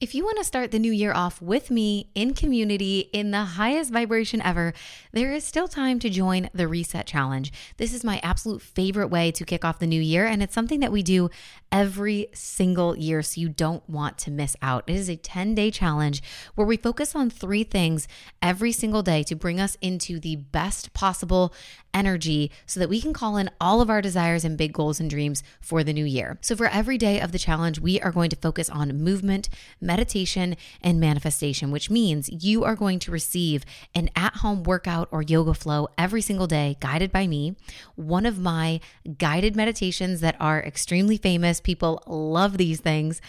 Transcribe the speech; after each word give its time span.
If 0.00 0.14
you 0.14 0.22
want 0.22 0.38
to 0.38 0.44
start 0.44 0.70
the 0.70 0.78
new 0.78 0.92
year 0.92 1.12
off 1.12 1.42
with 1.42 1.72
me 1.72 2.08
in 2.14 2.32
community 2.32 3.10
in 3.12 3.32
the 3.32 3.42
highest 3.42 3.92
vibration 3.92 4.40
ever, 4.40 4.72
there 5.10 5.32
is 5.32 5.42
still 5.42 5.66
time 5.66 5.98
to 5.98 6.08
join 6.08 6.48
the 6.54 6.68
Reset 6.68 7.04
Challenge. 7.04 7.52
This 7.78 7.92
is 7.92 8.04
my 8.04 8.20
absolute 8.22 8.62
favorite 8.62 9.08
way 9.08 9.32
to 9.32 9.44
kick 9.44 9.64
off 9.64 9.80
the 9.80 9.88
new 9.88 10.00
year, 10.00 10.24
and 10.24 10.40
it's 10.40 10.54
something 10.54 10.78
that 10.78 10.92
we 10.92 11.02
do 11.02 11.30
every 11.72 12.28
single 12.32 12.96
year, 12.96 13.22
so 13.22 13.40
you 13.40 13.48
don't 13.48 13.90
want 13.90 14.18
to 14.18 14.30
miss 14.30 14.54
out. 14.62 14.84
It 14.86 14.94
is 14.94 15.08
a 15.08 15.16
10 15.16 15.56
day 15.56 15.72
challenge 15.72 16.22
where 16.54 16.64
we 16.64 16.76
focus 16.76 17.16
on 17.16 17.28
three 17.28 17.64
things 17.64 18.06
every 18.40 18.70
single 18.70 19.02
day 19.02 19.24
to 19.24 19.34
bring 19.34 19.58
us 19.58 19.76
into 19.80 20.20
the 20.20 20.36
best 20.36 20.92
possible 20.94 21.52
energy 21.98 22.50
so 22.66 22.78
that 22.80 22.88
we 22.88 23.00
can 23.00 23.12
call 23.12 23.36
in 23.36 23.50
all 23.60 23.80
of 23.80 23.90
our 23.90 24.00
desires 24.00 24.44
and 24.44 24.56
big 24.56 24.72
goals 24.72 25.00
and 25.00 25.10
dreams 25.10 25.42
for 25.60 25.82
the 25.82 25.92
new 25.92 26.04
year. 26.04 26.38
So, 26.40 26.54
for 26.56 26.66
every 26.66 26.98
day 26.98 27.20
of 27.20 27.32
the 27.32 27.38
challenge, 27.38 27.80
we 27.80 28.00
are 28.00 28.12
going 28.12 28.30
to 28.30 28.36
focus 28.36 28.70
on 28.70 29.02
movement 29.02 29.48
meditation, 29.80 30.56
and 30.82 31.00
manifestation, 31.00 31.70
which 31.70 31.90
means 31.90 32.28
you 32.44 32.64
are 32.64 32.76
going 32.76 32.98
to 33.00 33.10
receive 33.10 33.64
an 33.94 34.10
at 34.14 34.36
home 34.36 34.62
workout 34.62 35.08
or 35.10 35.22
yoga 35.22 35.54
flow 35.54 35.88
every 35.96 36.20
single 36.20 36.46
day, 36.46 36.76
guided 36.80 37.10
by 37.10 37.26
me. 37.26 37.56
One 37.96 38.26
of 38.26 38.38
my 38.38 38.80
guided 39.18 39.56
meditations 39.56 40.20
that 40.20 40.36
are 40.38 40.60
extremely 40.62 41.16
famous, 41.16 41.60
people 41.60 42.02
love 42.06 42.58
these 42.58 42.80
things. 42.80 43.20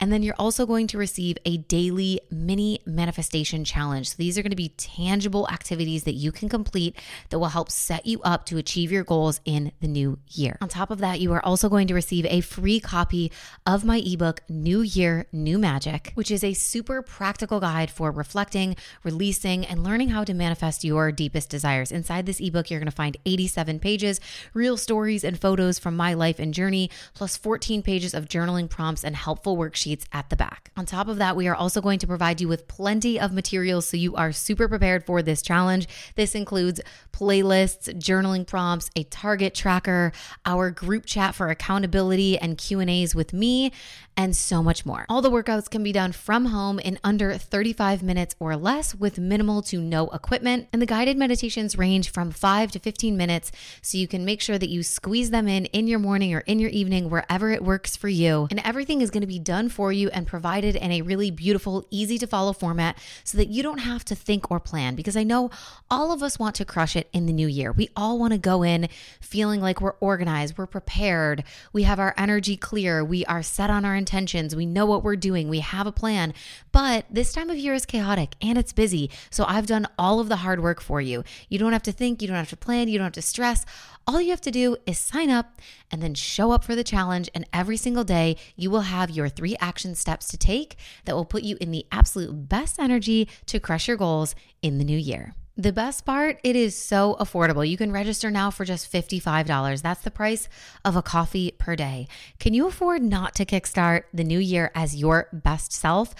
And 0.00 0.12
then 0.12 0.22
you're 0.22 0.34
also 0.38 0.66
going 0.66 0.86
to 0.88 0.98
receive 0.98 1.38
a 1.44 1.58
daily 1.58 2.20
mini 2.30 2.80
manifestation 2.84 3.64
challenge. 3.64 4.10
So 4.10 4.14
these 4.18 4.36
are 4.36 4.42
going 4.42 4.50
to 4.50 4.56
be 4.56 4.70
tangible 4.70 5.48
activities 5.48 6.04
that 6.04 6.14
you 6.14 6.32
can 6.32 6.48
complete 6.48 6.96
that 7.30 7.38
will 7.38 7.48
help 7.48 7.70
set 7.70 8.06
you 8.06 8.20
up 8.22 8.46
to 8.46 8.58
achieve 8.58 8.90
your 8.90 9.04
goals 9.04 9.40
in 9.44 9.72
the 9.80 9.88
new 9.88 10.18
year. 10.28 10.58
On 10.60 10.68
top 10.68 10.90
of 10.90 10.98
that, 10.98 11.20
you 11.20 11.32
are 11.32 11.44
also 11.44 11.68
going 11.68 11.86
to 11.88 11.94
receive 11.94 12.26
a 12.26 12.40
free 12.40 12.80
copy 12.80 13.30
of 13.66 13.84
my 13.84 13.98
ebook, 13.98 14.42
New 14.48 14.80
Year, 14.80 15.26
New 15.32 15.58
Magic, 15.58 16.12
which 16.14 16.30
is 16.30 16.44
a 16.44 16.54
super 16.54 17.02
practical 17.02 17.60
guide 17.60 17.90
for 17.90 18.10
reflecting, 18.10 18.76
releasing, 19.02 19.64
and 19.64 19.84
learning 19.84 20.10
how 20.10 20.24
to 20.24 20.34
manifest 20.34 20.84
your 20.84 21.12
deepest 21.12 21.48
desires. 21.50 21.92
Inside 21.92 22.26
this 22.26 22.40
ebook, 22.40 22.70
you're 22.70 22.80
going 22.80 22.86
to 22.86 22.92
find 22.92 23.16
87 23.24 23.78
pages, 23.78 24.20
real 24.52 24.76
stories 24.76 25.24
and 25.24 25.38
photos 25.38 25.78
from 25.78 25.96
my 25.96 26.14
life 26.14 26.38
and 26.38 26.52
journey, 26.52 26.90
plus 27.14 27.36
14 27.36 27.82
pages 27.82 28.14
of 28.14 28.26
journaling 28.26 28.68
prompts 28.68 29.04
and 29.04 29.14
helpful 29.14 29.56
worksheets 29.56 29.83
sheets 29.84 30.06
at 30.12 30.30
the 30.30 30.36
back. 30.36 30.70
On 30.76 30.86
top 30.86 31.08
of 31.08 31.18
that, 31.18 31.36
we 31.36 31.46
are 31.46 31.54
also 31.54 31.80
going 31.80 31.98
to 32.00 32.06
provide 32.06 32.40
you 32.40 32.48
with 32.48 32.66
plenty 32.66 33.20
of 33.20 33.32
materials 33.32 33.86
so 33.86 33.96
you 33.96 34.16
are 34.16 34.32
super 34.32 34.66
prepared 34.66 35.04
for 35.04 35.22
this 35.22 35.42
challenge. 35.42 35.86
This 36.16 36.34
includes 36.34 36.80
playlists, 37.12 37.88
journaling 37.98 38.46
prompts, 38.46 38.90
a 38.96 39.04
target 39.04 39.54
tracker, 39.54 40.12
our 40.46 40.70
group 40.70 41.04
chat 41.06 41.34
for 41.34 41.50
accountability 41.50 42.38
and 42.38 42.56
Q&As 42.58 43.14
with 43.14 43.32
me, 43.32 43.72
and 44.16 44.36
so 44.36 44.62
much 44.62 44.86
more. 44.86 45.06
All 45.08 45.22
the 45.22 45.30
workouts 45.30 45.68
can 45.68 45.82
be 45.82 45.92
done 45.92 46.12
from 46.12 46.46
home 46.46 46.78
in 46.78 46.98
under 47.02 47.36
35 47.36 48.02
minutes 48.02 48.34
or 48.38 48.56
less 48.56 48.94
with 48.94 49.18
minimal 49.18 49.62
to 49.62 49.80
no 49.80 50.08
equipment. 50.08 50.68
And 50.72 50.80
the 50.80 50.86
guided 50.86 51.16
meditations 51.16 51.76
range 51.76 52.10
from 52.10 52.30
5 52.30 52.72
to 52.72 52.78
15 52.78 53.16
minutes 53.16 53.50
so 53.82 53.98
you 53.98 54.06
can 54.06 54.24
make 54.24 54.40
sure 54.40 54.58
that 54.58 54.68
you 54.68 54.82
squeeze 54.82 55.30
them 55.30 55.48
in 55.48 55.66
in 55.66 55.86
your 55.86 55.98
morning 55.98 56.34
or 56.34 56.40
in 56.40 56.58
your 56.58 56.70
evening 56.70 57.10
wherever 57.10 57.50
it 57.50 57.64
works 57.64 57.96
for 57.96 58.08
you. 58.08 58.46
And 58.50 58.60
everything 58.64 59.00
is 59.00 59.10
going 59.10 59.22
to 59.22 59.26
be 59.26 59.38
done 59.38 59.68
for 59.68 59.92
you 59.92 60.08
and 60.10 60.26
provided 60.26 60.76
in 60.76 60.92
a 60.92 61.02
really 61.02 61.30
beautiful, 61.30 61.86
easy 61.90 62.18
to 62.18 62.26
follow 62.26 62.52
format 62.52 62.96
so 63.24 63.38
that 63.38 63.48
you 63.48 63.62
don't 63.62 63.78
have 63.78 64.04
to 64.06 64.14
think 64.14 64.50
or 64.50 64.60
plan 64.60 64.94
because 64.94 65.16
I 65.16 65.24
know 65.24 65.50
all 65.90 66.12
of 66.12 66.22
us 66.22 66.38
want 66.38 66.54
to 66.56 66.64
crush 66.64 66.96
it 66.96 67.08
in 67.12 67.26
the 67.26 67.32
new 67.32 67.48
year. 67.48 67.72
We 67.72 67.90
all 67.96 68.18
want 68.18 68.32
to 68.32 68.38
go 68.38 68.62
in 68.62 68.88
feeling 69.20 69.60
like 69.60 69.80
we're 69.80 69.94
organized, 70.00 70.56
we're 70.58 70.66
prepared, 70.66 71.44
we 71.72 71.82
have 71.82 71.98
our 71.98 72.14
energy 72.16 72.56
clear, 72.56 73.04
we 73.04 73.24
are 73.26 73.42
set 73.42 73.70
on 73.70 73.84
our 73.84 73.94
intentions, 74.04 74.54
we 74.54 74.66
know 74.66 74.84
what 74.84 75.02
we're 75.02 75.16
doing, 75.16 75.48
we 75.48 75.60
have 75.60 75.86
a 75.86 75.92
plan. 75.92 76.34
But 76.72 77.06
this 77.10 77.32
time 77.32 77.48
of 77.48 77.56
year 77.56 77.72
is 77.72 77.86
chaotic 77.86 78.34
and 78.42 78.58
it's 78.58 78.72
busy. 78.74 79.10
So 79.30 79.44
I've 79.48 79.66
done 79.66 79.86
all 79.98 80.20
of 80.20 80.28
the 80.28 80.36
hard 80.36 80.62
work 80.62 80.82
for 80.82 81.00
you. 81.00 81.24
You 81.48 81.58
don't 81.58 81.72
have 81.72 81.82
to 81.84 81.92
think, 81.92 82.20
you 82.20 82.28
don't 82.28 82.36
have 82.36 82.50
to 82.50 82.56
plan, 82.56 82.88
you 82.88 82.98
don't 82.98 83.06
have 83.06 83.12
to 83.14 83.22
stress. 83.22 83.64
All 84.06 84.20
you 84.20 84.30
have 84.30 84.40
to 84.42 84.50
do 84.50 84.76
is 84.86 84.98
sign 84.98 85.30
up 85.30 85.60
and 85.90 86.02
then 86.02 86.14
show 86.14 86.50
up 86.50 86.64
for 86.64 86.74
the 86.74 86.84
challenge. 86.84 87.30
And 87.34 87.48
every 87.52 87.78
single 87.78 88.04
day, 88.04 88.36
you 88.54 88.70
will 88.70 88.82
have 88.82 89.10
your 89.10 89.30
three 89.30 89.56
action 89.60 89.94
steps 89.94 90.28
to 90.28 90.36
take 90.36 90.76
that 91.06 91.14
will 91.14 91.24
put 91.24 91.42
you 91.42 91.56
in 91.60 91.70
the 91.70 91.86
absolute 91.90 92.48
best 92.48 92.78
energy 92.78 93.28
to 93.46 93.58
crush 93.58 93.88
your 93.88 93.96
goals 93.96 94.34
in 94.60 94.78
the 94.78 94.84
new 94.84 94.98
year. 94.98 95.34
The 95.56 95.72
best 95.72 96.04
part, 96.04 96.40
it 96.42 96.56
is 96.56 96.76
so 96.76 97.16
affordable. 97.20 97.68
You 97.68 97.76
can 97.76 97.92
register 97.92 98.28
now 98.28 98.50
for 98.50 98.64
just 98.64 98.90
$55. 98.90 99.82
That's 99.82 100.00
the 100.00 100.10
price 100.10 100.48
of 100.84 100.96
a 100.96 101.02
coffee 101.02 101.52
per 101.58 101.76
day. 101.76 102.08
Can 102.40 102.54
you 102.54 102.66
afford 102.66 103.02
not 103.02 103.36
to 103.36 103.44
kickstart 103.44 104.02
the 104.12 104.24
new 104.24 104.40
year 104.40 104.72
as 104.74 104.96
your 104.96 105.28
best 105.32 105.72
self? 105.72 106.12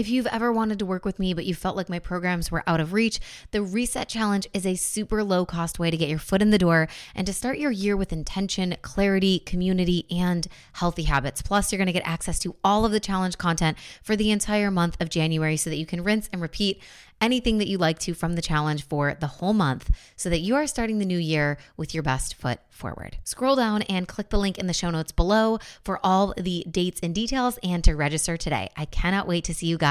If 0.00 0.08
you've 0.08 0.28
ever 0.28 0.50
wanted 0.50 0.78
to 0.78 0.86
work 0.86 1.04
with 1.04 1.18
me, 1.18 1.34
but 1.34 1.44
you 1.44 1.54
felt 1.54 1.76
like 1.76 1.90
my 1.90 1.98
programs 1.98 2.50
were 2.50 2.64
out 2.66 2.80
of 2.80 2.94
reach, 2.94 3.20
the 3.50 3.60
Reset 3.60 4.08
Challenge 4.08 4.48
is 4.54 4.64
a 4.64 4.74
super 4.74 5.22
low 5.22 5.44
cost 5.44 5.78
way 5.78 5.90
to 5.90 5.96
get 5.98 6.08
your 6.08 6.18
foot 6.18 6.40
in 6.40 6.48
the 6.48 6.56
door 6.56 6.88
and 7.14 7.26
to 7.26 7.34
start 7.34 7.58
your 7.58 7.70
year 7.70 7.98
with 7.98 8.10
intention, 8.10 8.78
clarity, 8.80 9.40
community, 9.40 10.06
and 10.10 10.48
healthy 10.72 11.02
habits. 11.02 11.42
Plus, 11.42 11.70
you're 11.70 11.76
going 11.76 11.84
to 11.84 11.92
get 11.92 12.08
access 12.08 12.38
to 12.38 12.56
all 12.64 12.86
of 12.86 12.92
the 12.92 12.98
challenge 12.98 13.36
content 13.36 13.76
for 14.02 14.16
the 14.16 14.30
entire 14.30 14.70
month 14.70 14.96
of 15.02 15.10
January 15.10 15.58
so 15.58 15.68
that 15.68 15.76
you 15.76 15.84
can 15.84 16.02
rinse 16.02 16.30
and 16.32 16.40
repeat 16.40 16.80
anything 17.20 17.58
that 17.58 17.68
you 17.68 17.76
like 17.76 17.98
to 17.98 18.14
from 18.14 18.34
the 18.34 18.42
challenge 18.42 18.86
for 18.86 19.14
the 19.20 19.26
whole 19.26 19.52
month 19.52 19.90
so 20.16 20.30
that 20.30 20.40
you 20.40 20.54
are 20.54 20.66
starting 20.66 20.98
the 20.98 21.04
new 21.04 21.18
year 21.18 21.58
with 21.76 21.92
your 21.92 22.02
best 22.02 22.34
foot 22.34 22.58
forward. 22.70 23.18
Scroll 23.24 23.56
down 23.56 23.82
and 23.82 24.08
click 24.08 24.30
the 24.30 24.38
link 24.38 24.56
in 24.56 24.66
the 24.66 24.72
show 24.72 24.90
notes 24.90 25.12
below 25.12 25.58
for 25.84 26.00
all 26.02 26.32
the 26.38 26.64
dates 26.70 27.00
and 27.02 27.14
details 27.14 27.58
and 27.62 27.84
to 27.84 27.94
register 27.94 28.36
today. 28.36 28.70
I 28.76 28.86
cannot 28.86 29.28
wait 29.28 29.44
to 29.44 29.54
see 29.54 29.66
you 29.66 29.76
guys 29.76 29.89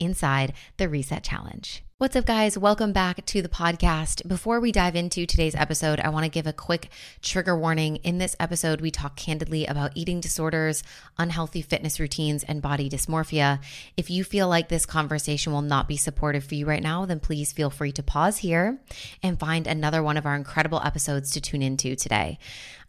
inside 0.00 0.52
the 0.76 0.88
Reset 0.88 1.22
Challenge. 1.22 1.82
What's 1.98 2.14
up, 2.14 2.26
guys? 2.26 2.58
Welcome 2.58 2.92
back 2.92 3.24
to 3.24 3.40
the 3.40 3.48
podcast. 3.48 4.28
Before 4.28 4.60
we 4.60 4.70
dive 4.70 4.96
into 4.96 5.24
today's 5.24 5.54
episode, 5.54 5.98
I 5.98 6.10
want 6.10 6.24
to 6.24 6.30
give 6.30 6.46
a 6.46 6.52
quick 6.52 6.90
trigger 7.22 7.58
warning. 7.58 7.96
In 7.96 8.18
this 8.18 8.36
episode, 8.38 8.82
we 8.82 8.90
talk 8.90 9.16
candidly 9.16 9.64
about 9.64 9.92
eating 9.94 10.20
disorders, 10.20 10.82
unhealthy 11.16 11.62
fitness 11.62 11.98
routines, 11.98 12.44
and 12.44 12.60
body 12.60 12.90
dysmorphia. 12.90 13.60
If 13.96 14.10
you 14.10 14.24
feel 14.24 14.46
like 14.46 14.68
this 14.68 14.84
conversation 14.84 15.54
will 15.54 15.62
not 15.62 15.88
be 15.88 15.96
supportive 15.96 16.44
for 16.44 16.54
you 16.54 16.66
right 16.66 16.82
now, 16.82 17.06
then 17.06 17.18
please 17.18 17.50
feel 17.50 17.70
free 17.70 17.92
to 17.92 18.02
pause 18.02 18.36
here 18.36 18.78
and 19.22 19.40
find 19.40 19.66
another 19.66 20.02
one 20.02 20.18
of 20.18 20.26
our 20.26 20.36
incredible 20.36 20.82
episodes 20.84 21.30
to 21.30 21.40
tune 21.40 21.62
into 21.62 21.96
today. 21.96 22.38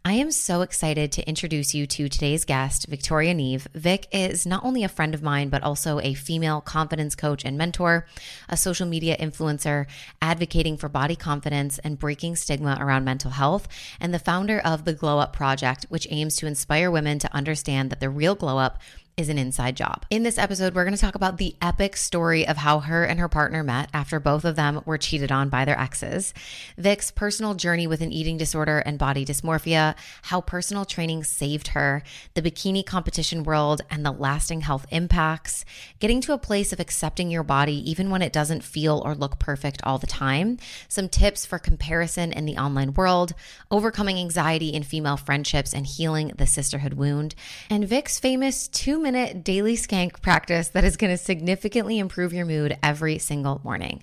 I 0.04 0.12
am 0.12 0.30
so 0.30 0.62
excited 0.62 1.12
to 1.12 1.28
introduce 1.28 1.74
you 1.74 1.86
to 1.88 2.08
today's 2.08 2.44
guest, 2.44 2.86
Victoria 2.88 3.34
Niamh. 3.34 3.66
Vic 3.74 4.06
is 4.12 4.46
not 4.46 4.64
only 4.64 4.82
a 4.84 4.88
friend 4.88 5.14
of 5.14 5.22
mine, 5.22 5.48
but 5.48 5.62
also 5.62 6.00
a 6.00 6.14
female 6.14 6.60
confidence 6.60 7.14
coach 7.14 7.44
and 7.44 7.58
mentor, 7.58 8.06
a 8.48 8.56
social 8.56 8.86
media 8.86 9.16
influencer 9.18 9.86
advocating 10.22 10.76
for 10.76 10.88
body 10.88 11.16
confidence 11.16 11.78
and 11.80 11.98
breaking 11.98 12.36
stigma 12.36 12.78
around 12.80 13.04
mental 13.04 13.32
health, 13.32 13.68
and 14.00 14.14
the 14.14 14.18
founder 14.18 14.60
of 14.60 14.84
the 14.84 14.94
Glow 14.94 15.18
Up 15.18 15.32
Project, 15.32 15.84
which 15.88 16.06
aims 16.10 16.36
to 16.36 16.46
inspire 16.46 16.90
women 16.90 17.18
to 17.18 17.34
understand 17.34 17.90
that 17.90 18.00
the 18.00 18.08
real 18.08 18.34
glow 18.34 18.58
up 18.58 18.80
is 19.18 19.28
an 19.28 19.36
inside 19.36 19.76
job. 19.76 20.06
In 20.10 20.22
this 20.22 20.38
episode, 20.38 20.74
we're 20.74 20.84
going 20.84 20.94
to 20.94 21.00
talk 21.00 21.16
about 21.16 21.36
the 21.36 21.56
epic 21.60 21.96
story 21.96 22.46
of 22.46 22.56
how 22.56 22.78
her 22.78 23.04
and 23.04 23.18
her 23.18 23.28
partner 23.28 23.64
met 23.64 23.90
after 23.92 24.20
both 24.20 24.44
of 24.44 24.54
them 24.54 24.80
were 24.86 24.96
cheated 24.96 25.32
on 25.32 25.48
by 25.48 25.64
their 25.64 25.78
exes, 25.78 26.32
Vic's 26.78 27.10
personal 27.10 27.54
journey 27.54 27.88
with 27.88 28.00
an 28.00 28.12
eating 28.12 28.36
disorder 28.36 28.78
and 28.78 28.96
body 28.96 29.26
dysmorphia, 29.26 29.96
how 30.22 30.40
personal 30.40 30.84
training 30.84 31.24
saved 31.24 31.68
her, 31.68 32.04
the 32.34 32.42
bikini 32.42 32.86
competition 32.86 33.42
world 33.42 33.82
and 33.90 34.06
the 34.06 34.12
lasting 34.12 34.60
health 34.60 34.86
impacts, 34.90 35.64
getting 35.98 36.20
to 36.20 36.32
a 36.32 36.38
place 36.38 36.72
of 36.72 36.78
accepting 36.78 37.28
your 37.28 37.42
body 37.42 37.90
even 37.90 38.10
when 38.10 38.22
it 38.22 38.32
doesn't 38.32 38.62
feel 38.62 39.02
or 39.04 39.16
look 39.16 39.40
perfect 39.40 39.80
all 39.82 39.98
the 39.98 40.06
time, 40.06 40.58
some 40.86 41.08
tips 41.08 41.44
for 41.44 41.58
comparison 41.58 42.30
in 42.32 42.44
the 42.44 42.56
online 42.56 42.94
world, 42.94 43.34
overcoming 43.68 44.16
anxiety 44.16 44.68
in 44.68 44.84
female 44.84 45.16
friendships 45.16 45.74
and 45.74 45.86
healing 45.86 46.32
the 46.36 46.46
sisterhood 46.46 46.94
wound, 46.94 47.34
and 47.68 47.88
Vic's 47.88 48.20
famous 48.20 48.68
two 48.68 49.07
minute 49.12 49.42
daily 49.42 49.74
skank 49.74 50.20
practice 50.20 50.68
that 50.68 50.84
is 50.84 50.98
going 50.98 51.10
to 51.10 51.16
significantly 51.16 51.98
improve 51.98 52.34
your 52.34 52.44
mood 52.44 52.76
every 52.82 53.16
single 53.16 53.58
morning. 53.64 54.02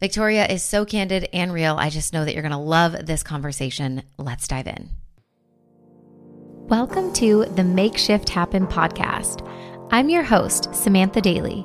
Victoria 0.00 0.46
is 0.46 0.64
so 0.64 0.84
candid 0.84 1.28
and 1.32 1.52
real. 1.52 1.76
I 1.76 1.90
just 1.90 2.12
know 2.12 2.24
that 2.24 2.32
you're 2.32 2.42
going 2.42 2.50
to 2.50 2.58
love 2.58 3.06
this 3.06 3.22
conversation. 3.22 4.02
Let's 4.18 4.48
dive 4.48 4.66
in. 4.66 4.90
Welcome 6.66 7.12
to 7.14 7.44
the 7.54 7.62
Make 7.62 7.96
Shift 7.96 8.28
Happen 8.30 8.66
podcast. 8.66 9.48
I'm 9.92 10.08
your 10.08 10.24
host, 10.24 10.74
Samantha 10.74 11.20
Daly, 11.20 11.64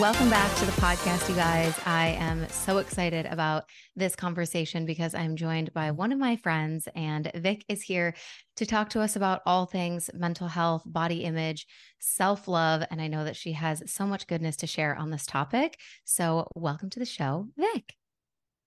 Welcome 0.00 0.28
back 0.28 0.54
to 0.58 0.66
the 0.66 0.72
podcast, 0.72 1.26
you 1.26 1.34
guys. 1.34 1.74
I 1.86 2.08
am 2.18 2.46
so 2.50 2.76
excited 2.78 3.24
about 3.24 3.64
this 3.94 4.14
conversation 4.14 4.84
because 4.84 5.14
I'm 5.14 5.36
joined 5.36 5.72
by 5.72 5.90
one 5.90 6.12
of 6.12 6.18
my 6.18 6.36
friends, 6.36 6.86
and 6.94 7.30
Vic 7.34 7.64
is 7.66 7.80
here 7.80 8.14
to 8.56 8.66
talk 8.66 8.90
to 8.90 9.00
us 9.00 9.16
about 9.16 9.40
all 9.46 9.64
things 9.64 10.10
mental 10.12 10.48
health, 10.48 10.82
body 10.84 11.24
image, 11.24 11.66
self 11.98 12.46
love. 12.46 12.84
And 12.90 13.00
I 13.00 13.08
know 13.08 13.24
that 13.24 13.36
she 13.36 13.52
has 13.52 13.90
so 13.90 14.06
much 14.06 14.26
goodness 14.26 14.56
to 14.56 14.66
share 14.66 14.94
on 14.94 15.08
this 15.08 15.24
topic. 15.24 15.80
So, 16.04 16.46
welcome 16.54 16.90
to 16.90 16.98
the 16.98 17.06
show, 17.06 17.48
Vic. 17.56 17.94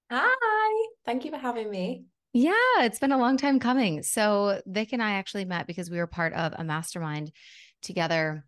Hi, 0.09 0.87
thank 1.05 1.25
you 1.25 1.31
for 1.31 1.37
having 1.37 1.69
me. 1.69 2.05
Yeah, 2.33 2.53
it's 2.79 2.97
been 2.97 3.11
a 3.11 3.19
long 3.19 3.37
time 3.37 3.59
coming. 3.59 4.01
So, 4.01 4.63
Vic 4.65 4.93
and 4.93 5.03
I 5.03 5.11
actually 5.11 5.45
met 5.45 5.67
because 5.67 5.91
we 5.91 5.99
were 5.99 6.07
part 6.07 6.33
of 6.33 6.53
a 6.57 6.63
mastermind 6.63 7.31
together 7.83 8.45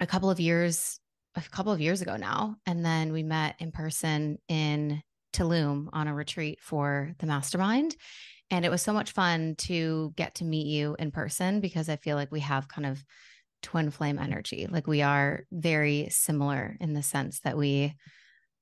a 0.00 0.06
couple 0.06 0.28
of 0.28 0.38
years 0.38 1.00
a 1.36 1.42
couple 1.42 1.72
of 1.72 1.80
years 1.80 2.00
ago 2.00 2.16
now. 2.16 2.56
And 2.66 2.84
then 2.84 3.12
we 3.12 3.22
met 3.22 3.56
in 3.58 3.72
person 3.72 4.38
in 4.48 5.02
Tulum 5.32 5.88
on 5.92 6.08
a 6.08 6.14
retreat 6.14 6.58
for 6.60 7.12
the 7.18 7.26
mastermind. 7.26 7.96
And 8.50 8.64
it 8.64 8.70
was 8.70 8.82
so 8.82 8.92
much 8.92 9.12
fun 9.12 9.54
to 9.58 10.12
get 10.16 10.36
to 10.36 10.44
meet 10.44 10.66
you 10.66 10.96
in 10.98 11.10
person 11.10 11.60
because 11.60 11.88
I 11.88 11.96
feel 11.96 12.16
like 12.16 12.30
we 12.30 12.40
have 12.40 12.68
kind 12.68 12.86
of 12.86 13.02
twin 13.62 13.90
flame 13.90 14.18
energy. 14.18 14.66
Like 14.70 14.86
we 14.86 15.02
are 15.02 15.44
very 15.50 16.08
similar 16.10 16.76
in 16.80 16.92
the 16.92 17.02
sense 17.02 17.40
that 17.40 17.56
we 17.56 17.94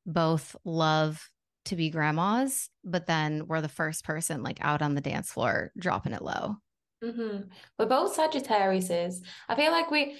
both 0.07 0.57
love 0.65 1.29
to 1.67 1.77
be 1.77 1.91
grandmas, 1.91 2.71
but 2.85 3.07
then 3.07 3.47
we're 3.47 3.61
the 3.61 3.69
first 3.69 4.05
person 4.05 4.43
like 4.43 4.59
out 4.61 4.83
on 4.83 4.95
the 4.95 5.01
dance 5.01 5.31
floor 5.31 5.73
dropping 5.79 6.13
it 6.13 6.23
low. 6.23 6.57
Mm-hmm. 7.05 7.49
We're 7.79 7.87
both 7.87 8.17
Sagittariuses. 8.17 9.17
I 9.49 9.57
feel 9.57 9.73
like 9.73 9.91
we 9.91 10.17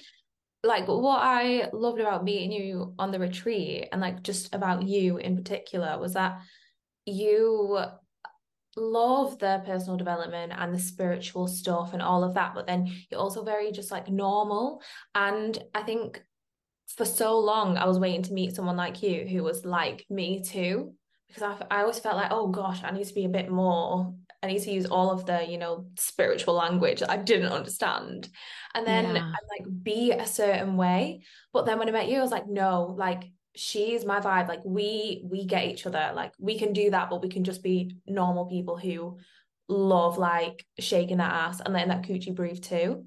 like 0.63 0.87
what 0.87 1.19
I 1.21 1.69
loved 1.73 1.99
about 1.99 2.23
meeting 2.23 2.51
you 2.51 2.93
on 2.97 3.11
the 3.11 3.19
retreat 3.19 3.89
and 3.91 3.99
like 3.99 4.23
just 4.23 4.55
about 4.55 4.83
you 4.83 5.17
in 5.17 5.35
particular 5.35 5.99
was 5.99 6.13
that 6.13 6.39
you 7.05 7.79
love 8.77 9.37
the 9.39 9.61
personal 9.65 9.97
development 9.97 10.53
and 10.55 10.73
the 10.73 10.79
spiritual 10.79 11.47
stuff 11.47 11.93
and 11.93 12.01
all 12.01 12.23
of 12.23 12.33
that 12.33 12.55
but 12.55 12.65
then 12.65 12.91
you're 13.11 13.19
also 13.19 13.43
very 13.43 13.71
just 13.71 13.91
like 13.91 14.09
normal. 14.09 14.81
And 15.13 15.57
I 15.75 15.83
think 15.83 16.23
for 16.95 17.05
so 17.05 17.39
long 17.39 17.77
I 17.77 17.85
was 17.85 17.99
waiting 17.99 18.23
to 18.23 18.33
meet 18.33 18.55
someone 18.55 18.77
like 18.77 19.03
you 19.03 19.27
who 19.27 19.43
was 19.43 19.65
like 19.65 20.05
me 20.09 20.41
too 20.43 20.93
because 21.27 21.43
I, 21.43 21.77
I 21.77 21.81
always 21.81 21.99
felt 21.99 22.15
like 22.15 22.31
oh 22.31 22.47
gosh 22.47 22.81
I 22.83 22.91
need 22.91 23.07
to 23.07 23.13
be 23.13 23.25
a 23.25 23.29
bit 23.29 23.49
more 23.49 24.13
I 24.43 24.47
need 24.47 24.61
to 24.63 24.71
use 24.71 24.85
all 24.85 25.09
of 25.09 25.25
the, 25.25 25.45
you 25.49 25.57
know, 25.57 25.85
spiritual 25.97 26.55
language 26.55 26.99
that 26.99 27.09
I 27.09 27.17
didn't 27.17 27.53
understand. 27.53 28.27
And 28.75 28.85
then 28.85 29.15
yeah. 29.15 29.31
like 29.49 29.65
be 29.81 30.11
a 30.11 30.27
certain 30.27 30.75
way. 30.75 31.23
But 31.53 31.65
then 31.65 31.79
when 31.79 31.87
I 31.87 31.91
met 31.91 32.09
you, 32.09 32.17
I 32.17 32.21
was 32.21 32.31
like, 32.31 32.47
no, 32.47 32.93
like 32.97 33.23
she's 33.55 34.03
my 34.05 34.19
vibe. 34.19 34.49
Like 34.49 34.65
we 34.65 35.23
we 35.23 35.45
get 35.45 35.65
each 35.65 35.85
other. 35.85 36.11
Like 36.13 36.33
we 36.39 36.59
can 36.59 36.73
do 36.73 36.91
that, 36.91 37.09
but 37.09 37.21
we 37.21 37.29
can 37.29 37.45
just 37.45 37.63
be 37.63 37.95
normal 38.05 38.45
people 38.45 38.77
who 38.77 39.17
love 39.69 40.17
like 40.17 40.65
shaking 40.77 41.17
that 41.17 41.31
ass 41.31 41.61
and 41.61 41.73
letting 41.73 41.89
that 41.89 42.03
coochie 42.03 42.35
breathe 42.35 42.61
too. 42.61 43.05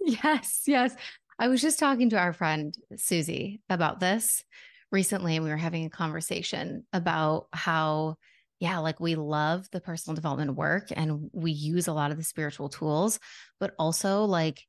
Yes, 0.00 0.62
yes. 0.66 0.94
I 1.38 1.48
was 1.48 1.62
just 1.62 1.78
talking 1.78 2.10
to 2.10 2.18
our 2.18 2.32
friend 2.32 2.74
Susie 2.96 3.60
about 3.68 4.00
this 4.00 4.42
recently, 4.90 5.36
and 5.36 5.44
we 5.44 5.50
were 5.50 5.56
having 5.56 5.84
a 5.84 5.90
conversation 5.90 6.84
about 6.92 7.46
how 7.52 8.16
yeah, 8.58 8.78
like 8.78 9.00
we 9.00 9.14
love 9.14 9.68
the 9.70 9.80
personal 9.80 10.14
development 10.14 10.54
work 10.54 10.88
and 10.90 11.30
we 11.32 11.50
use 11.50 11.88
a 11.88 11.92
lot 11.92 12.10
of 12.10 12.16
the 12.16 12.24
spiritual 12.24 12.68
tools, 12.68 13.18
but 13.60 13.74
also 13.78 14.24
like 14.24 14.62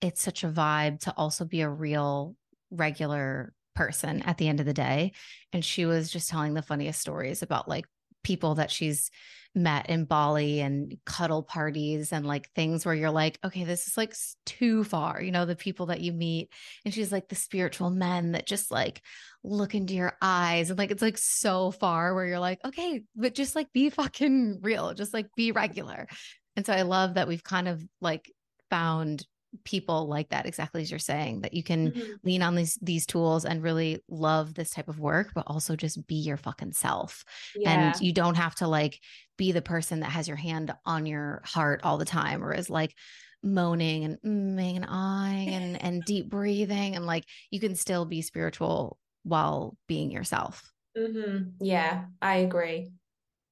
it's 0.00 0.22
such 0.22 0.44
a 0.44 0.48
vibe 0.48 1.00
to 1.00 1.14
also 1.16 1.44
be 1.44 1.60
a 1.60 1.68
real 1.68 2.36
regular 2.70 3.52
person 3.74 4.22
at 4.22 4.38
the 4.38 4.48
end 4.48 4.60
of 4.60 4.66
the 4.66 4.74
day. 4.74 5.12
And 5.52 5.64
she 5.64 5.84
was 5.84 6.10
just 6.10 6.30
telling 6.30 6.54
the 6.54 6.62
funniest 6.62 7.00
stories 7.00 7.42
about 7.42 7.68
like 7.68 7.84
people 8.24 8.56
that 8.56 8.70
she's 8.70 9.10
met 9.54 9.88
in 9.88 10.04
Bali 10.04 10.60
and 10.60 10.98
cuddle 11.06 11.44
parties 11.44 12.12
and 12.12 12.26
like 12.26 12.50
things 12.50 12.84
where 12.84 12.94
you're 12.94 13.10
like, 13.10 13.38
okay, 13.44 13.62
this 13.62 13.86
is 13.86 13.96
like 13.96 14.14
too 14.44 14.82
far, 14.82 15.22
you 15.22 15.30
know, 15.30 15.46
the 15.46 15.54
people 15.54 15.86
that 15.86 16.00
you 16.00 16.12
meet. 16.12 16.50
And 16.84 16.92
she's 16.92 17.12
like 17.12 17.28
the 17.28 17.36
spiritual 17.36 17.90
men 17.90 18.32
that 18.32 18.46
just 18.46 18.72
like 18.72 19.00
look 19.44 19.74
into 19.74 19.94
your 19.94 20.16
eyes 20.20 20.70
and 20.70 20.78
like 20.78 20.90
it's 20.90 21.02
like 21.02 21.18
so 21.18 21.70
far 21.70 22.14
where 22.14 22.24
you're 22.24 22.38
like 22.38 22.58
okay 22.64 23.02
but 23.14 23.34
just 23.34 23.54
like 23.54 23.70
be 23.74 23.90
fucking 23.90 24.58
real 24.62 24.94
just 24.94 25.12
like 25.12 25.26
be 25.36 25.52
regular 25.52 26.08
and 26.56 26.64
so 26.64 26.72
i 26.72 26.80
love 26.80 27.14
that 27.14 27.28
we've 27.28 27.44
kind 27.44 27.68
of 27.68 27.84
like 28.00 28.32
found 28.70 29.26
people 29.64 30.08
like 30.08 30.28
that 30.30 30.46
exactly 30.46 30.82
as 30.82 30.90
you're 30.90 30.98
saying 30.98 31.42
that 31.42 31.54
you 31.54 31.62
can 31.62 31.92
mm-hmm. 31.92 32.12
lean 32.22 32.42
on 32.42 32.54
these 32.54 32.78
these 32.82 33.06
tools 33.06 33.44
and 33.44 33.62
really 33.62 34.02
love 34.08 34.54
this 34.54 34.70
type 34.70 34.88
of 34.88 34.98
work 34.98 35.30
but 35.34 35.44
also 35.46 35.76
just 35.76 36.06
be 36.06 36.16
your 36.16 36.36
fucking 36.36 36.72
self 36.72 37.24
yeah. 37.54 37.70
and 37.70 38.00
you 38.00 38.12
don't 38.12 38.36
have 38.36 38.54
to 38.54 38.66
like 38.66 38.98
be 39.36 39.52
the 39.52 39.62
person 39.62 40.00
that 40.00 40.10
has 40.10 40.28
your 40.28 40.36
hand 40.36 40.74
on 40.84 41.06
your 41.06 41.42
heart 41.44 41.80
all 41.84 41.98
the 41.98 42.04
time 42.04 42.42
or 42.42 42.52
is 42.52 42.70
like 42.70 42.94
moaning 43.42 44.04
and 44.04 44.18
mm, 44.22 44.76
and 44.76 44.86
eyeing 44.88 45.48
and 45.50 45.82
and 45.82 46.04
deep 46.04 46.28
breathing 46.28 46.96
and 46.96 47.06
like 47.06 47.24
you 47.50 47.60
can 47.60 47.74
still 47.74 48.04
be 48.04 48.22
spiritual 48.22 48.98
while 49.24 49.76
being 49.88 50.10
yourself. 50.10 50.70
Mm-hmm. 50.96 51.64
Yeah, 51.64 52.04
I 52.22 52.36
agree. 52.36 52.92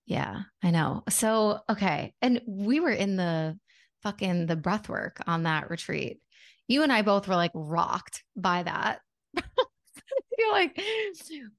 Yeah, 0.07 0.43
I 0.63 0.71
know. 0.71 1.03
So, 1.09 1.61
okay. 1.69 2.13
And 2.21 2.41
we 2.47 2.81
were 2.81 2.91
in 2.91 3.17
the 3.17 3.59
fucking 4.03 4.47
the 4.47 4.57
breath 4.57 4.89
work 4.89 5.21
on 5.27 5.45
that 5.45 5.71
retreat. 5.71 6.21
You 6.69 6.83
and 6.83 6.93
I 6.93 7.03
both 7.03 7.29
were 7.29 7.37
like 7.37 7.53
rocked 7.55 8.25
by 8.37 8.63
that. 8.63 9.01
feel 10.43 10.51
like 10.51 10.81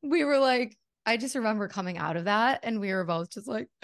we 0.01 0.23
were 0.23 0.39
like, 0.39 0.77
I 1.05 1.17
just 1.17 1.35
remember 1.35 1.67
coming 1.67 1.97
out 1.97 2.15
of 2.17 2.25
that 2.25 2.61
and 2.63 2.79
we 2.79 2.93
were 2.93 3.03
both 3.03 3.31
just 3.31 3.47
like, 3.47 3.67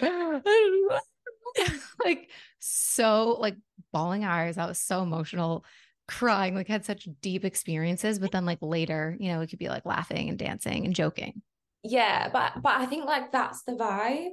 like 2.04 2.30
so 2.58 3.36
like 3.40 3.56
bawling 3.92 4.24
eyes. 4.24 4.58
I 4.58 4.66
was 4.66 4.78
so 4.78 5.02
emotional 5.02 5.64
crying, 6.08 6.54
like 6.54 6.68
had 6.68 6.84
such 6.84 7.08
deep 7.20 7.44
experiences, 7.44 8.18
but 8.18 8.32
then 8.32 8.46
like 8.46 8.58
later, 8.60 9.16
you 9.20 9.32
know, 9.32 9.40
it 9.40 9.48
could 9.48 9.58
be 9.58 9.68
like 9.68 9.86
laughing 9.86 10.28
and 10.28 10.38
dancing 10.38 10.84
and 10.84 10.94
joking. 10.94 11.42
Yeah, 11.82 12.28
but 12.30 12.62
but 12.62 12.80
I 12.80 12.86
think 12.86 13.06
like 13.06 13.32
that's 13.32 13.62
the 13.62 13.72
vibe. 13.72 14.30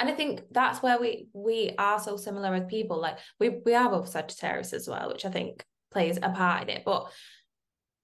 And 0.00 0.08
I 0.08 0.14
think 0.14 0.42
that's 0.50 0.82
where 0.82 0.98
we 0.98 1.28
we 1.34 1.74
are 1.76 2.00
so 2.00 2.16
similar 2.16 2.54
as 2.54 2.64
people. 2.68 2.98
Like 2.98 3.18
we 3.38 3.60
we 3.64 3.74
are 3.74 3.90
both 3.90 4.08
Sagittarius 4.08 4.72
as 4.72 4.88
well, 4.88 5.08
which 5.08 5.26
I 5.26 5.30
think 5.30 5.62
plays 5.92 6.18
a 6.22 6.30
part 6.30 6.62
in 6.62 6.70
it. 6.70 6.82
But 6.86 7.12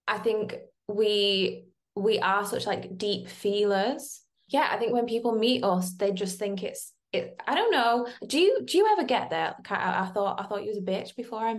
I 0.07 0.19
think 0.19 0.57
we 0.87 1.65
we 1.95 2.19
are 2.19 2.45
such 2.45 2.67
like 2.67 2.99
deep 2.99 3.29
feelers. 3.29 4.21
Yeah, 4.49 4.69
I 4.71 4.77
think 4.77 4.93
when 4.93 5.07
people 5.07 5.39
meet 5.39 5.65
us, 5.65 5.95
they 5.95 6.13
just 6.13 6.39
think 6.39 6.63
it's 6.63 6.93
it. 7.15 7.41
I 7.47 7.55
don't 7.55 7.73
know. 7.73 8.07
Do 8.27 8.39
you 8.39 8.61
do 8.67 8.77
you 8.77 8.87
ever 8.93 9.05
get 9.05 9.31
there? 9.31 9.57
I, 9.71 10.03
I 10.03 10.07
thought 10.13 10.39
I 10.39 10.45
thought 10.45 10.65
you 10.65 10.69
was 10.69 10.79
a 10.79 10.83
bitch 10.83 11.17
before 11.17 11.41
I 11.41 11.57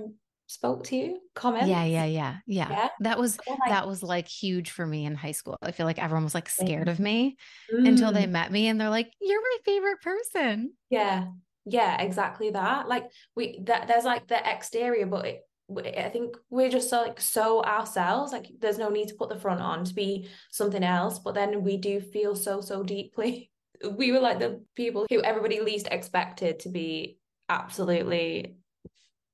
spoke 0.48 0.84
to 0.86 0.96
you 0.96 1.20
comment 1.36 1.68
yeah 1.68 1.84
yeah 1.84 2.06
yeah 2.06 2.38
yeah, 2.48 2.70
yeah? 2.70 2.88
that 3.01 3.20
was 3.20 3.38
like, 3.48 3.60
that 3.68 3.88
was 3.88 4.01
like 4.01 4.27
huge 4.27 4.72
for 4.72 4.86
me 4.86 5.06
in 5.06 5.13
high 5.13 5.32
school 5.32 5.58
i 5.62 5.72
feel 5.72 5.86
like 5.86 6.01
everyone 6.01 6.24
was 6.24 6.34
like 6.34 6.50
scared 6.50 6.88
of 6.88 7.00
me 7.00 7.36
mm. 7.72 7.88
until 7.88 8.12
they 8.12 8.24
mm. 8.24 8.32
met 8.32 8.51
me 8.51 8.68
and 8.68 8.80
they're 8.80 8.89
like 8.89 9.12
you're 9.22 9.42
my 9.42 9.58
favorite 9.66 10.01
person 10.01 10.72
yeah 10.89 11.25
yeah 11.66 12.01
exactly 12.01 12.50
that 12.50 12.88
like 12.88 13.04
we 13.36 13.60
that 13.66 13.88
there's 13.88 14.06
like 14.06 14.25
the 14.27 14.50
exterior 14.50 15.06
but 15.06 15.25
it, 15.25 15.44
I 15.70 16.10
think 16.10 16.38
we're 16.50 16.70
just 16.70 16.89
so 16.89 17.01
like 17.01 17.20
so 17.20 17.63
ourselves. 17.63 18.32
Like 18.32 18.48
there's 18.60 18.77
no 18.77 18.89
need 18.89 19.10
to 19.10 19.16
put 19.16 19.30
the 19.30 19.39
front 19.39 19.62
on 19.62 19.84
to 19.86 19.94
be 19.94 20.30
something 20.51 20.84
else. 20.84 21.20
But 21.20 21.36
then 21.36 21.63
we 21.63 21.77
do 21.77 22.00
feel 22.00 22.36
so 22.36 22.62
so 22.62 22.84
deeply. 22.84 23.51
We 23.92 24.12
were 24.12 24.20
like 24.20 24.39
the 24.39 24.63
people 24.74 25.06
who 25.08 25.22
everybody 25.22 25.60
least 25.60 25.88
expected 25.92 26.62
to 26.62 26.70
be 26.70 27.20
absolutely 27.48 28.57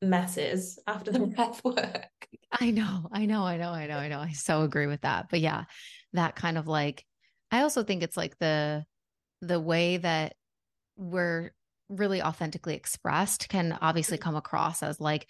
messes 0.03 0.79
after 0.87 1.11
the 1.11 1.19
breath 1.27 1.63
work. 1.63 2.27
I 2.51 2.71
know, 2.71 3.09
I 3.11 3.25
know, 3.25 3.43
I 3.43 3.57
know, 3.57 3.69
I 3.69 3.87
know, 3.87 3.97
I 3.97 4.07
know. 4.07 4.19
I 4.19 4.31
so 4.31 4.61
agree 4.61 4.87
with 4.87 5.01
that. 5.01 5.27
But 5.29 5.39
yeah, 5.39 5.65
that 6.13 6.35
kind 6.35 6.57
of 6.57 6.67
like 6.67 7.03
I 7.51 7.61
also 7.61 7.83
think 7.83 8.03
it's 8.03 8.17
like 8.17 8.37
the 8.39 8.85
the 9.41 9.59
way 9.59 9.97
that 9.97 10.35
we're 10.95 11.51
really 11.89 12.21
authentically 12.21 12.75
expressed 12.75 13.49
can 13.49 13.77
obviously 13.81 14.17
mm-hmm. 14.17 14.23
come 14.23 14.35
across 14.35 14.81
as 14.81 14.99
like 14.99 15.27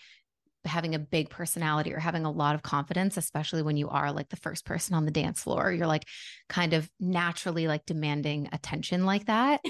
having 0.66 0.96
a 0.96 1.00
big 1.00 1.30
personality 1.30 1.94
or 1.94 2.00
having 2.00 2.26
a 2.26 2.32
lot 2.32 2.56
of 2.56 2.64
confidence, 2.64 3.18
especially 3.18 3.62
when 3.62 3.76
you 3.76 3.90
are 3.90 4.12
like 4.12 4.30
the 4.30 4.38
first 4.38 4.66
person 4.66 4.96
on 4.96 5.04
the 5.04 5.12
dance 5.12 5.44
floor. 5.44 5.72
You're 5.72 5.88
like 5.88 6.08
kind 6.48 6.74
of 6.74 6.90
naturally 7.00 7.68
like 7.68 7.86
demanding 7.86 8.48
attention 8.52 9.06
like 9.06 9.26
that. 9.26 9.62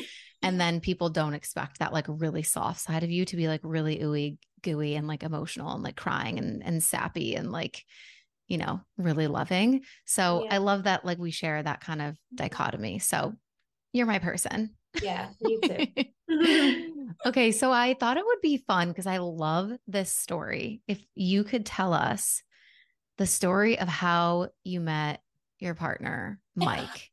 and 0.42 0.60
then 0.62 0.80
people 0.80 1.10
don't 1.10 1.34
expect 1.34 1.80
that 1.80 1.94
like 1.94 2.06
really 2.08 2.44
soft 2.44 2.82
side 2.82 3.04
of 3.04 3.10
you 3.10 3.26
to 3.26 3.36
be 3.36 3.48
like 3.48 3.62
really 3.64 4.00
ooey 4.00 4.38
gooey 4.64 4.96
and 4.96 5.08
like 5.08 5.24
emotional 5.24 5.74
and 5.74 5.84
like 5.84 5.96
crying 5.96 6.40
and 6.40 6.64
and 6.64 6.82
sappy 6.82 7.36
and 7.36 7.52
like 7.52 7.84
you 8.48 8.58
know 8.58 8.82
really 8.98 9.28
loving. 9.28 9.82
So 10.06 10.46
yeah. 10.46 10.56
i 10.56 10.58
love 10.58 10.84
that 10.84 11.06
like 11.06 11.20
we 11.20 11.32
share 11.32 11.62
that 11.62 11.82
kind 11.82 12.02
of 12.02 12.18
dichotomy. 12.34 13.00
So 13.00 13.34
you're 13.92 14.08
my 14.08 14.20
person. 14.20 14.72
Yeah 15.02 15.30
me 15.42 15.60
too. 15.60 15.88
Okay 17.26 17.52
so 17.52 17.72
i 17.72 17.94
thought 17.94 18.18
it 18.18 18.26
would 18.26 18.42
be 18.42 18.58
fun 18.58 18.88
because 18.88 19.06
i 19.06 19.18
love 19.18 19.72
this 19.88 20.12
story. 20.12 20.82
If 20.88 21.04
you 21.14 21.44
could 21.44 21.66
tell 21.66 21.94
us 21.94 22.42
the 23.18 23.28
story 23.28 23.78
of 23.78 23.88
how 23.88 24.50
you 24.64 24.80
met 24.80 25.22
your 25.60 25.76
partner, 25.76 26.40
Mike. 26.56 27.10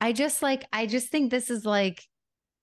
I 0.00 0.12
just 0.12 0.42
like, 0.42 0.64
I 0.72 0.86
just 0.86 1.08
think 1.08 1.30
this 1.30 1.50
is 1.50 1.64
like 1.64 2.04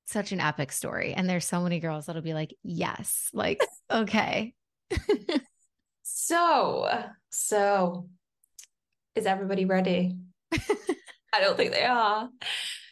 such 0.06 0.32
an 0.32 0.40
epic 0.40 0.72
story. 0.72 1.14
And 1.14 1.30
there's 1.30 1.46
so 1.46 1.62
many 1.62 1.80
girls 1.80 2.06
that'll 2.06 2.22
be 2.22 2.34
like, 2.34 2.56
yes, 2.64 3.30
like, 3.34 3.60
okay. 3.92 4.54
so, 6.04 7.04
so 7.32 8.10
is 9.16 9.26
everybody 9.26 9.66
ready? 9.66 10.18
I 10.54 11.42
don't 11.42 11.58
think 11.58 11.72
they 11.72 11.86
are. 11.86 12.30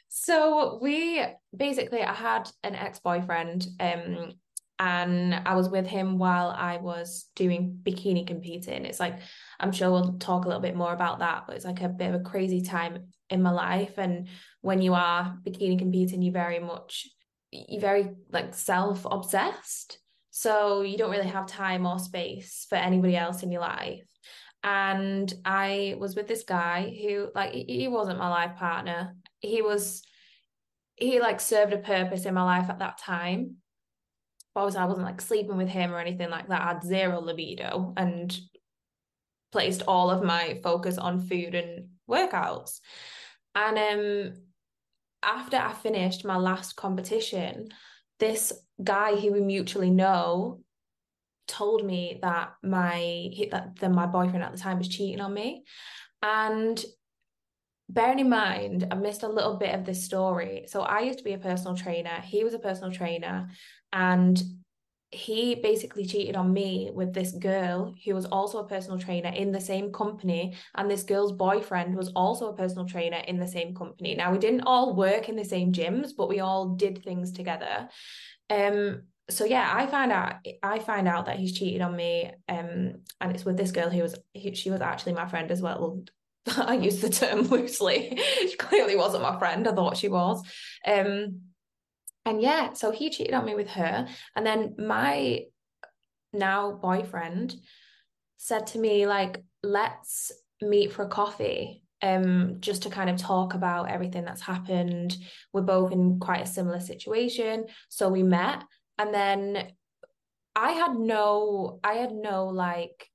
So 0.10 0.80
we 0.82 1.24
basically 1.56 2.02
I 2.02 2.14
had 2.14 2.50
an 2.64 2.76
ex-boyfriend 2.76 3.68
um 3.80 4.34
and 4.80 5.34
I 5.34 5.56
was 5.56 5.70
with 5.70 5.86
him 5.86 6.18
while 6.18 6.50
I 6.50 6.78
was 6.78 7.30
doing 7.36 7.80
bikini 7.84 8.26
competing. 8.26 8.86
It's 8.86 9.00
like 9.00 9.20
I'm 9.60 9.72
sure 9.72 9.92
we'll 9.92 10.18
talk 10.18 10.46
a 10.46 10.48
little 10.48 10.62
bit 10.62 10.76
more 10.76 10.94
about 10.94 11.20
that, 11.20 11.44
but 11.46 11.56
it's 11.56 11.66
like 11.66 11.82
a 11.82 11.90
bit 11.90 12.14
of 12.14 12.20
a 12.20 12.24
crazy 12.24 12.62
time 12.62 13.08
in 13.30 13.42
my 13.42 13.52
life. 13.52 13.98
And 13.98 14.28
when 14.64 14.82
you 14.82 14.96
are 14.96 15.38
bikini 15.46 15.78
competing, 15.78 16.24
you 16.24 16.32
very 16.32 16.60
much 16.60 17.08
you're 17.52 17.80
very 17.80 18.10
like 18.32 18.56
self-obsessed. 18.56 20.00
So 20.32 20.82
you 20.82 20.98
don't 20.98 21.12
really 21.12 21.28
have 21.28 21.46
time 21.46 21.86
or 21.86 22.00
space 22.00 22.66
for 22.68 22.76
anybody 22.76 23.16
else 23.16 23.44
in 23.44 23.52
your 23.52 23.62
life. 23.62 24.08
And 24.64 25.32
I 25.46 25.96
was 26.00 26.16
with 26.16 26.28
this 26.28 26.44
guy 26.44 26.98
who 27.04 27.30
like 27.36 27.54
he 27.54 27.88
wasn't 27.88 28.18
my 28.18 28.30
life 28.30 28.56
partner. 28.58 29.16
He 29.40 29.62
was 29.62 30.02
he 30.96 31.20
like 31.20 31.40
served 31.40 31.74
a 31.74 31.78
purpose 31.78 32.26
in 32.26 32.34
my 32.34 32.44
life 32.44 32.72
at 32.72 32.80
that 32.80 32.98
time 32.98 33.58
obviously 34.56 34.82
I 34.82 34.86
wasn't 34.86 35.06
like 35.06 35.22
sleeping 35.22 35.58
with 35.58 35.70
him 35.70 35.94
or 35.94 36.00
anything 36.00 36.30
like 36.30 36.48
that. 36.50 36.62
I 36.62 36.68
had 36.70 36.84
zero 36.84 37.20
libido 37.20 37.94
and 37.98 38.36
placed 39.52 39.84
all 39.88 40.10
of 40.10 40.24
my 40.24 40.60
focus 40.64 40.98
on 40.98 41.28
food 41.28 41.56
and 41.56 41.88
workouts. 42.10 42.80
And 43.56 43.78
um 43.78 44.34
after 45.24 45.58
I 45.58 45.74
finished 45.74 46.26
my 46.26 46.38
last 46.38 46.76
competition, 46.76 47.70
this 48.20 48.54
guy 48.84 49.16
who 49.16 49.32
we 49.32 49.42
mutually 49.42 49.90
know 49.90 50.62
told 51.48 51.86
me 51.86 52.20
that 52.22 52.54
my 52.64 53.30
that, 53.52 53.76
that 53.80 53.92
my 53.92 54.06
boyfriend 54.06 54.44
at 54.44 54.52
the 54.52 54.58
time 54.58 54.78
was 54.78 54.88
cheating 54.88 55.22
on 55.22 55.34
me. 55.34 55.64
And 56.22 56.84
bearing 57.90 58.20
in 58.20 58.30
mind, 58.30 58.88
I 58.92 58.96
missed 58.96 59.24
a 59.24 59.28
little 59.28 59.58
bit 59.58 59.76
of 59.76 59.86
this 59.86 60.04
story. 60.04 60.66
So 60.68 60.82
I 60.82 61.02
used 61.02 61.20
to 61.20 61.24
be 61.24 61.34
a 61.34 61.38
personal 61.38 61.76
trainer. 61.76 62.22
He 62.22 62.44
was 62.44 62.54
a 62.54 62.60
personal 62.60 62.92
trainer, 62.92 63.50
and 63.92 64.42
he 65.14 65.56
basically 65.56 66.06
cheated 66.06 66.36
on 66.36 66.52
me 66.52 66.90
with 66.94 67.14
this 67.14 67.32
girl 67.32 67.94
who 68.04 68.16
was 68.16 68.26
also 68.26 68.60
a 68.60 68.68
personal 68.68 68.98
trainer 68.98 69.30
in 69.30 69.52
the 69.52 69.62
same 69.62 69.92
company 69.92 70.56
and 70.76 70.90
this 70.90 71.04
girl's 71.04 71.32
boyfriend 71.32 71.96
was 71.96 72.12
also 72.16 72.50
a 72.50 72.56
personal 72.56 72.86
trainer 72.86 73.22
in 73.28 73.40
the 73.40 73.48
same 73.48 73.76
company 73.76 74.16
now 74.16 74.32
we 74.32 74.38
didn't 74.38 74.62
all 74.62 74.96
work 74.96 75.30
in 75.30 75.36
the 75.36 75.46
same 75.46 75.72
gyms 75.72 76.10
but 76.18 76.30
we 76.30 76.40
all 76.40 76.70
did 76.70 77.04
things 77.04 77.32
together 77.32 77.88
um 78.50 79.04
so 79.30 79.46
yeah 79.46 79.72
i 79.74 79.86
find 79.86 80.12
out 80.12 80.36
i 80.64 80.80
find 80.80 81.08
out 81.08 81.28
that 81.28 81.38
he's 81.38 81.58
cheated 81.58 81.82
on 81.82 81.96
me 81.96 82.32
um 82.50 82.96
and 83.22 83.32
it's 83.34 83.46
with 83.46 83.56
this 83.56 83.72
girl 83.72 83.90
who 83.90 84.02
was 84.02 84.16
she 84.54 84.70
was 84.70 84.82
actually 84.82 85.14
my 85.14 85.28
friend 85.28 85.52
as 85.52 85.62
well 85.62 86.04
I 86.58 86.74
use 86.76 87.00
the 87.00 87.10
term 87.10 87.42
loosely. 87.48 88.20
she 88.42 88.56
clearly 88.58 88.98
wasn't 88.98 89.24
my 89.24 89.40
friend. 89.40 89.66
I 89.66 89.74
thought 89.74 89.96
she 89.96 90.10
was. 90.10 90.44
Um, 90.86 91.53
and 92.26 92.42
yeah, 92.42 92.74
so 92.74 92.92
he 92.92 93.10
cheated 93.10 93.34
on 93.34 93.46
me 93.46 93.56
with 93.56 93.70
her. 93.70 94.08
And 94.36 94.46
then 94.46 94.76
my 94.78 95.46
now 96.32 96.72
boyfriend 96.72 97.56
said 98.38 98.68
to 98.68 98.80
me, 98.80 99.06
like, 99.06 99.44
let's 99.62 100.32
meet 100.62 100.92
for 100.94 101.04
a 101.04 101.10
coffee. 101.10 101.82
Um, 102.02 102.58
just 102.60 102.84
to 102.84 102.90
kind 102.90 103.10
of 103.10 103.16
talk 103.16 103.54
about 103.54 103.90
everything 103.90 104.26
that's 104.26 104.42
happened. 104.42 105.16
We're 105.54 105.62
both 105.62 105.94
in 105.94 106.20
quite 106.20 106.44
a 106.44 106.46
similar 106.46 106.82
situation. 106.82 107.68
So 107.88 108.10
we 108.10 108.24
met. 108.24 108.62
And 108.98 109.14
then 109.14 109.72
I 110.54 110.72
had 110.72 110.96
no, 110.96 111.80
I 111.82 111.94
had 111.94 112.12
no 112.12 112.48
like 112.48 113.08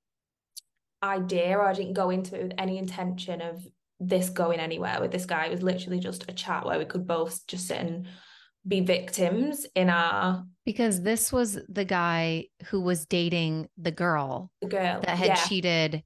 idea 1.03 1.55
or 1.55 1.67
I 1.67 1.73
didn't 1.73 1.93
go 1.93 2.09
into 2.09 2.35
it 2.35 2.43
with 2.43 2.53
any 2.57 2.79
intention 2.79 3.41
of 3.41 3.63
this 3.99 4.29
going 4.29 4.59
anywhere 4.59 4.97
with 4.99 5.11
this 5.11 5.27
guy. 5.27 5.45
It 5.45 5.51
was 5.51 5.61
literally 5.61 5.99
just 5.99 6.25
a 6.27 6.33
chat 6.33 6.65
where 6.65 6.79
we 6.79 6.85
could 6.85 7.05
both 7.05 7.45
just 7.45 7.67
sit 7.67 7.77
and 7.77 8.07
be 8.67 8.81
victims 8.81 9.65
in 9.75 9.89
our 9.89 10.43
because 10.65 11.01
this 11.01 11.31
was 11.31 11.57
the 11.67 11.85
guy 11.85 12.45
who 12.67 12.81
was 12.81 13.05
dating 13.05 13.67
the 13.77 13.91
girl, 13.91 14.51
the 14.61 14.67
girl 14.67 15.01
that 15.01 15.17
had 15.17 15.27
yeah. 15.27 15.35
cheated 15.35 16.03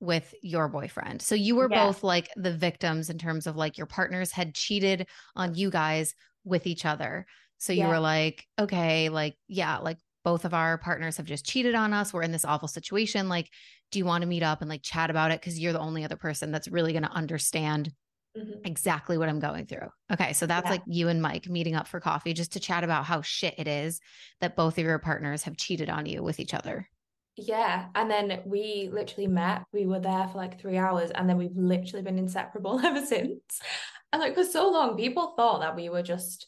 with 0.00 0.34
your 0.42 0.68
boyfriend. 0.68 1.22
So 1.22 1.34
you 1.34 1.56
were 1.56 1.68
yeah. 1.70 1.86
both 1.86 2.02
like 2.02 2.30
the 2.36 2.52
victims 2.52 3.10
in 3.10 3.18
terms 3.18 3.46
of 3.46 3.56
like 3.56 3.76
your 3.76 3.86
partners 3.86 4.30
had 4.30 4.54
cheated 4.54 5.06
on 5.34 5.54
you 5.54 5.70
guys 5.70 6.14
with 6.44 6.66
each 6.66 6.84
other. 6.84 7.26
So 7.58 7.72
you 7.72 7.80
yeah. 7.80 7.88
were 7.88 8.00
like, 8.00 8.46
okay, 8.58 9.08
like, 9.08 9.36
yeah, 9.48 9.78
like 9.78 9.98
both 10.24 10.44
of 10.44 10.54
our 10.54 10.78
partners 10.78 11.16
have 11.16 11.26
just 11.26 11.46
cheated 11.46 11.74
on 11.74 11.92
us. 11.92 12.12
We're 12.12 12.22
in 12.22 12.32
this 12.32 12.44
awful 12.44 12.68
situation. 12.68 13.28
Like, 13.28 13.50
do 13.90 13.98
you 13.98 14.04
want 14.04 14.22
to 14.22 14.28
meet 14.28 14.42
up 14.42 14.60
and 14.60 14.68
like 14.68 14.82
chat 14.82 15.10
about 15.10 15.30
it? 15.30 15.40
Cause 15.40 15.58
you're 15.58 15.72
the 15.72 15.80
only 15.80 16.04
other 16.04 16.16
person 16.16 16.50
that's 16.50 16.68
really 16.68 16.92
going 16.92 17.04
to 17.04 17.12
understand 17.12 17.92
mm-hmm. 18.36 18.64
exactly 18.64 19.18
what 19.18 19.28
I'm 19.28 19.40
going 19.40 19.66
through. 19.66 19.88
Okay. 20.12 20.32
So 20.32 20.46
that's 20.46 20.66
yeah. 20.66 20.70
like 20.72 20.82
you 20.86 21.08
and 21.08 21.22
Mike 21.22 21.48
meeting 21.48 21.74
up 21.74 21.86
for 21.88 22.00
coffee 22.00 22.32
just 22.32 22.52
to 22.52 22.60
chat 22.60 22.84
about 22.84 23.04
how 23.04 23.22
shit 23.22 23.54
it 23.58 23.66
is 23.66 24.00
that 24.40 24.56
both 24.56 24.78
of 24.78 24.84
your 24.84 24.98
partners 24.98 25.44
have 25.44 25.56
cheated 25.56 25.88
on 25.90 26.06
you 26.06 26.22
with 26.22 26.40
each 26.40 26.54
other. 26.54 26.88
Yeah. 27.36 27.86
And 27.94 28.10
then 28.10 28.40
we 28.46 28.88
literally 28.92 29.26
met. 29.26 29.64
We 29.72 29.86
were 29.86 30.00
there 30.00 30.28
for 30.28 30.38
like 30.38 30.60
three 30.60 30.78
hours 30.78 31.10
and 31.10 31.28
then 31.28 31.36
we've 31.36 31.56
literally 31.56 32.02
been 32.02 32.18
inseparable 32.18 32.80
ever 32.84 33.04
since. 33.04 33.60
And 34.12 34.20
like 34.20 34.34
for 34.34 34.44
so 34.44 34.70
long, 34.70 34.96
people 34.96 35.34
thought 35.36 35.60
that 35.60 35.76
we 35.76 35.88
were 35.88 36.02
just 36.02 36.46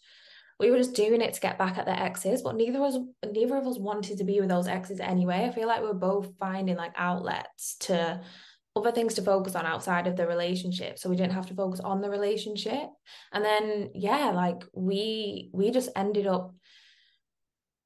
we 0.58 0.72
were 0.72 0.78
just 0.78 0.94
doing 0.94 1.20
it 1.20 1.34
to 1.34 1.40
get 1.40 1.56
back 1.56 1.78
at 1.78 1.86
their 1.86 1.98
exes, 1.98 2.42
but 2.42 2.56
neither 2.56 2.78
of 2.78 2.94
us 2.94 2.98
neither 3.32 3.56
of 3.56 3.66
us 3.66 3.78
wanted 3.78 4.18
to 4.18 4.24
be 4.24 4.40
with 4.40 4.48
those 4.48 4.66
exes 4.66 5.00
anyway. 5.00 5.44
I 5.44 5.52
feel 5.52 5.68
like 5.68 5.82
we 5.82 5.86
we're 5.86 5.94
both 5.94 6.32
finding 6.38 6.76
like 6.76 6.92
outlets 6.96 7.76
to 7.80 8.20
other 8.78 8.92
things 8.92 9.14
to 9.14 9.22
focus 9.22 9.54
on 9.54 9.66
outside 9.66 10.06
of 10.06 10.16
the 10.16 10.26
relationship. 10.26 10.98
So 10.98 11.10
we 11.10 11.16
didn't 11.16 11.32
have 11.32 11.46
to 11.46 11.54
focus 11.54 11.80
on 11.80 12.00
the 12.00 12.10
relationship. 12.10 12.88
And 13.32 13.44
then 13.44 13.90
yeah 13.94 14.30
like 14.30 14.64
we 14.72 15.50
we 15.52 15.70
just 15.70 15.90
ended 15.96 16.26
up 16.26 16.54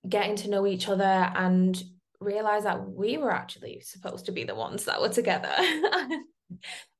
getting 0.08 0.36
to 0.36 0.50
know 0.50 0.66
each 0.66 0.88
other 0.88 1.04
and 1.04 1.82
realize 2.20 2.64
that 2.64 2.88
we 2.88 3.16
were 3.16 3.32
actually 3.32 3.80
supposed 3.80 4.26
to 4.26 4.32
be 4.32 4.44
the 4.44 4.54
ones 4.54 4.84
that 4.84 5.00
were 5.00 5.08
together. 5.08 5.52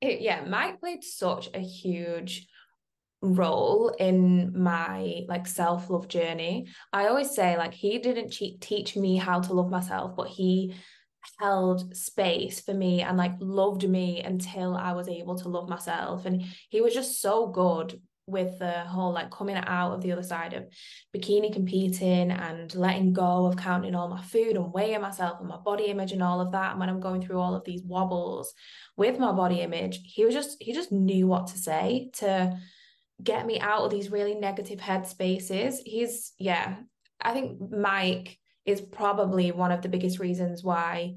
It, 0.01 0.23
yeah 0.23 0.47
mike 0.47 0.81
played 0.81 1.05
such 1.05 1.51
a 1.53 1.59
huge 1.59 2.49
role 3.21 3.95
in 3.99 4.59
my 4.61 5.25
like 5.29 5.47
self-love 5.47 6.09
journey. 6.09 6.69
I 6.93 7.09
always 7.09 7.35
say 7.35 7.59
like 7.59 7.75
he 7.75 7.99
didn't 7.99 8.31
teach 8.61 8.97
me 8.97 9.17
how 9.17 9.41
to 9.41 9.53
love 9.53 9.71
myself 9.71 10.17
but 10.17 10.29
he 10.29 10.75
held 11.39 11.97
space 11.97 12.61
for 12.61 12.75
me 12.75 13.03
and 13.03 13.17
like 13.17 13.33
loved 13.41 13.89
me 13.89 14.21
until 14.23 14.77
I 14.77 14.93
was 14.93 15.09
able 15.09 15.37
to 15.39 15.49
love 15.49 15.69
myself. 15.69 16.27
And 16.27 16.45
he 16.69 16.81
was 16.81 16.95
just 16.95 17.21
so 17.21 17.49
good 17.49 18.01
with 18.27 18.59
the 18.61 18.73
whole 18.73 19.13
like 19.13 19.31
coming 19.31 19.57
out 19.57 19.93
of 19.93 20.01
the 20.01 20.13
other 20.13 20.23
side 20.23 20.55
of 20.55 20.65
bikini 21.15 21.53
competing 21.53 22.31
and 22.31 22.73
letting 22.75 23.13
go 23.13 23.47
of 23.47 23.57
counting 23.57 23.95
all 23.95 24.09
my 24.09 24.23
food 24.23 24.57
and 24.57 24.73
weighing 24.73 25.01
myself 25.01 25.41
and 25.41 25.49
my 25.49 25.57
body 25.57 25.87
image 25.87 26.13
and 26.13 26.23
all 26.23 26.41
of 26.41 26.53
that. 26.53 26.71
And 26.71 26.81
when 26.81 26.89
I'm 26.89 27.01
going 27.01 27.21
through 27.21 27.41
all 27.41 27.55
of 27.55 27.65
these 27.65 27.83
wobbles 27.83 28.55
with 28.97 29.19
my 29.19 29.33
body 29.33 29.61
image, 29.61 30.01
he 30.05 30.25
was 30.25 30.35
just, 30.35 30.57
he 30.63 30.73
just 30.73 30.93
knew 30.93 31.27
what 31.27 31.49
to 31.49 31.59
say 31.59 32.11
to 32.15 32.57
get 33.23 33.45
me 33.45 33.59
out 33.61 33.83
of 33.83 33.91
these 33.91 34.11
really 34.11 34.35
negative 34.35 34.81
head 34.81 35.07
spaces. 35.07 35.81
He's, 35.85 36.33
yeah, 36.39 36.77
I 37.21 37.33
think 37.33 37.59
Mike 37.71 38.39
is 38.65 38.81
probably 38.81 39.51
one 39.53 39.73
of 39.73 39.83
the 39.83 39.89
biggest 39.89 40.19
reasons 40.19 40.63
why 40.63 41.17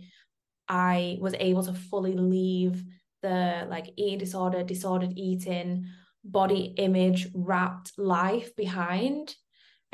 I 0.67 1.17
was 1.21 1.35
able 1.39 1.63
to 1.63 1.73
fully 1.73 2.13
leave 2.13 2.83
the 3.21 3.67
like 3.69 3.91
eating 3.97 4.19
disorder, 4.19 4.63
disordered 4.63 5.13
eating, 5.15 5.87
body 6.23 6.73
image 6.77 7.27
wrapped 7.33 7.97
life 7.97 8.55
behind. 8.55 9.35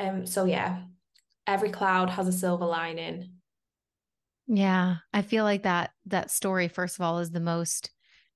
Um 0.00 0.26
so 0.26 0.44
yeah, 0.44 0.82
every 1.46 1.70
cloud 1.70 2.10
has 2.10 2.28
a 2.28 2.32
silver 2.32 2.66
lining. 2.66 3.34
Yeah, 4.46 4.96
I 5.12 5.22
feel 5.22 5.44
like 5.44 5.62
that 5.62 5.90
that 6.06 6.30
story 6.30 6.68
first 6.68 6.98
of 6.98 7.02
all 7.02 7.18
is 7.18 7.30
the 7.30 7.40
most 7.40 7.90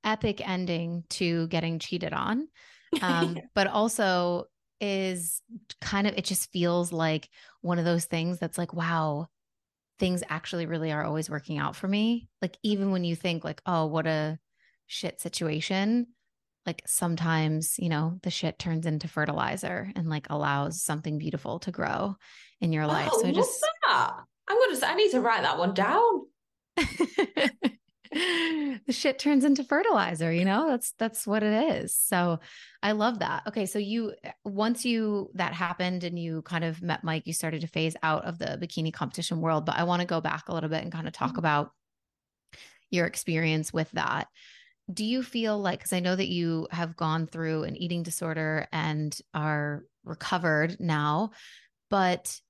epic 0.04 0.46
ending 0.46 1.04
to 1.10 1.48
getting 1.48 1.78
cheated 1.78 2.12
on. 2.12 2.48
Um 3.02 3.42
but 3.54 3.66
also 3.66 4.46
is 4.80 5.42
kind 5.80 6.06
of 6.06 6.14
it 6.16 6.24
just 6.24 6.50
feels 6.52 6.92
like 6.92 7.28
one 7.60 7.78
of 7.78 7.84
those 7.84 8.04
things 8.04 8.38
that's 8.38 8.58
like 8.58 8.74
wow 8.74 9.26
things 9.98 10.22
actually 10.28 10.66
really 10.66 10.92
are 10.92 11.04
always 11.04 11.30
working 11.30 11.58
out 11.58 11.74
for 11.74 11.88
me. 11.88 12.28
Like 12.42 12.58
even 12.62 12.90
when 12.90 13.04
you 13.04 13.16
think 13.16 13.44
like 13.44 13.62
oh 13.66 13.86
what 13.86 14.06
a 14.06 14.38
shit 14.86 15.20
situation 15.20 16.06
like 16.64 16.82
sometimes 16.86 17.76
you 17.78 17.88
know 17.88 18.18
the 18.22 18.30
shit 18.30 18.58
turns 18.58 18.86
into 18.86 19.08
fertilizer 19.08 19.90
and 19.96 20.08
like 20.08 20.26
allows 20.30 20.82
something 20.82 21.18
beautiful 21.18 21.58
to 21.60 21.70
grow 21.70 22.16
in 22.60 22.72
your 22.72 22.86
life. 22.86 23.10
Oh, 23.12 23.22
so 23.22 23.32
just 23.32 23.64
that. 23.86 24.14
i'm 24.48 24.58
gonna 24.58 24.86
i 24.86 24.94
need 24.94 25.10
to 25.10 25.20
write 25.20 25.42
that 25.42 25.58
one 25.58 25.74
down 25.74 26.26
the 28.86 28.92
shit 28.92 29.18
turns 29.18 29.44
into 29.44 29.64
fertilizer, 29.64 30.32
you 30.32 30.44
know? 30.44 30.68
That's 30.68 30.92
that's 30.98 31.26
what 31.26 31.42
it 31.42 31.76
is. 31.76 31.94
So 31.94 32.40
I 32.82 32.92
love 32.92 33.20
that. 33.20 33.42
Okay, 33.48 33.66
so 33.66 33.78
you 33.78 34.14
once 34.44 34.84
you 34.84 35.30
that 35.34 35.52
happened 35.52 36.04
and 36.04 36.18
you 36.18 36.42
kind 36.42 36.64
of 36.64 36.82
met 36.82 37.04
Mike, 37.04 37.26
you 37.26 37.32
started 37.32 37.60
to 37.62 37.66
phase 37.66 37.96
out 38.02 38.24
of 38.24 38.38
the 38.38 38.58
bikini 38.60 38.92
competition 38.92 39.40
world, 39.40 39.66
but 39.66 39.76
I 39.76 39.84
want 39.84 40.00
to 40.00 40.06
go 40.06 40.20
back 40.20 40.48
a 40.48 40.54
little 40.54 40.70
bit 40.70 40.82
and 40.82 40.92
kind 40.92 41.06
of 41.06 41.12
talk 41.12 41.30
mm-hmm. 41.30 41.38
about 41.38 41.72
your 42.90 43.06
experience 43.06 43.72
with 43.72 43.90
that. 43.92 44.28
Do 44.92 45.04
you 45.04 45.22
feel 45.22 45.58
like 45.58 45.80
cuz 45.80 45.92
I 45.92 46.00
know 46.00 46.14
that 46.14 46.28
you 46.28 46.68
have 46.70 46.96
gone 46.96 47.26
through 47.26 47.64
an 47.64 47.76
eating 47.76 48.02
disorder 48.02 48.68
and 48.72 49.16
are 49.34 49.84
recovered 50.04 50.78
now, 50.78 51.32
but 51.90 52.40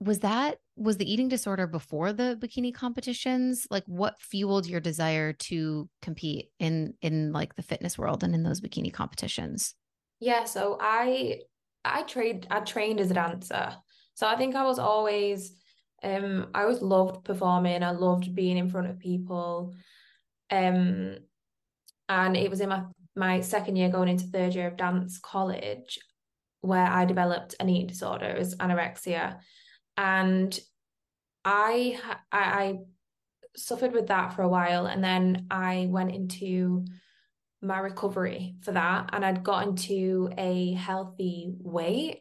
was 0.00 0.20
that 0.20 0.58
was 0.76 0.96
the 0.96 1.12
eating 1.12 1.28
disorder 1.28 1.66
before 1.66 2.12
the 2.12 2.38
bikini 2.40 2.72
competitions? 2.72 3.66
Like 3.70 3.84
what 3.86 4.20
fueled 4.20 4.66
your 4.66 4.80
desire 4.80 5.32
to 5.32 5.88
compete 6.02 6.50
in 6.60 6.94
in 7.02 7.32
like 7.32 7.56
the 7.56 7.62
fitness 7.62 7.98
world 7.98 8.22
and 8.22 8.34
in 8.34 8.42
those 8.42 8.60
bikini 8.60 8.92
competitions? 8.92 9.74
Yeah 10.20 10.44
so 10.44 10.78
i 10.80 11.40
i 11.84 12.02
trained 12.02 12.46
i 12.50 12.60
trained 12.60 13.00
as 13.00 13.10
a 13.10 13.14
dancer. 13.14 13.74
So 14.14 14.26
i 14.26 14.36
think 14.36 14.54
i 14.54 14.64
was 14.64 14.78
always 14.78 15.52
um 16.04 16.48
i 16.54 16.62
always 16.62 16.80
loved 16.80 17.24
performing. 17.24 17.82
I 17.82 17.90
loved 17.90 18.34
being 18.34 18.56
in 18.56 18.70
front 18.70 18.88
of 18.88 19.00
people. 19.00 19.74
Um 20.50 21.16
and 22.08 22.36
it 22.36 22.50
was 22.50 22.60
in 22.60 22.68
my 22.68 22.84
my 23.16 23.40
second 23.40 23.74
year 23.74 23.88
going 23.88 24.08
into 24.08 24.26
third 24.26 24.54
year 24.54 24.68
of 24.68 24.76
dance 24.76 25.18
college 25.18 25.98
where 26.60 26.86
i 26.86 27.04
developed 27.04 27.56
an 27.58 27.68
eating 27.68 27.88
disorder. 27.88 28.26
It 28.26 28.38
was 28.38 28.54
anorexia 28.56 29.38
and 29.98 30.58
I, 31.44 32.00
I 32.30 32.38
I 32.38 32.78
suffered 33.56 33.92
with 33.92 34.06
that 34.06 34.32
for 34.34 34.42
a 34.42 34.48
while, 34.48 34.86
and 34.86 35.02
then 35.02 35.46
I 35.50 35.88
went 35.90 36.14
into 36.14 36.86
my 37.60 37.80
recovery 37.80 38.54
for 38.62 38.72
that, 38.72 39.10
and 39.12 39.24
I'd 39.24 39.42
gotten 39.42 39.74
to 39.76 40.30
a 40.38 40.72
healthy 40.74 41.52
weight. 41.58 42.20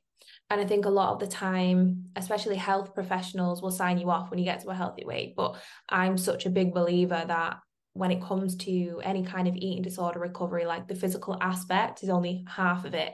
And 0.49 0.59
I 0.59 0.65
think 0.65 0.85
a 0.85 0.89
lot 0.89 1.13
of 1.13 1.19
the 1.19 1.27
time, 1.27 2.05
especially 2.15 2.55
health 2.55 2.95
professionals 2.95 3.61
will 3.61 3.71
sign 3.71 3.99
you 3.99 4.09
off 4.09 4.31
when 4.31 4.39
you 4.39 4.45
get 4.45 4.61
to 4.61 4.69
a 4.69 4.75
healthy 4.75 5.05
weight. 5.05 5.35
But 5.35 5.55
I'm 5.87 6.17
such 6.17 6.45
a 6.45 6.49
big 6.49 6.73
believer 6.73 7.23
that 7.27 7.59
when 7.93 8.11
it 8.11 8.23
comes 8.23 8.55
to 8.57 9.01
any 9.03 9.23
kind 9.23 9.47
of 9.47 9.55
eating 9.55 9.83
disorder 9.83 10.19
recovery, 10.19 10.65
like 10.65 10.87
the 10.87 10.95
physical 10.95 11.37
aspect 11.41 12.01
is 12.01 12.09
only 12.09 12.45
half 12.47 12.85
of 12.85 12.95
it, 12.95 13.13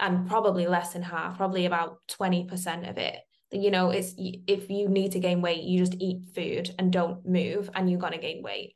and 0.00 0.26
probably 0.26 0.66
less 0.66 0.94
than 0.94 1.02
half, 1.02 1.36
probably 1.36 1.66
about 1.66 1.98
20% 2.08 2.88
of 2.88 2.96
it 2.96 3.16
you 3.52 3.70
know 3.70 3.90
it's 3.90 4.14
if 4.16 4.70
you 4.70 4.88
need 4.88 5.12
to 5.12 5.20
gain 5.20 5.40
weight 5.40 5.62
you 5.62 5.78
just 5.78 5.94
eat 6.00 6.28
food 6.34 6.74
and 6.78 6.92
don't 6.92 7.26
move 7.26 7.70
and 7.74 7.88
you're 7.88 8.00
going 8.00 8.12
to 8.12 8.18
gain 8.18 8.42
weight. 8.42 8.74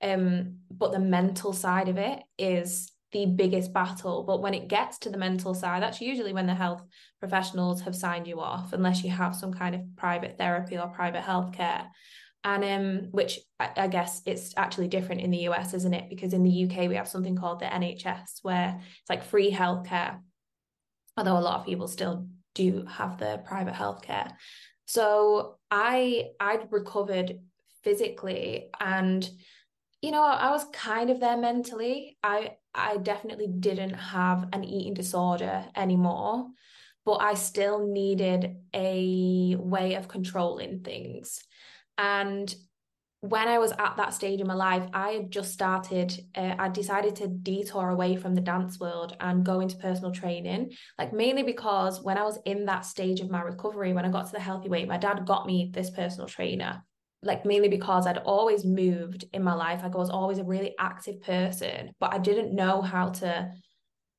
Um 0.00 0.58
but 0.70 0.92
the 0.92 0.98
mental 0.98 1.52
side 1.52 1.88
of 1.88 1.98
it 1.98 2.22
is 2.38 2.90
the 3.12 3.26
biggest 3.26 3.74
battle. 3.74 4.24
But 4.24 4.40
when 4.40 4.54
it 4.54 4.68
gets 4.68 4.98
to 5.00 5.10
the 5.10 5.18
mental 5.18 5.54
side 5.54 5.82
that's 5.82 6.00
usually 6.00 6.32
when 6.32 6.46
the 6.46 6.54
health 6.54 6.82
professionals 7.18 7.82
have 7.82 7.96
signed 7.96 8.26
you 8.26 8.40
off 8.40 8.72
unless 8.72 9.02
you 9.02 9.10
have 9.10 9.34
some 9.34 9.52
kind 9.52 9.74
of 9.74 9.82
private 9.96 10.38
therapy 10.38 10.78
or 10.78 10.88
private 10.88 11.22
healthcare. 11.22 11.86
And 12.44 12.64
um 12.64 13.08
which 13.10 13.40
I, 13.58 13.86
guess 13.88 14.22
it's 14.26 14.52
actually 14.56 14.88
different 14.88 15.20
in 15.20 15.30
the 15.30 15.48
US 15.48 15.74
isn't 15.74 15.94
it? 15.94 16.08
Because 16.08 16.32
in 16.32 16.44
the 16.44 16.64
UK 16.64 16.88
we 16.88 16.96
have 16.96 17.08
something 17.08 17.36
called 17.36 17.58
the 17.58 17.66
NHS 17.66 18.38
where 18.42 18.80
it's 19.00 19.10
like 19.10 19.24
free 19.24 19.50
healthcare 19.50 20.20
although 21.16 21.36
a 21.36 21.40
lot 21.40 21.60
of 21.60 21.66
people 21.66 21.88
still 21.88 22.26
do 22.54 22.84
have 22.86 23.18
the 23.18 23.42
private 23.44 23.74
healthcare. 23.74 24.32
So 24.86 25.56
I 25.70 26.30
I'd 26.40 26.70
recovered 26.70 27.40
physically 27.82 28.68
and 28.80 29.28
you 30.00 30.10
know 30.10 30.22
I 30.22 30.50
was 30.50 30.66
kind 30.72 31.10
of 31.10 31.20
there 31.20 31.36
mentally. 31.36 32.18
I 32.22 32.56
I 32.74 32.96
definitely 32.98 33.48
didn't 33.48 33.94
have 33.94 34.48
an 34.52 34.64
eating 34.64 34.94
disorder 34.94 35.64
anymore, 35.76 36.48
but 37.04 37.16
I 37.22 37.34
still 37.34 37.86
needed 37.86 38.56
a 38.74 39.56
way 39.58 39.94
of 39.94 40.08
controlling 40.08 40.80
things. 40.80 41.42
And 41.98 42.54
when 43.22 43.46
I 43.46 43.58
was 43.58 43.70
at 43.78 43.96
that 43.98 44.14
stage 44.14 44.40
in 44.40 44.48
my 44.48 44.54
life, 44.54 44.82
I 44.92 45.10
had 45.10 45.30
just 45.30 45.52
started, 45.52 46.12
uh, 46.34 46.56
I 46.58 46.68
decided 46.68 47.14
to 47.16 47.28
detour 47.28 47.88
away 47.88 48.16
from 48.16 48.34
the 48.34 48.40
dance 48.40 48.80
world 48.80 49.16
and 49.20 49.46
go 49.46 49.60
into 49.60 49.76
personal 49.76 50.10
training. 50.10 50.72
Like, 50.98 51.12
mainly 51.12 51.44
because 51.44 52.02
when 52.02 52.18
I 52.18 52.24
was 52.24 52.40
in 52.46 52.66
that 52.66 52.84
stage 52.84 53.20
of 53.20 53.30
my 53.30 53.40
recovery, 53.40 53.92
when 53.92 54.04
I 54.04 54.10
got 54.10 54.26
to 54.26 54.32
the 54.32 54.40
healthy 54.40 54.68
weight, 54.68 54.88
my 54.88 54.98
dad 54.98 55.24
got 55.24 55.46
me 55.46 55.70
this 55.72 55.88
personal 55.90 56.26
trainer. 56.26 56.84
Like, 57.22 57.46
mainly 57.46 57.68
because 57.68 58.08
I'd 58.08 58.18
always 58.18 58.64
moved 58.64 59.24
in 59.32 59.44
my 59.44 59.54
life. 59.54 59.84
Like, 59.84 59.94
I 59.94 59.98
was 59.98 60.10
always 60.10 60.38
a 60.38 60.44
really 60.44 60.74
active 60.80 61.20
person, 61.20 61.92
but 62.00 62.12
I 62.12 62.18
didn't 62.18 62.56
know 62.56 62.82
how 62.82 63.10
to 63.10 63.52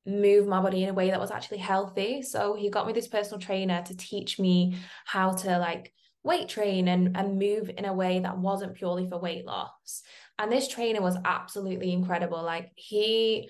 move 0.05 0.47
my 0.47 0.61
body 0.61 0.83
in 0.83 0.89
a 0.89 0.93
way 0.93 1.09
that 1.09 1.19
was 1.19 1.31
actually 1.31 1.57
healthy. 1.57 2.21
So, 2.21 2.53
he 2.53 2.69
got 2.69 2.87
me 2.87 2.93
this 2.93 3.09
personal 3.09 3.41
trainer 3.41 3.81
to 3.81 3.97
teach 3.97 4.39
me 4.39 4.77
how 5.03 5.33
to, 5.33 5.57
like, 5.59 5.91
weight 6.23 6.47
train 6.49 6.87
and, 6.87 7.15
and 7.17 7.37
move 7.37 7.69
in 7.77 7.85
a 7.85 7.93
way 7.93 8.19
that 8.19 8.37
wasn't 8.37 8.75
purely 8.75 9.07
for 9.07 9.19
weight 9.19 9.45
loss. 9.45 10.03
And 10.39 10.51
this 10.51 10.67
trainer 10.67 11.01
was 11.01 11.17
absolutely 11.25 11.91
incredible. 11.91 12.41
Like 12.41 12.71
he 12.75 13.49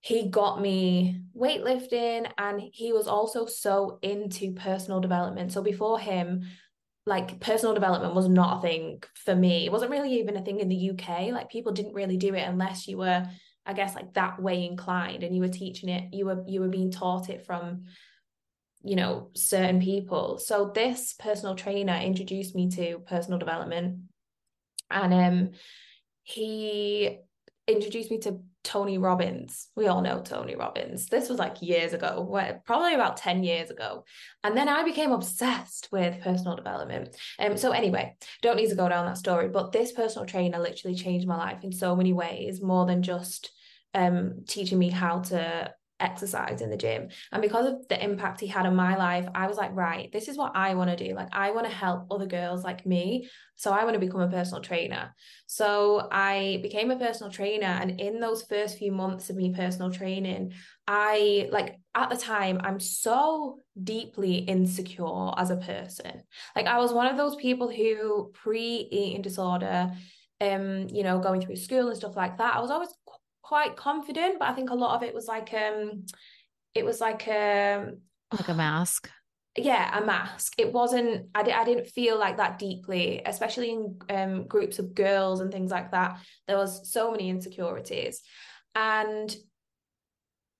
he 0.00 0.28
got 0.28 0.60
me 0.60 1.22
weightlifting 1.36 2.30
and 2.38 2.62
he 2.72 2.92
was 2.92 3.08
also 3.08 3.46
so 3.46 3.98
into 4.02 4.52
personal 4.52 5.00
development. 5.00 5.52
So 5.52 5.62
before 5.62 5.98
him, 5.98 6.44
like 7.06 7.40
personal 7.40 7.74
development 7.74 8.14
was 8.14 8.28
not 8.28 8.58
a 8.58 8.60
thing 8.60 9.02
for 9.14 9.34
me. 9.34 9.66
It 9.66 9.72
wasn't 9.72 9.90
really 9.90 10.20
even 10.20 10.36
a 10.36 10.42
thing 10.42 10.60
in 10.60 10.68
the 10.68 10.90
UK. 10.90 11.32
Like 11.32 11.50
people 11.50 11.72
didn't 11.72 11.94
really 11.94 12.16
do 12.16 12.34
it 12.34 12.46
unless 12.46 12.86
you 12.86 12.98
were, 12.98 13.26
I 13.64 13.72
guess, 13.72 13.96
like 13.96 14.14
that 14.14 14.40
way 14.40 14.64
inclined 14.64 15.24
and 15.24 15.34
you 15.34 15.40
were 15.40 15.48
teaching 15.48 15.88
it, 15.88 16.14
you 16.14 16.26
were 16.26 16.44
you 16.46 16.60
were 16.60 16.68
being 16.68 16.92
taught 16.92 17.28
it 17.28 17.44
from 17.44 17.86
you 18.86 18.96
know 18.96 19.30
certain 19.34 19.80
people 19.80 20.38
so 20.38 20.70
this 20.74 21.14
personal 21.18 21.54
trainer 21.54 21.96
introduced 21.96 22.54
me 22.54 22.70
to 22.70 22.98
personal 23.00 23.38
development 23.38 23.98
and 24.90 25.12
um 25.12 25.50
he 26.22 27.18
introduced 27.68 28.10
me 28.10 28.18
to 28.18 28.40
Tony 28.66 28.98
Robbins. 28.98 29.68
We 29.76 29.86
all 29.86 30.02
know 30.02 30.22
Tony 30.22 30.56
Robbins. 30.56 31.06
This 31.06 31.28
was 31.28 31.38
like 31.38 31.62
years 31.62 31.92
ago, 31.92 32.28
probably 32.64 32.94
about 32.94 33.16
10 33.16 33.44
years 33.44 33.70
ago. 33.70 34.04
And 34.42 34.56
then 34.56 34.68
I 34.68 34.82
became 34.82 35.12
obsessed 35.12 35.88
with 35.92 36.20
personal 36.20 36.56
development. 36.56 37.16
Um, 37.38 37.56
so, 37.56 37.70
anyway, 37.70 38.16
don't 38.42 38.56
need 38.56 38.70
to 38.70 38.74
go 38.74 38.88
down 38.88 39.06
that 39.06 39.18
story, 39.18 39.48
but 39.48 39.70
this 39.70 39.92
personal 39.92 40.26
trainer 40.26 40.58
literally 40.58 40.96
changed 40.96 41.28
my 41.28 41.36
life 41.36 41.62
in 41.62 41.70
so 41.70 41.94
many 41.94 42.12
ways, 42.12 42.60
more 42.60 42.86
than 42.86 43.04
just 43.04 43.52
um, 43.94 44.42
teaching 44.48 44.80
me 44.80 44.90
how 44.90 45.20
to 45.20 45.72
exercise 46.00 46.60
in 46.60 46.70
the 46.70 46.76
gym. 46.76 47.08
And 47.32 47.42
because 47.42 47.66
of 47.66 47.88
the 47.88 48.02
impact 48.02 48.40
he 48.40 48.46
had 48.46 48.66
on 48.66 48.76
my 48.76 48.96
life, 48.96 49.26
I 49.34 49.46
was 49.46 49.56
like, 49.56 49.74
right, 49.74 50.10
this 50.12 50.28
is 50.28 50.36
what 50.36 50.52
I 50.54 50.74
want 50.74 50.90
to 50.90 51.08
do. 51.08 51.14
Like, 51.14 51.28
I 51.32 51.50
want 51.50 51.66
to 51.66 51.72
help 51.72 52.06
other 52.10 52.26
girls 52.26 52.64
like 52.64 52.84
me. 52.84 53.28
So 53.54 53.72
I 53.72 53.84
want 53.84 53.94
to 53.94 54.00
become 54.00 54.20
a 54.20 54.28
personal 54.28 54.62
trainer. 54.62 55.14
So 55.46 56.08
I 56.12 56.60
became 56.62 56.90
a 56.90 56.98
personal 56.98 57.32
trainer. 57.32 57.66
And 57.66 58.00
in 58.00 58.20
those 58.20 58.42
first 58.42 58.78
few 58.78 58.92
months 58.92 59.30
of 59.30 59.36
me 59.36 59.54
personal 59.54 59.90
training, 59.90 60.52
I 60.86 61.48
like 61.50 61.76
at 61.94 62.10
the 62.10 62.16
time, 62.16 62.60
I'm 62.62 62.78
so 62.78 63.60
deeply 63.82 64.36
insecure 64.36 65.32
as 65.38 65.50
a 65.50 65.56
person. 65.56 66.22
Like, 66.54 66.66
I 66.66 66.78
was 66.78 66.92
one 66.92 67.06
of 67.06 67.16
those 67.16 67.36
people 67.36 67.70
who 67.70 68.32
pre 68.34 68.88
eating 68.90 69.22
disorder, 69.22 69.92
um, 70.40 70.88
you 70.90 71.02
know, 71.02 71.18
going 71.18 71.40
through 71.40 71.56
school 71.56 71.88
and 71.88 71.96
stuff 71.96 72.16
like 72.16 72.36
that, 72.38 72.54
I 72.54 72.60
was 72.60 72.70
always 72.70 72.90
quite 73.46 73.76
confident, 73.76 74.40
but 74.40 74.48
I 74.48 74.54
think 74.54 74.70
a 74.70 74.74
lot 74.74 74.96
of 74.96 75.04
it 75.04 75.14
was 75.14 75.28
like 75.28 75.54
um 75.54 76.04
it 76.74 76.84
was 76.84 77.00
like 77.00 77.28
um 77.28 77.98
like 78.32 78.48
a 78.48 78.54
mask. 78.54 79.08
Yeah, 79.56 79.98
a 79.98 80.04
mask. 80.04 80.54
It 80.58 80.72
wasn't 80.72 81.28
I, 81.32 81.44
di- 81.44 81.52
I 81.52 81.64
didn't 81.64 81.86
feel 81.86 82.18
like 82.18 82.38
that 82.38 82.58
deeply, 82.58 83.22
especially 83.24 83.70
in 83.70 83.98
um 84.10 84.46
groups 84.48 84.80
of 84.80 84.94
girls 84.94 85.40
and 85.40 85.52
things 85.52 85.70
like 85.70 85.92
that. 85.92 86.18
There 86.48 86.56
was 86.56 86.92
so 86.92 87.12
many 87.12 87.28
insecurities. 87.30 88.20
And 88.74 89.34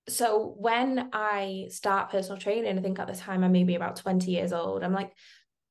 so 0.09 0.55
when 0.57 1.09
I 1.13 1.67
start 1.71 2.11
personal 2.11 2.39
training, 2.39 2.79
I 2.79 2.81
think 2.81 3.01
at 3.01 3.09
the 3.09 3.17
time 3.17 3.43
I 3.43 3.49
may 3.49 3.65
be 3.65 3.75
about 3.75 3.97
20 3.97 4.31
years 4.31 4.53
old, 4.53 4.85
I'm 4.85 4.93
like, 4.93 5.13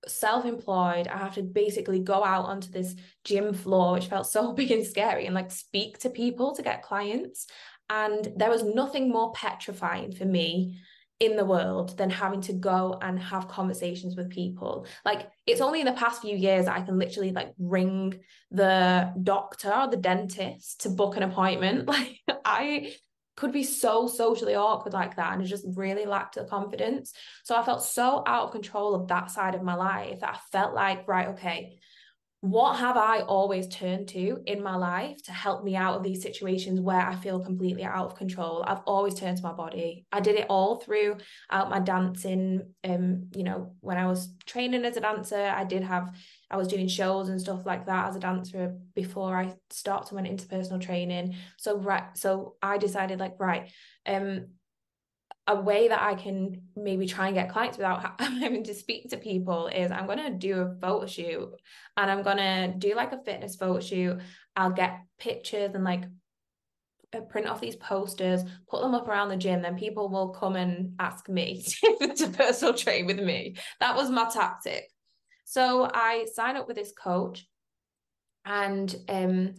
self-employed 0.08 1.08
i 1.08 1.18
have 1.18 1.36
to 1.36 1.42
basically 1.42 2.00
go 2.00 2.24
out 2.24 2.46
onto 2.46 2.70
this 2.70 2.96
gym 3.24 3.54
floor 3.54 3.94
which 3.94 4.08
felt 4.08 4.28
so 4.28 4.54
big 4.60 4.72
and 4.72 4.86
scary 4.86 5.26
and 5.26 5.36
like 5.36 5.52
speak 5.52 5.98
to 6.00 6.10
people 6.10 6.56
to 6.56 6.62
get 6.62 6.82
clients. 6.82 7.48
And 7.90 8.34
there 8.36 8.50
was 8.50 8.64
nothing 8.64 9.10
more 9.10 9.32
petrifying 9.34 10.12
for 10.12 10.26
me 10.26 10.80
in 11.20 11.38
the 11.38 11.46
world 11.46 11.98
than 11.98 12.10
having 12.10 12.42
to 12.42 12.52
go 12.52 12.98
and 13.02 13.18
have 13.18 13.48
conversations 13.48 14.18
with 14.18 14.30
people. 14.30 14.86
Like 15.06 15.30
it's 15.46 15.62
only 15.62 15.80
in 15.80 15.86
the 15.86 15.94
past 15.94 16.22
few 16.22 16.36
years 16.36 16.68
i 16.68 16.82
can 16.82 16.98
literally 16.98 17.32
like 17.32 17.54
ring 17.58 18.20
the 18.52 19.14
doctor 19.24 19.72
or 19.72 19.88
the 19.88 19.98
dentist 19.98 20.82
to 20.82 20.90
book 20.90 21.16
an 21.16 21.24
appointment. 21.24 21.88
Like 21.96 22.20
i 22.44 22.94
could 23.36 23.52
be 23.52 23.64
so 23.64 24.08
socially 24.08 24.56
awkward 24.56 24.94
like 24.94 25.16
that 25.18 25.34
and 25.34 25.42
I 25.42 25.46
just 25.46 25.66
really 25.76 26.06
lacked 26.06 26.36
the 26.36 26.46
confidence. 26.46 27.14
So 27.44 27.56
I 27.56 27.64
felt 27.64 27.84
so 27.84 28.24
out 28.26 28.46
of 28.46 28.52
control 28.52 28.96
of 28.96 29.08
that 29.10 29.30
side 29.32 29.56
of 29.56 29.64
my 29.64 29.76
life 29.76 30.22
that 30.22 30.36
I 30.36 30.38
felt 30.52 30.74
like, 30.74 31.08
right, 31.08 31.30
okay, 31.30 31.78
what 32.46 32.78
have 32.78 32.96
I 32.96 33.22
always 33.22 33.68
turned 33.68 34.08
to 34.10 34.38
in 34.46 34.62
my 34.62 34.76
life 34.76 35.18
to 35.24 35.32
help 35.32 35.64
me 35.64 35.76
out 35.76 35.96
of 35.96 36.04
these 36.04 36.22
situations 36.22 36.80
where 36.80 37.02
I 37.02 37.16
feel 37.16 37.40
completely 37.40 37.84
out 37.84 38.06
of 38.06 38.16
control? 38.16 38.64
I've 38.68 38.84
always 38.86 39.16
turned 39.16 39.38
to 39.38 39.44
my 39.44 39.54
body. 39.54 40.06
I 40.12 40.20
did 40.20 40.36
it 40.36 40.46
all 40.48 40.76
throughout 40.76 41.72
my 41.72 41.80
dancing. 41.80 42.62
Um, 42.84 43.30
you 43.36 43.44
know, 43.44 43.74
when 43.80 43.98
I 43.98 44.06
was 44.06 44.32
training 44.46 44.86
as 44.86 44.96
a 44.96 45.00
dancer, 45.00 45.42
I 45.42 45.64
did 45.64 45.82
have 45.82 46.16
I 46.50 46.58
was 46.58 46.68
doing 46.68 46.88
shows 46.88 47.30
and 47.30 47.42
stuff 47.42 47.66
like 47.66 47.88
that 47.88 48.10
as 48.10 48.16
a 48.16 48.20
dancer 48.20 48.76
before 48.94 49.36
I 49.36 49.56
stopped 49.70 50.10
and 50.10 50.16
went 50.16 50.28
into 50.28 50.48
personal 50.48 50.80
training. 50.80 51.36
So 51.58 51.78
right, 51.78 52.16
so 52.16 52.56
I 52.62 52.78
decided 52.78 53.20
like 53.20 53.40
right, 53.40 53.72
um, 54.06 54.48
a 55.48 55.56
way 55.56 55.88
that 55.88 56.02
I 56.02 56.16
can 56.16 56.64
maybe 56.76 57.06
try 57.06 57.28
and 57.28 57.36
get 57.36 57.52
clients 57.52 57.78
without 57.78 58.20
having 58.20 58.64
to 58.64 58.74
speak 58.74 59.10
to 59.10 59.18
people 59.18 59.68
is 59.68 59.92
I'm 59.92 60.08
to 60.08 60.32
do 60.32 60.62
a 60.62 60.76
photo 60.82 61.06
shoot 61.06 61.52
and 61.98 62.12
I'm 62.12 62.24
to 62.24 62.74
do 62.78 62.96
like 62.96 63.12
a 63.12 63.24
fitness 63.24 63.56
photo 63.56 63.80
shoot. 63.80 64.20
I'll 64.56 64.72
get 64.72 65.02
pictures 65.20 65.76
and 65.76 65.84
like 65.84 66.06
uh, 67.14 67.22
print 67.22 67.48
off 67.48 67.62
these 67.62 67.76
posters, 67.76 68.42
put 68.68 68.82
them 68.82 68.96
up 68.96 69.08
around 69.08 69.30
the 69.30 69.38
gym, 69.38 69.62
then 69.62 69.78
people 69.78 70.10
will 70.10 70.30
come 70.30 70.56
and 70.56 70.94
ask 71.00 71.30
me 71.30 71.64
to 72.16 72.28
personal 72.30 72.74
train 72.74 73.06
with 73.06 73.20
me. 73.20 73.56
That 73.80 73.96
was 73.96 74.10
my 74.10 74.28
tactic. 74.30 74.90
So 75.46 75.90
I 75.92 76.26
signed 76.34 76.58
up 76.58 76.68
with 76.68 76.76
this 76.76 76.92
coach 76.92 77.48
and 78.44 78.94
um 79.08 79.56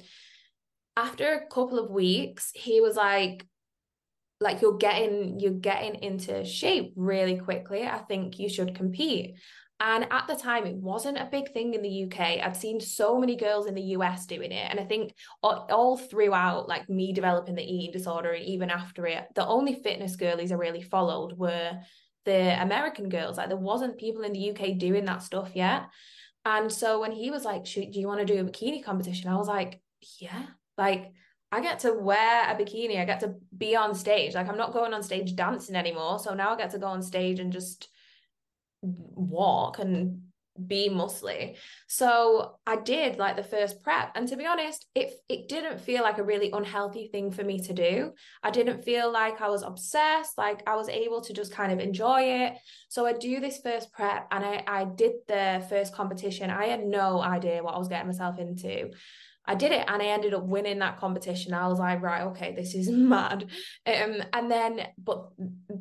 after 0.97 1.33
a 1.33 1.47
couple 1.47 1.79
of 1.79 1.91
weeks, 1.91 2.51
he 2.55 2.81
was 2.81 2.97
like, 2.97 3.47
like 4.41 4.61
you're 4.61 4.77
getting 4.77 5.41
you're 5.41 5.53
getting 5.53 6.03
into 6.03 6.45
shape 6.45 6.93
really 6.97 7.39
quickly. 7.39 7.85
I 7.85 7.99
think 7.99 8.39
you 8.39 8.49
should 8.49 8.75
compete. 8.75 9.37
And 9.79 10.07
at 10.11 10.27
the 10.27 10.37
time 10.37 10.67
it 10.67 10.77
wasn't 10.77 11.19
a 11.19 11.29
big 11.31 11.53
thing 11.53 11.75
in 11.75 11.83
the 11.83 12.05
uk 12.05 12.19
i've 12.19 12.57
seen 12.57 12.81
so 12.81 13.19
many 13.19 13.37
girls 13.37 13.67
in 13.67 13.75
the 13.75 13.83
us 13.83 14.25
doing 14.25 14.51
it. 14.51 14.71
And 14.71 14.81
i 14.81 14.85
think 14.85 15.13
all, 15.43 15.67
all 15.71 15.99
throughout 15.99 16.67
like 16.67 16.89
me 16.89 17.13
developing 17.13 17.55
the 17.55 17.63
eating 17.63 17.93
disorder 17.93 18.31
and 18.33 18.45
even 18.45 18.71
after 18.71 19.07
it 19.07 19.27
the 19.35 19.47
only 19.47 19.75
fitness 19.75 20.17
girlies 20.17 20.51
i 20.51 20.55
really 20.55 20.81
followed 20.81 21.37
were 21.37 21.79
the 22.27 22.63
american 22.63 23.09
girls 23.09 23.39
like 23.39 23.49
there 23.49 23.57
wasn't 23.57 23.97
people 23.97 24.23
in 24.23 24.33
the 24.33 24.51
uk 24.51 24.79
doing 24.79 25.07
that 25.07 25.23
stuff 25.23 25.51
yet 25.55 25.85
and 26.45 26.71
so 26.71 27.01
when 27.01 27.13
he 27.13 27.31
was 27.31 27.45
like 27.45 27.65
do 27.65 27.89
you 27.93 28.07
want 28.07 28.21
to 28.21 28.27
do 28.27 28.39
a 28.41 28.45
bikini 28.45 28.85
competition 28.85 29.31
i 29.31 29.37
was 29.37 29.49
like 29.49 29.81
yeah 30.21 30.43
like 30.77 31.13
I 31.53 31.61
get 31.61 31.79
to 31.81 31.93
wear 31.93 32.51
a 32.51 32.55
bikini. 32.57 33.01
I 33.01 33.05
get 33.05 33.21
to 33.21 33.37
be 33.57 33.77
on 33.77 33.95
stage. 33.95 34.35
Like 34.35 34.49
I'm 34.49 34.59
not 34.59 34.73
going 34.73 34.93
on 34.93 35.03
stage 35.03 35.35
dancing 35.37 35.77
anymore. 35.77 36.19
So 36.19 36.35
now 36.35 36.53
I 36.53 36.57
get 36.57 36.73
to 36.73 36.79
go 36.79 36.87
on 36.87 37.03
stage 37.03 37.39
and 37.39 37.53
just 37.53 37.89
walk 38.83 39.79
and 39.79 40.23
be 40.67 40.89
muscly. 40.89 41.57
So 41.89 42.57
I 42.67 42.77
did 42.77 43.19
like 43.19 43.37
the 43.37 43.43
first 43.43 43.83
prep. 43.83 44.13
And 44.15 44.29
to 44.29 44.37
be 44.37 44.47
honest, 44.47 44.87
it 44.95 45.13
it 45.29 45.49
didn't 45.49 45.81
feel 45.81 46.03
like 46.03 46.19
a 46.19 46.25
really 46.25 46.51
unhealthy 46.53 47.09
thing 47.13 47.31
for 47.31 47.45
me 47.45 47.61
to 47.61 47.73
do. 47.73 48.13
I 48.43 48.51
didn't 48.51 48.85
feel 48.85 49.11
like 49.13 49.41
I 49.41 49.49
was 49.49 49.63
obsessed. 49.63 50.39
Like 50.39 50.63
I 50.67 50.77
was 50.77 50.89
able 50.89 51.21
to 51.23 51.33
just 51.33 51.53
kind 51.53 51.73
of 51.73 51.79
enjoy 51.79 52.45
it. 52.45 52.55
So 52.89 53.07
I 53.07 53.13
do 53.13 53.41
this 53.41 53.59
first 53.59 53.93
prep 53.93 54.29
and 54.31 54.45
I 54.45 54.65
I 54.67 54.85
did 54.85 55.13
the 55.29 55.65
first 55.69 55.95
competition. 55.95 56.51
I 56.51 56.67
had 56.67 56.85
no 56.85 57.21
idea 57.21 57.63
what 57.63 57.75
I 57.75 57.79
was 57.79 57.89
getting 57.89 58.07
myself 58.07 58.39
into. 58.39 58.91
I 59.47 59.55
did 59.55 59.73
it 59.73 59.85
and 59.87 60.03
I 60.03 60.07
ended 60.07 60.35
up 60.35 60.45
winning 60.45 60.81
that 60.81 60.99
competition. 60.99 61.55
I 61.55 61.69
was 61.69 61.79
like, 61.79 62.03
right, 62.03 62.23
okay, 62.23 62.55
this 62.55 62.75
is 62.75 62.89
mad. 62.91 63.47
Um, 63.87 64.23
and 64.33 64.51
then, 64.51 64.81
but 64.99 65.29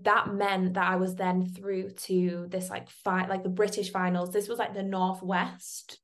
that 0.04 0.34
meant 0.34 0.76
that 0.76 0.92
I 0.92 0.96
was 0.98 1.16
then 1.16 1.46
through 1.46 1.92
to 1.92 2.48
this 2.50 2.70
like 2.70 2.90
fight, 2.90 3.30
like 3.30 3.44
the 3.44 3.50
British 3.50 3.92
finals. 3.92 4.32
This 4.32 4.48
was 4.48 4.60
like 4.60 4.74
the 4.74 4.84
Northwest 4.84 6.00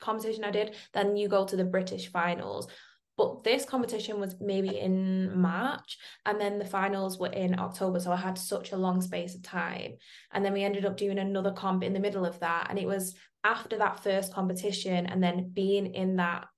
competition 0.00 0.44
I 0.44 0.50
did. 0.50 0.74
Then 0.92 1.16
you 1.16 1.28
go 1.28 1.44
to 1.44 1.56
the 1.56 1.64
British 1.64 2.10
finals. 2.10 2.68
But 3.16 3.44
this 3.44 3.64
competition 3.64 4.18
was 4.18 4.34
maybe 4.40 4.76
in 4.76 5.38
March, 5.38 5.98
and 6.26 6.40
then 6.40 6.58
the 6.58 6.64
finals 6.64 7.16
were 7.16 7.32
in 7.32 7.58
October. 7.60 8.00
So 8.00 8.10
I 8.10 8.16
had 8.16 8.36
such 8.36 8.72
a 8.72 8.76
long 8.76 9.00
space 9.00 9.36
of 9.36 9.42
time. 9.42 9.92
And 10.32 10.44
then 10.44 10.52
we 10.52 10.64
ended 10.64 10.84
up 10.84 10.96
doing 10.96 11.18
another 11.18 11.52
comp 11.52 11.84
in 11.84 11.92
the 11.92 12.00
middle 12.00 12.26
of 12.26 12.40
that. 12.40 12.66
And 12.70 12.78
it 12.78 12.86
was 12.86 13.14
after 13.44 13.78
that 13.78 14.02
first 14.02 14.34
competition, 14.34 15.06
and 15.06 15.22
then 15.22 15.50
being 15.54 15.94
in 15.94 16.16
that 16.16 16.48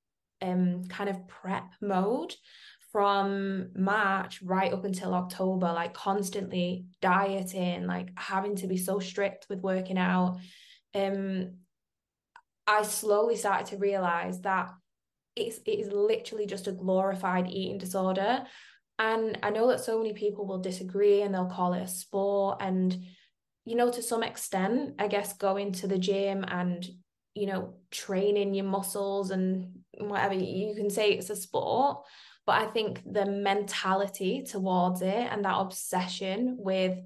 um 0.42 0.85
kind 0.88 1.09
of 1.09 1.27
prep 1.29 1.64
mode 1.81 2.35
from 2.92 3.68
March 3.75 4.40
right 4.42 4.72
up 4.72 4.85
until 4.85 5.12
October, 5.12 5.66
like 5.66 5.92
constantly 5.92 6.87
dieting, 7.03 7.87
like 7.87 8.09
having 8.16 8.57
to 8.57 8.66
be 8.66 8.79
so 8.79 8.99
strict 8.99 9.46
with 9.51 9.61
working 9.61 9.99
out. 9.99 10.38
Um, 10.94 11.57
I 12.66 12.83
slowly 12.83 13.37
started 13.37 13.66
to 13.66 13.77
realize 13.77 14.40
that 14.42 14.70
it's 15.37 15.59
it 15.66 15.79
is 15.79 15.92
literally 15.92 16.46
just 16.46 16.68
a 16.68 16.72
glorified 16.72 17.49
eating 17.51 17.79
disorder. 17.79 18.44
And 18.99 19.38
I 19.42 19.51
know 19.51 19.68
that 19.68 19.81
so 19.81 19.99
many 19.99 20.14
people 20.14 20.46
will 20.46 20.61
disagree 20.62 21.20
and 21.20 21.35
they'll 21.35 21.51
call 21.51 21.75
it 21.75 21.83
a 21.83 21.88
sport. 21.88 22.59
And, 22.61 22.96
you 23.66 23.75
know, 23.75 23.90
to 23.90 24.03
some 24.03 24.22
extent, 24.22 24.94
I 24.99 25.09
guess 25.09 25.35
going 25.35 25.72
to 25.72 25.87
the 25.87 25.99
gym 25.99 26.44
and, 26.49 26.88
you 27.35 27.46
know, 27.46 27.75
training 27.90 28.55
your 28.55 28.64
muscles 28.64 29.31
and 29.31 29.75
whatever 29.98 30.35
you 30.35 30.74
can 30.74 30.90
say 30.90 31.12
it's 31.12 31.30
a 31.30 31.37
sport 31.37 31.98
but 32.46 32.61
i 32.61 32.66
think 32.66 33.00
the 33.11 33.26
mentality 33.26 34.42
towards 34.42 35.02
it 35.02 35.28
and 35.30 35.44
that 35.44 35.59
obsession 35.59 36.56
with 36.59 36.98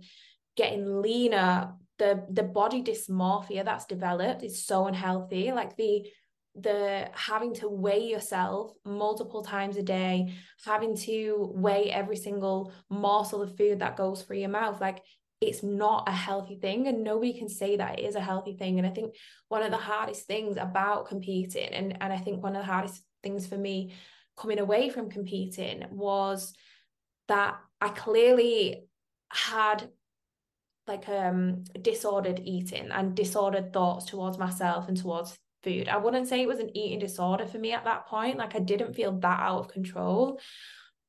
getting 0.56 1.00
leaner 1.00 1.72
the 2.00 2.24
the 2.30 2.42
body 2.42 2.82
dysmorphia 2.82 3.64
that's 3.64 3.84
developed 3.84 4.42
is 4.42 4.64
so 4.64 4.86
unhealthy. 4.86 5.52
Like 5.52 5.76
the 5.76 6.06
the 6.56 7.08
having 7.12 7.54
to 7.54 7.68
weigh 7.68 8.08
yourself 8.08 8.72
multiple 8.84 9.42
times 9.42 9.76
a 9.76 9.82
day 9.84 10.34
having 10.64 10.96
to 10.96 11.52
weigh 11.54 11.92
every 11.92 12.16
single 12.16 12.72
morsel 12.88 13.40
of 13.42 13.56
food 13.56 13.78
that 13.78 13.96
goes 13.96 14.22
through 14.22 14.38
your 14.38 14.48
mouth 14.48 14.80
like 14.80 15.00
it's 15.40 15.62
not 15.62 16.08
a 16.08 16.12
healthy 16.12 16.56
thing 16.56 16.86
and 16.86 17.02
nobody 17.02 17.32
can 17.32 17.48
say 17.48 17.76
that 17.76 17.98
it 17.98 18.02
is 18.04 18.14
a 18.14 18.20
healthy 18.20 18.54
thing 18.56 18.78
and 18.78 18.86
i 18.86 18.90
think 18.90 19.14
one 19.48 19.62
of 19.62 19.70
the 19.70 19.76
hardest 19.76 20.26
things 20.26 20.56
about 20.56 21.08
competing 21.08 21.68
and 21.68 21.96
and 22.00 22.12
i 22.12 22.18
think 22.18 22.42
one 22.42 22.54
of 22.54 22.62
the 22.62 22.72
hardest 22.72 23.02
things 23.22 23.46
for 23.46 23.56
me 23.56 23.92
coming 24.36 24.58
away 24.58 24.90
from 24.90 25.10
competing 25.10 25.84
was 25.90 26.52
that 27.28 27.56
i 27.80 27.88
clearly 27.88 28.84
had 29.30 29.88
like 30.86 31.08
um 31.08 31.64
disordered 31.80 32.40
eating 32.44 32.90
and 32.90 33.14
disordered 33.14 33.72
thoughts 33.72 34.06
towards 34.06 34.38
myself 34.38 34.88
and 34.88 34.96
towards 34.96 35.38
food. 35.62 35.88
I 35.88 35.98
wouldn't 35.98 36.26
say 36.26 36.40
it 36.40 36.48
was 36.48 36.58
an 36.58 36.76
eating 36.76 36.98
disorder 36.98 37.46
for 37.46 37.58
me 37.58 37.72
at 37.72 37.84
that 37.84 38.06
point 38.06 38.38
like 38.38 38.56
i 38.56 38.58
didn't 38.58 38.94
feel 38.94 39.12
that 39.12 39.40
out 39.40 39.60
of 39.60 39.68
control 39.68 40.40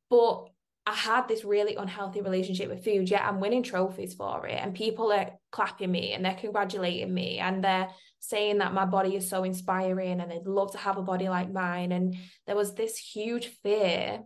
but 0.09 0.49
I 0.85 0.93
had 0.93 1.27
this 1.27 1.45
really 1.45 1.75
unhealthy 1.75 2.21
relationship 2.21 2.69
with 2.69 2.83
food, 2.83 3.09
yet 3.09 3.23
I'm 3.23 3.39
winning 3.39 3.61
trophies 3.61 4.15
for 4.15 4.47
it. 4.47 4.59
And 4.59 4.73
people 4.73 5.11
are 5.11 5.31
clapping 5.51 5.91
me 5.91 6.13
and 6.13 6.25
they're 6.25 6.33
congratulating 6.33 7.13
me 7.13 7.37
and 7.37 7.63
they're 7.63 7.89
saying 8.19 8.57
that 8.59 8.73
my 8.73 8.85
body 8.85 9.15
is 9.15 9.29
so 9.29 9.43
inspiring 9.43 10.19
and 10.19 10.31
they'd 10.31 10.45
love 10.45 10.71
to 10.71 10.79
have 10.79 10.97
a 10.97 11.03
body 11.03 11.29
like 11.29 11.51
mine. 11.51 11.91
And 11.91 12.15
there 12.47 12.55
was 12.55 12.73
this 12.73 12.97
huge 12.97 13.47
fear 13.61 14.23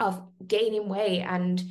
of 0.00 0.22
gaining 0.44 0.88
weight 0.88 1.22
and 1.22 1.62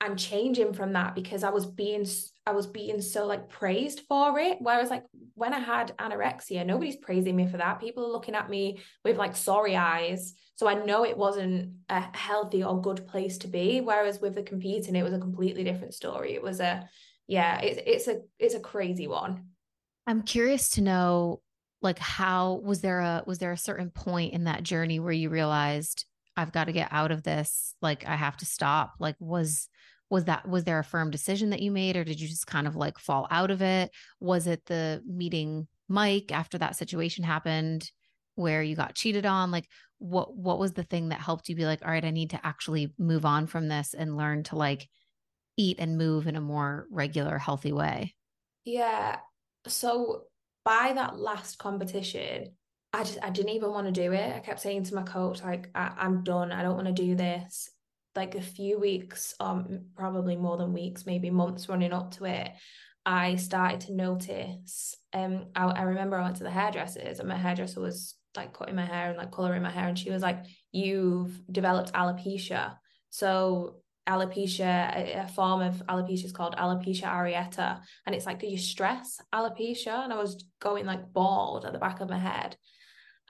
and 0.00 0.18
changing 0.18 0.74
from 0.74 0.92
that 0.92 1.14
because 1.14 1.42
I 1.44 1.50
was 1.50 1.64
being 1.64 2.06
I 2.46 2.52
was 2.52 2.66
being 2.66 3.00
so 3.00 3.26
like 3.26 3.48
praised 3.48 4.00
for 4.08 4.38
it. 4.38 4.58
Whereas 4.60 4.90
like 4.90 5.04
when 5.34 5.54
I 5.54 5.60
had 5.60 5.96
anorexia, 5.98 6.64
nobody's 6.66 6.96
praising 6.96 7.36
me 7.36 7.46
for 7.46 7.56
that. 7.56 7.80
People 7.80 8.04
are 8.04 8.12
looking 8.12 8.34
at 8.34 8.50
me 8.50 8.80
with 9.04 9.16
like 9.16 9.34
sorry 9.34 9.76
eyes. 9.76 10.34
So 10.56 10.68
I 10.68 10.74
know 10.84 11.04
it 11.04 11.16
wasn't 11.16 11.72
a 11.88 12.00
healthy 12.16 12.62
or 12.62 12.80
good 12.80 13.06
place 13.06 13.38
to 13.38 13.48
be. 13.48 13.80
Whereas 13.80 14.20
with 14.20 14.34
the 14.34 14.42
competing, 14.42 14.94
it 14.94 15.02
was 15.02 15.14
a 15.14 15.18
completely 15.18 15.64
different 15.64 15.94
story. 15.94 16.34
It 16.34 16.42
was 16.42 16.60
a 16.60 16.88
yeah, 17.26 17.60
it's 17.60 17.80
it's 17.86 18.08
a 18.08 18.22
it's 18.38 18.54
a 18.54 18.60
crazy 18.60 19.06
one. 19.08 19.46
I'm 20.06 20.22
curious 20.22 20.70
to 20.70 20.82
know 20.82 21.40
like 21.80 21.98
how 21.98 22.60
was 22.62 22.80
there 22.82 23.00
a 23.00 23.24
was 23.26 23.38
there 23.38 23.52
a 23.52 23.58
certain 23.58 23.90
point 23.90 24.34
in 24.34 24.44
that 24.44 24.62
journey 24.62 25.00
where 25.00 25.12
you 25.12 25.30
realized 25.30 26.04
I've 26.36 26.52
got 26.52 26.64
to 26.64 26.72
get 26.72 26.88
out 26.90 27.10
of 27.10 27.22
this, 27.22 27.74
like 27.80 28.06
I 28.06 28.16
have 28.16 28.36
to 28.38 28.46
stop? 28.46 28.94
Like 28.98 29.16
was 29.18 29.68
was 30.14 30.24
that 30.24 30.48
was 30.48 30.64
there 30.64 30.78
a 30.78 30.84
firm 30.84 31.10
decision 31.10 31.50
that 31.50 31.60
you 31.60 31.70
made 31.70 31.96
or 31.96 32.04
did 32.04 32.20
you 32.20 32.28
just 32.28 32.46
kind 32.46 32.66
of 32.66 32.76
like 32.76 32.98
fall 32.98 33.26
out 33.30 33.50
of 33.50 33.60
it? 33.60 33.90
Was 34.20 34.46
it 34.46 34.64
the 34.66 35.02
meeting 35.06 35.66
mike 35.88 36.32
after 36.32 36.56
that 36.58 36.76
situation 36.76 37.24
happened 37.24 37.90
where 38.36 38.62
you 38.62 38.74
got 38.74 38.94
cheated 38.94 39.26
on? 39.26 39.50
Like 39.50 39.68
what 39.98 40.36
what 40.36 40.58
was 40.58 40.72
the 40.72 40.82
thing 40.82 41.08
that 41.08 41.20
helped 41.20 41.48
you 41.48 41.56
be 41.56 41.64
like 41.64 41.80
all 41.84 41.90
right 41.90 42.04
i 42.04 42.10
need 42.10 42.30
to 42.30 42.46
actually 42.46 42.92
move 42.98 43.24
on 43.24 43.46
from 43.46 43.68
this 43.68 43.94
and 43.94 44.16
learn 44.16 44.42
to 44.42 44.56
like 44.56 44.88
eat 45.56 45.76
and 45.78 45.96
move 45.96 46.26
in 46.26 46.36
a 46.36 46.40
more 46.40 46.86
regular 46.90 47.38
healthy 47.38 47.72
way 47.72 48.14
yeah. 48.64 49.18
So 49.66 50.24
by 50.64 50.92
that 50.94 51.18
last 51.18 51.58
competition 51.58 52.50
i 52.92 53.04
just 53.04 53.18
i 53.22 53.30
didn't 53.30 53.50
even 53.50 53.70
want 53.70 53.86
to 53.86 53.92
do 53.92 54.12
it. 54.12 54.34
I 54.34 54.40
kept 54.40 54.60
saying 54.60 54.84
to 54.84 54.94
my 54.94 55.02
coach 55.02 55.42
like 55.42 55.70
I, 55.74 55.92
i'm 55.98 56.22
done. 56.22 56.52
I 56.52 56.62
don't 56.62 56.76
want 56.76 56.86
to 56.86 56.92
do 56.92 57.14
this 57.14 57.70
like 58.16 58.34
a 58.34 58.42
few 58.42 58.78
weeks, 58.78 59.34
um, 59.40 59.86
probably 59.96 60.36
more 60.36 60.56
than 60.56 60.72
weeks, 60.72 61.06
maybe 61.06 61.30
months 61.30 61.68
running 61.68 61.92
up 61.92 62.12
to 62.12 62.24
it. 62.24 62.50
I 63.06 63.36
started 63.36 63.80
to 63.82 63.94
notice. 63.94 64.96
Um, 65.12 65.46
I, 65.54 65.64
I 65.64 65.82
remember 65.82 66.16
I 66.16 66.22
went 66.22 66.36
to 66.36 66.44
the 66.44 66.50
hairdressers, 66.50 67.18
and 67.18 67.28
my 67.28 67.36
hairdresser 67.36 67.80
was 67.80 68.14
like 68.36 68.52
cutting 68.52 68.76
my 68.76 68.86
hair 68.86 69.08
and 69.08 69.18
like 69.18 69.30
coloring 69.30 69.62
my 69.62 69.70
hair, 69.70 69.88
and 69.88 69.98
she 69.98 70.10
was 70.10 70.22
like, 70.22 70.44
"You've 70.72 71.40
developed 71.50 71.92
alopecia." 71.92 72.76
So 73.10 73.76
alopecia, 74.08 75.24
a 75.24 75.28
form 75.28 75.62
of 75.62 75.82
alopecia 75.86 76.24
is 76.24 76.32
called 76.32 76.56
alopecia 76.56 77.04
areata, 77.04 77.80
and 78.06 78.14
it's 78.14 78.26
like 78.26 78.38
"Do 78.40 78.46
you 78.46 78.58
stress 78.58 79.20
alopecia, 79.34 80.04
and 80.04 80.12
I 80.12 80.16
was 80.16 80.44
going 80.60 80.86
like 80.86 81.12
bald 81.12 81.64
at 81.64 81.72
the 81.72 81.78
back 81.78 82.00
of 82.00 82.08
my 82.08 82.18
head, 82.18 82.56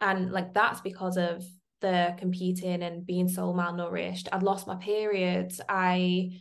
and 0.01 0.31
like 0.31 0.55
that's 0.55 0.81
because 0.81 1.16
of 1.16 1.44
the 1.85 2.14
competing 2.16 2.83
and 2.83 3.05
being 3.05 3.29
so 3.29 3.53
malnourished. 3.53 4.29
I'd 4.33 4.42
lost 4.42 4.66
my 4.66 4.77
periods. 4.77 5.61
I 5.68 6.40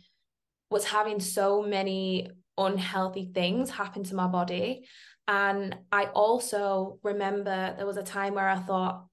was 0.70 0.86
having 0.86 1.20
so 1.20 1.62
many 1.62 2.30
unhealthy 2.56 3.30
things 3.34 3.68
happen 3.68 4.04
to 4.04 4.14
my 4.14 4.26
body. 4.26 4.86
And 5.28 5.76
I 5.92 6.06
also 6.06 6.98
remember 7.02 7.74
there 7.76 7.86
was 7.86 7.98
a 7.98 8.02
time 8.02 8.34
where 8.34 8.48
I 8.48 8.58
thought, 8.58 9.06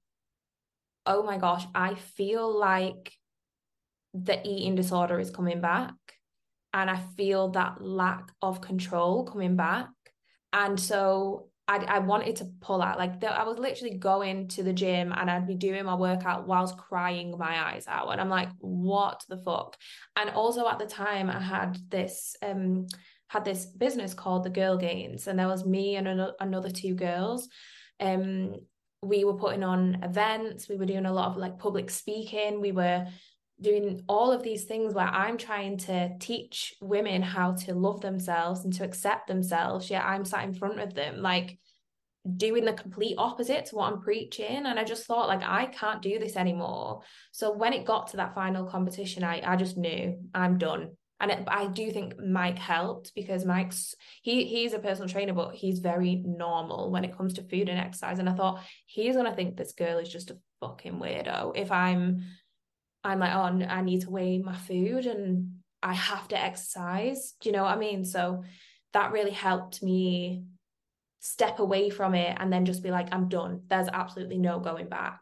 oh 1.04 1.22
my 1.22 1.36
gosh, 1.36 1.66
I 1.74 1.96
feel 2.16 2.50
like 2.58 3.12
the 4.14 4.40
eating 4.42 4.74
disorder 4.74 5.20
is 5.20 5.30
coming 5.30 5.60
back. 5.60 5.92
And 6.72 6.88
I 6.88 6.96
feel 7.18 7.50
that 7.50 7.82
lack 7.82 8.32
of 8.40 8.62
control 8.62 9.26
coming 9.26 9.56
back. 9.56 9.88
And 10.54 10.80
so 10.80 11.48
I, 11.68 11.76
I 11.76 11.98
wanted 12.00 12.36
to 12.36 12.50
pull 12.60 12.82
out. 12.82 12.98
Like 12.98 13.22
I 13.24 13.44
was 13.44 13.58
literally 13.58 13.96
going 13.96 14.48
to 14.48 14.62
the 14.62 14.72
gym 14.72 15.12
and 15.16 15.30
I'd 15.30 15.46
be 15.46 15.54
doing 15.54 15.84
my 15.84 15.94
workout 15.94 16.46
whilst 16.46 16.76
crying 16.76 17.36
my 17.38 17.72
eyes 17.72 17.86
out. 17.86 18.10
And 18.10 18.20
I'm 18.20 18.28
like, 18.28 18.48
what 18.58 19.24
the 19.28 19.38
fuck? 19.38 19.76
And 20.16 20.30
also 20.30 20.68
at 20.68 20.78
the 20.78 20.86
time 20.86 21.30
I 21.30 21.40
had 21.40 21.78
this 21.88 22.36
um 22.42 22.86
had 23.28 23.44
this 23.46 23.64
business 23.64 24.12
called 24.12 24.44
the 24.44 24.50
Girl 24.50 24.76
Gains, 24.76 25.26
and 25.26 25.38
there 25.38 25.48
was 25.48 25.64
me 25.64 25.96
and 25.96 26.06
another, 26.06 26.34
another 26.38 26.70
two 26.70 26.94
girls. 26.94 27.48
Um, 27.98 28.56
we 29.00 29.24
were 29.24 29.38
putting 29.38 29.64
on 29.64 30.02
events. 30.02 30.68
We 30.68 30.76
were 30.76 30.84
doing 30.84 31.06
a 31.06 31.12
lot 31.12 31.30
of 31.30 31.38
like 31.38 31.58
public 31.58 31.88
speaking. 31.88 32.60
We 32.60 32.72
were 32.72 33.06
doing 33.62 34.02
all 34.08 34.32
of 34.32 34.42
these 34.42 34.64
things 34.64 34.92
where 34.92 35.06
I'm 35.06 35.38
trying 35.38 35.78
to 35.78 36.10
teach 36.18 36.74
women 36.80 37.22
how 37.22 37.52
to 37.52 37.74
love 37.74 38.00
themselves 38.00 38.64
and 38.64 38.72
to 38.74 38.84
accept 38.84 39.28
themselves. 39.28 39.88
Yet 39.88 40.04
I'm 40.04 40.24
sat 40.24 40.44
in 40.44 40.54
front 40.54 40.80
of 40.80 40.94
them, 40.94 41.22
like 41.22 41.58
doing 42.36 42.64
the 42.64 42.72
complete 42.72 43.14
opposite 43.18 43.66
to 43.66 43.76
what 43.76 43.92
I'm 43.92 44.00
preaching. 44.00 44.66
And 44.66 44.78
I 44.78 44.84
just 44.84 45.06
thought, 45.06 45.28
like, 45.28 45.42
I 45.42 45.66
can't 45.66 46.02
do 46.02 46.18
this 46.18 46.36
anymore. 46.36 47.02
So 47.32 47.52
when 47.52 47.72
it 47.72 47.86
got 47.86 48.08
to 48.08 48.18
that 48.18 48.34
final 48.34 48.66
competition, 48.66 49.24
I, 49.24 49.42
I 49.44 49.56
just 49.56 49.76
knew 49.76 50.18
I'm 50.34 50.58
done. 50.58 50.90
And 51.20 51.30
it, 51.30 51.44
I 51.46 51.68
do 51.68 51.90
think 51.92 52.18
Mike 52.18 52.58
helped 52.58 53.12
because 53.14 53.44
Mike's 53.44 53.94
he 54.22 54.44
he's 54.44 54.72
a 54.72 54.80
personal 54.80 55.08
trainer, 55.08 55.32
but 55.32 55.54
he's 55.54 55.78
very 55.78 56.16
normal 56.26 56.90
when 56.90 57.04
it 57.04 57.16
comes 57.16 57.34
to 57.34 57.44
food 57.44 57.68
and 57.68 57.78
exercise. 57.78 58.18
And 58.18 58.28
I 58.28 58.34
thought 58.34 58.60
he's 58.86 59.14
gonna 59.14 59.32
think 59.32 59.56
this 59.56 59.72
girl 59.72 59.98
is 59.98 60.08
just 60.08 60.32
a 60.32 60.38
fucking 60.60 60.94
weirdo 60.94 61.52
if 61.56 61.70
I'm 61.70 62.24
I'm 63.04 63.18
like, 63.18 63.34
oh, 63.34 63.66
I 63.68 63.82
need 63.82 64.02
to 64.02 64.10
weigh 64.10 64.38
my 64.38 64.56
food 64.56 65.06
and 65.06 65.56
I 65.82 65.94
have 65.94 66.28
to 66.28 66.40
exercise. 66.40 67.34
Do 67.40 67.48
you 67.48 67.52
know 67.54 67.64
what 67.64 67.76
I 67.76 67.78
mean? 67.78 68.04
So 68.04 68.44
that 68.92 69.12
really 69.12 69.32
helped 69.32 69.82
me 69.82 70.44
step 71.20 71.58
away 71.58 71.90
from 71.90 72.14
it 72.14 72.36
and 72.38 72.52
then 72.52 72.64
just 72.64 72.82
be 72.82 72.90
like, 72.90 73.08
I'm 73.12 73.28
done. 73.28 73.62
There's 73.68 73.88
absolutely 73.92 74.38
no 74.38 74.60
going 74.60 74.88
back. 74.88 75.18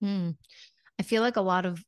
Hmm. 0.00 0.30
I 0.98 1.02
feel 1.02 1.22
like 1.22 1.36
a 1.36 1.42
lot 1.42 1.66
of 1.66 1.82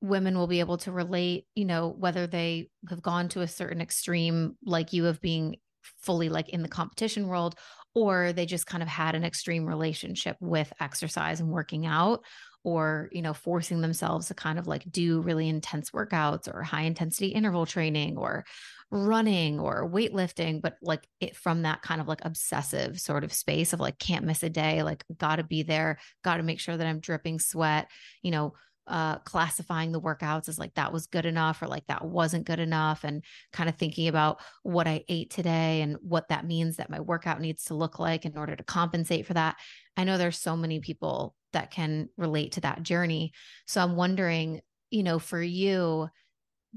women 0.00 0.36
will 0.36 0.46
be 0.46 0.60
able 0.60 0.78
to 0.78 0.92
relate, 0.92 1.46
you 1.54 1.64
know, 1.64 1.94
whether 1.98 2.26
they 2.26 2.70
have 2.88 3.02
gone 3.02 3.28
to 3.30 3.40
a 3.40 3.48
certain 3.48 3.80
extreme, 3.80 4.56
like 4.64 4.92
you 4.92 5.06
of 5.06 5.20
being 5.20 5.56
fully 5.98 6.28
like 6.28 6.48
in 6.50 6.62
the 6.62 6.68
competition 6.68 7.28
world, 7.28 7.54
or 7.94 8.32
they 8.32 8.44
just 8.44 8.66
kind 8.66 8.82
of 8.82 8.88
had 8.88 9.14
an 9.14 9.24
extreme 9.24 9.64
relationship 9.64 10.36
with 10.40 10.72
exercise 10.80 11.40
and 11.40 11.48
working 11.48 11.86
out 11.86 12.22
or 12.66 13.08
you 13.12 13.22
know 13.22 13.32
forcing 13.32 13.80
themselves 13.80 14.26
to 14.26 14.34
kind 14.34 14.58
of 14.58 14.66
like 14.66 14.82
do 14.90 15.20
really 15.20 15.48
intense 15.48 15.92
workouts 15.92 16.52
or 16.52 16.64
high 16.64 16.82
intensity 16.82 17.28
interval 17.28 17.64
training 17.64 18.18
or 18.18 18.44
running 18.90 19.60
or 19.60 19.88
weightlifting 19.88 20.60
but 20.60 20.74
like 20.82 21.06
it 21.20 21.36
from 21.36 21.62
that 21.62 21.80
kind 21.82 22.00
of 22.00 22.08
like 22.08 22.18
obsessive 22.24 23.00
sort 23.00 23.22
of 23.22 23.32
space 23.32 23.72
of 23.72 23.78
like 23.78 23.98
can't 24.00 24.24
miss 24.24 24.42
a 24.42 24.50
day 24.50 24.82
like 24.82 25.04
got 25.16 25.36
to 25.36 25.44
be 25.44 25.62
there 25.62 25.96
got 26.24 26.38
to 26.38 26.42
make 26.42 26.58
sure 26.58 26.76
that 26.76 26.86
I'm 26.86 26.98
dripping 26.98 27.38
sweat 27.38 27.88
you 28.22 28.32
know 28.32 28.52
uh, 28.88 29.18
classifying 29.18 29.90
the 29.90 30.00
workouts 30.00 30.48
as 30.48 30.58
like 30.58 30.74
that 30.74 30.92
was 30.92 31.08
good 31.08 31.26
enough 31.26 31.60
or 31.60 31.66
like 31.66 31.84
that 31.88 32.04
wasn't 32.04 32.46
good 32.46 32.60
enough 32.60 33.02
and 33.02 33.24
kind 33.52 33.68
of 33.68 33.74
thinking 33.74 34.06
about 34.06 34.40
what 34.62 34.86
I 34.86 35.04
ate 35.08 35.30
today 35.30 35.82
and 35.82 35.96
what 36.02 36.28
that 36.28 36.46
means 36.46 36.76
that 36.76 36.90
my 36.90 37.00
workout 37.00 37.40
needs 37.40 37.64
to 37.64 37.74
look 37.74 37.98
like 37.98 38.24
in 38.24 38.38
order 38.38 38.54
to 38.54 38.62
compensate 38.62 39.26
for 39.26 39.34
that. 39.34 39.56
I 39.96 40.04
know 40.04 40.18
there's 40.18 40.38
so 40.38 40.56
many 40.56 40.78
people 40.78 41.34
that 41.56 41.70
can 41.70 42.10
relate 42.18 42.52
to 42.52 42.60
that 42.60 42.82
journey. 42.82 43.32
So 43.66 43.80
I'm 43.80 43.96
wondering, 43.96 44.60
you 44.90 45.02
know, 45.02 45.18
for 45.18 45.42
you 45.42 46.08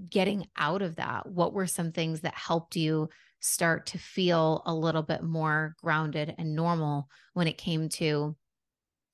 getting 0.09 0.47
out 0.57 0.81
of 0.81 0.95
that, 0.95 1.27
what 1.27 1.53
were 1.53 1.67
some 1.67 1.91
things 1.91 2.21
that 2.21 2.33
helped 2.33 2.77
you 2.77 3.09
start 3.41 3.87
to 3.87 3.97
feel 3.97 4.63
a 4.65 4.73
little 4.73 5.03
bit 5.03 5.21
more 5.21 5.75
grounded 5.81 6.33
and 6.37 6.55
normal 6.55 7.09
when 7.33 7.47
it 7.47 7.57
came 7.57 7.89
to 7.89 8.37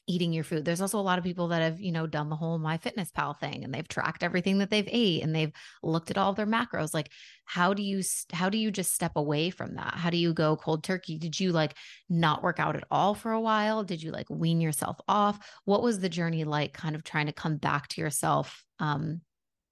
eating 0.07 0.33
your 0.33 0.43
food. 0.43 0.65
There's 0.65 0.81
also 0.81 0.99
a 0.99 1.01
lot 1.01 1.17
of 1.17 1.23
people 1.23 1.47
that 1.47 1.61
have, 1.61 1.79
you 1.79 1.91
know, 1.91 2.05
done 2.05 2.29
the 2.29 2.35
whole 2.35 2.59
MyFitnessPal 2.59 3.39
thing 3.39 3.63
and 3.63 3.73
they've 3.73 3.87
tracked 3.87 4.23
everything 4.23 4.59
that 4.59 4.69
they've 4.69 4.87
ate 4.91 5.23
and 5.23 5.35
they've 5.35 5.51
looked 5.81 6.11
at 6.11 6.17
all 6.17 6.33
their 6.33 6.45
macros. 6.45 6.93
Like 6.93 7.09
how 7.45 7.73
do 7.73 7.81
you 7.81 8.03
how 8.31 8.49
do 8.49 8.57
you 8.57 8.69
just 8.71 8.93
step 8.93 9.13
away 9.15 9.49
from 9.49 9.75
that? 9.75 9.95
How 9.95 10.09
do 10.09 10.17
you 10.17 10.33
go 10.33 10.55
cold 10.55 10.83
turkey? 10.83 11.17
Did 11.17 11.39
you 11.39 11.51
like 11.51 11.75
not 12.07 12.43
work 12.43 12.59
out 12.59 12.75
at 12.75 12.83
all 12.91 13.15
for 13.15 13.31
a 13.31 13.41
while? 13.41 13.83
Did 13.83 14.03
you 14.03 14.11
like 14.11 14.29
wean 14.29 14.61
yourself 14.61 14.97
off? 15.07 15.39
What 15.65 15.81
was 15.81 15.99
the 15.99 16.09
journey 16.09 16.43
like 16.43 16.73
kind 16.73 16.95
of 16.95 17.03
trying 17.03 17.25
to 17.25 17.33
come 17.33 17.57
back 17.57 17.87
to 17.89 18.01
yourself 18.01 18.63
um 18.79 19.21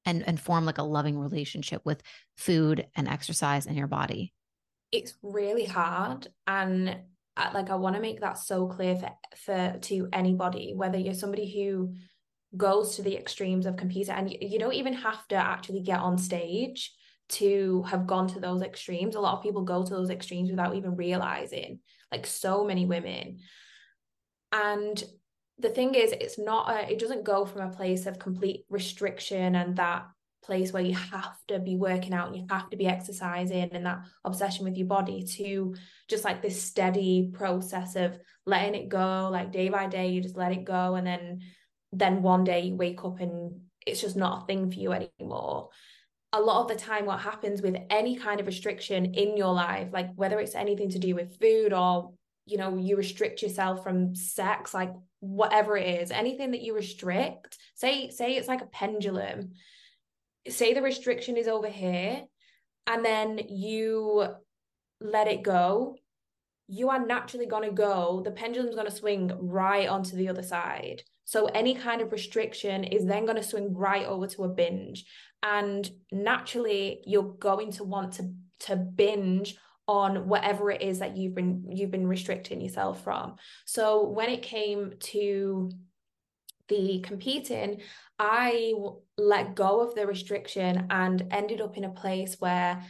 and 0.06 0.28
and 0.28 0.40
form 0.40 0.66
like 0.66 0.80
a 0.80 0.84
loving 0.84 1.18
relationship 1.18 1.82
with 1.86 2.02
food 2.38 2.88
and 2.96 3.08
exercise 3.08 3.68
and 3.68 3.78
your 3.78 3.88
body? 3.88 4.34
It's 4.92 5.14
really 5.22 5.66
hard 5.66 6.28
and 6.46 6.98
like 7.54 7.70
I 7.70 7.76
want 7.76 7.96
to 7.96 8.02
make 8.02 8.22
that 8.22 8.38
so 8.38 8.68
clear 8.68 8.96
for 8.96 9.10
for 9.36 9.80
to 9.82 10.08
anybody, 10.14 10.74
whether 10.76 10.98
you're 10.98 11.14
somebody 11.14 11.52
who 11.52 11.94
goes 12.56 12.96
to 12.96 13.02
the 13.02 13.18
extremes 13.18 13.66
of 13.66 13.78
competing, 13.78 14.14
and 14.14 14.32
you, 14.32 14.38
you 14.42 14.60
don't 14.60 14.74
even 14.74 14.94
have 14.94 15.28
to 15.30 15.36
actually 15.36 15.82
get 15.82 16.00
on 16.00 16.18
stage 16.18 16.92
to 17.30 17.84
have 17.84 18.06
gone 18.06 18.28
to 18.28 18.40
those 18.40 18.62
extremes. 18.62 19.16
A 19.16 19.20
lot 19.20 19.38
of 19.38 19.44
people 19.44 19.64
go 19.64 19.84
to 19.84 19.90
those 19.90 20.10
extremes 20.10 20.52
without 20.52 20.76
even 20.76 20.96
realizing, 20.96 21.80
like 22.12 22.28
so 22.28 22.64
many 22.64 22.86
women. 22.86 23.40
And 24.52 25.04
the 25.58 25.70
thing 25.70 25.96
is, 25.96 26.12
it's 26.12 26.38
not 26.38 26.70
a, 26.70 26.92
it 26.92 27.00
doesn't 27.00 27.24
go 27.24 27.46
from 27.46 27.62
a 27.62 27.74
place 27.76 28.06
of 28.06 28.20
complete 28.20 28.66
restriction 28.70 29.56
and 29.56 29.78
that 29.78 30.06
place 30.44 30.72
where 30.72 30.84
you 30.84 30.94
have 30.96 31.38
to 31.48 31.60
be 31.60 31.76
working 31.76 32.14
out 32.14 32.36
you 32.36 32.46
have 32.50 32.70
to 32.70 32.78
be 32.78 32.88
exercising 32.88 33.70
and 33.72 33.86
that 33.86 34.02
obsession 34.26 34.66
with 34.66 34.78
your 34.78 34.88
body 34.88 35.24
to 35.24 35.76
just 36.10 36.24
like 36.24 36.42
this 36.42 36.62
steady 36.62 37.32
process 37.34 37.96
of 37.96 38.20
letting 38.46 38.76
it 38.76 38.90
go 38.90 39.30
like 39.32 39.52
day 39.52 39.70
by 39.70 39.88
day 39.88 40.10
you 40.10 40.22
just 40.22 40.38
let 40.38 40.52
it 40.52 40.66
go 40.66 40.96
and 40.96 41.08
then 41.08 41.40
then 41.92 42.22
one 42.22 42.44
day 42.44 42.62
you 42.62 42.76
wake 42.76 43.04
up 43.06 43.20
and 43.20 43.62
it's 43.86 44.02
just 44.02 44.16
not 44.16 44.44
a 44.44 44.46
thing 44.46 44.72
for 44.72 44.80
you 44.80 44.94
anymore. 44.94 45.70
A 46.32 46.42
lot 46.42 46.62
of 46.62 46.68
the 46.68 46.76
time 46.76 47.06
what 47.06 47.20
happens 47.20 47.62
with 47.62 47.76
any 47.90 48.16
kind 48.16 48.40
of 48.40 48.48
restriction 48.48 49.14
in 49.14 49.38
your 49.38 49.54
life 49.54 49.90
like 49.94 50.10
whether 50.16 50.40
it's 50.40 50.56
anything 50.56 50.90
to 50.90 51.00
do 51.00 51.14
with 51.14 51.40
food 51.40 51.74
or 51.74 52.12
you 52.46 52.58
know 52.58 52.76
you 52.76 52.98
restrict 52.98 53.44
yourself 53.44 53.84
from 53.84 54.16
sex 54.16 54.74
like 54.74 54.92
whatever 55.20 55.78
it 55.78 56.02
is 56.02 56.10
anything 56.10 56.52
that 56.52 56.64
you 56.64 56.74
restrict 56.76 57.60
say 57.76 58.10
say 58.10 58.34
it's 58.36 58.48
like 58.48 58.62
a 58.62 58.68
pendulum 58.68 59.52
say 60.48 60.74
the 60.74 60.82
restriction 60.82 61.38
is 61.38 61.48
over 61.48 61.70
here 61.70 62.24
and 62.88 63.06
then 63.06 63.40
you 63.50 64.26
let 65.00 65.28
it 65.28 65.44
go 65.44 65.96
you 66.68 66.90
are 66.90 67.06
naturally 67.06 67.46
going 67.46 67.68
to 67.68 67.76
go 67.76 68.22
the 68.24 68.32
pendulum's 68.32 68.76
going 68.76 68.88
to 68.88 68.96
swing 68.96 69.32
right 69.40 69.88
onto 69.88 70.16
the 70.16 70.30
other 70.30 70.44
side. 70.44 71.04
So 71.26 71.46
any 71.48 71.76
kind 71.76 72.02
of 72.02 72.12
restriction 72.12 72.84
is 72.84 73.06
then 73.06 73.26
going 73.26 73.38
to 73.38 73.44
swing 73.44 73.74
right 73.74 74.06
over 74.06 74.28
to 74.28 74.44
a 74.44 74.50
binge. 74.50 75.06
And 75.42 75.90
naturally 76.12 77.02
you're 77.06 77.34
going 77.40 77.72
to 77.74 77.84
want 77.84 78.14
to 78.14 78.34
to 78.62 78.76
binge 78.76 79.56
on 79.88 80.30
whatever 80.30 80.72
it 80.72 80.82
is 80.82 81.00
that 81.00 81.18
you've 81.18 81.36
been 81.36 81.66
you've 81.70 81.92
been 81.92 82.08
restricting 82.08 82.62
yourself 82.62 83.04
from. 83.04 83.36
So 83.66 84.10
when 84.10 84.30
it 84.30 84.42
came 84.42 84.94
to 85.00 85.70
the 86.70 87.00
competing 87.02 87.82
I 88.20 88.74
let 89.18 89.56
go 89.56 89.82
of 89.82 89.96
the 89.96 90.08
restriction 90.08 90.88
and 90.90 91.28
ended 91.32 91.62
up 91.62 91.78
in 91.78 91.84
a 91.84 91.90
place 91.90 92.36
where 92.40 92.84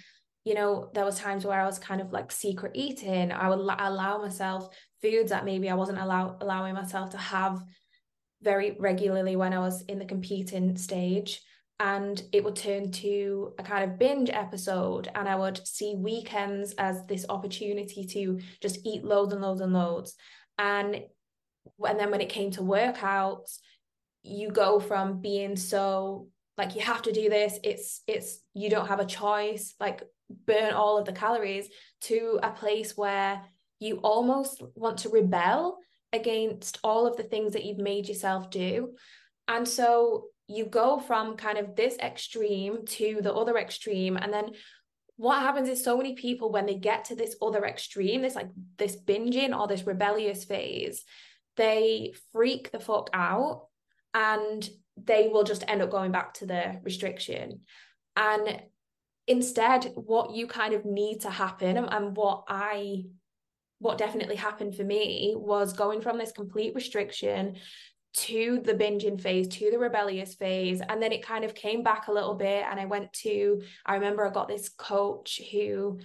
you 0.46 0.54
know 0.54 0.92
there 0.94 1.06
was 1.06 1.20
times 1.20 1.46
where 1.46 1.60
I 1.60 1.66
was 1.66 1.80
kind 1.80 2.02
of 2.02 2.12
like 2.12 2.32
secret 2.32 2.74
eating. 2.76 3.32
I 3.32 3.50
would 3.50 3.60
allow 3.60 4.18
myself 4.20 4.76
foods 5.02 5.32
that 5.32 5.46
maybe 5.46 5.70
I 5.70 5.76
wasn't 5.76 6.00
allow- 6.00 6.38
allowing 6.42 6.74
myself 6.76 7.12
to 7.12 7.18
have 7.18 7.64
very 8.42 8.76
regularly 8.80 9.36
when 9.36 9.54
I 9.54 9.60
was 9.60 9.84
in 9.84 10.00
the 10.00 10.06
competing 10.06 10.76
stage. 10.78 11.42
And 11.80 12.22
it 12.32 12.44
would 12.44 12.56
turn 12.56 12.92
to 12.92 13.54
a 13.58 13.64
kind 13.64 13.90
of 13.90 13.98
binge 13.98 14.30
episode 14.30 15.10
and 15.16 15.28
i 15.28 15.36
would 15.36 15.68
see 15.68 15.96
weekends 15.98 16.74
as 16.78 17.04
this 17.08 17.26
opportunity 17.28 18.06
to 18.06 18.40
just 18.62 18.86
eat 18.86 19.04
loads 19.04 19.34
and 19.34 19.42
loads 19.42 19.60
and 19.60 19.74
loads. 19.74 20.16
And 20.58 21.02
and 21.88 22.00
then 22.00 22.12
when 22.12 22.22
it 22.22 22.30
came 22.30 22.52
to 22.52 22.62
workouts 22.62 23.60
you 24.24 24.50
go 24.50 24.80
from 24.80 25.20
being 25.20 25.56
so 25.56 26.28
like 26.58 26.76
you 26.76 26.82
have 26.82 27.02
to 27.02 27.12
do 27.12 27.30
this 27.30 27.60
it's 27.64 28.02
it's 28.08 28.40
you 28.54 28.70
don't 28.70 28.88
have 28.88 29.00
a 29.00 29.06
choice 29.06 29.76
like 29.80 30.04
burn 30.46 30.74
all 30.74 30.98
of 30.98 31.06
the 31.06 31.12
calories 31.12 31.70
to 32.02 32.40
a 32.44 32.52
place 32.52 32.96
where 32.98 33.42
you 33.80 33.98
almost 33.98 34.62
want 34.76 35.00
to 35.00 35.10
rebel 35.10 35.78
against 36.14 36.80
all 36.84 37.06
of 37.06 37.18
the 37.18 37.24
things 37.24 37.54
that 37.54 37.66
you've 37.66 37.80
made 37.80 38.08
yourself 38.08 38.50
do. 38.50 38.96
And 39.48 39.68
so 39.68 40.26
you 40.48 40.66
go 40.66 41.00
from 41.00 41.36
kind 41.36 41.58
of 41.58 41.76
this 41.76 41.98
extreme 41.98 42.86
to 42.86 43.20
the 43.22 43.34
other 43.34 43.58
extreme. 43.58 44.16
And 44.16 44.32
then 44.32 44.52
what 45.18 45.42
happens 45.42 45.68
is 45.68 45.84
so 45.84 45.98
many 45.98 46.14
people 46.14 46.52
when 46.52 46.66
they 46.66 46.76
get 46.76 47.06
to 47.06 47.16
this 47.16 47.36
other 47.42 47.66
extreme 47.66 48.22
this 48.22 48.36
like 48.36 48.50
this 48.78 48.96
binging 48.96 49.58
or 49.58 49.68
this 49.68 49.86
rebellious 49.86 50.44
phase 50.44 51.04
they 51.56 52.14
freak 52.32 52.72
the 52.72 52.80
fuck 52.80 53.10
out 53.14 53.68
and 54.14 54.70
they 54.98 55.28
will 55.28 55.44
just 55.44 55.64
end 55.68 55.82
up 55.82 55.90
going 55.90 56.12
back 56.12 56.34
to 56.34 56.46
the 56.46 56.80
restriction 56.84 57.62
and 58.16 58.62
instead 59.28 59.92
what 59.96 60.36
you 60.36 60.46
kind 60.48 60.74
of 60.74 60.86
need 60.86 61.22
to 61.22 61.30
happen 61.30 61.78
and, 61.78 62.16
what 62.16 62.44
i 62.48 63.04
what 63.80 63.98
definitely 63.98 64.36
happened 64.36 64.76
for 64.76 64.84
me 64.84 65.34
was 65.36 65.74
going 65.74 66.00
from 66.00 66.18
this 66.18 66.32
complete 66.32 66.74
restriction 66.74 67.56
to 68.14 68.62
the 68.64 68.74
binging 68.74 69.20
phase, 69.20 69.48
to 69.48 69.72
the 69.72 69.80
rebellious 69.80 70.36
phase. 70.36 70.82
And 70.88 71.02
then 71.02 71.12
it 71.12 71.26
kind 71.26 71.44
of 71.44 71.56
came 71.56 71.84
back 71.84 72.08
a 72.08 72.12
little 72.12 72.36
bit. 72.36 72.66
And 72.70 72.80
I 72.80 72.86
went 72.86 73.12
to, 73.24 73.62
I 73.86 73.96
remember 73.96 74.26
I 74.26 74.32
got 74.32 74.48
this 74.48 74.70
coach 74.70 75.42
who 75.52 76.00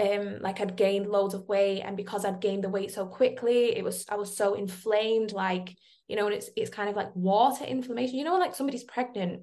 um 0.00 0.38
like 0.40 0.60
I'd 0.60 0.76
gained 0.76 1.08
loads 1.08 1.34
of 1.34 1.48
weight. 1.48 1.82
And 1.82 1.96
because 1.96 2.24
I'd 2.24 2.40
gained 2.40 2.64
the 2.64 2.68
weight 2.68 2.92
so 2.92 3.06
quickly, 3.06 3.76
it 3.76 3.84
was 3.84 4.04
I 4.08 4.16
was 4.16 4.36
so 4.36 4.54
inflamed, 4.54 5.32
like, 5.32 5.74
you 6.08 6.16
know, 6.16 6.26
and 6.26 6.34
it's 6.34 6.50
it's 6.56 6.70
kind 6.70 6.88
of 6.88 6.96
like 6.96 7.14
water 7.14 7.64
inflammation. 7.64 8.16
You 8.16 8.24
know, 8.24 8.38
like 8.38 8.54
somebody's 8.54 8.84
pregnant 8.84 9.42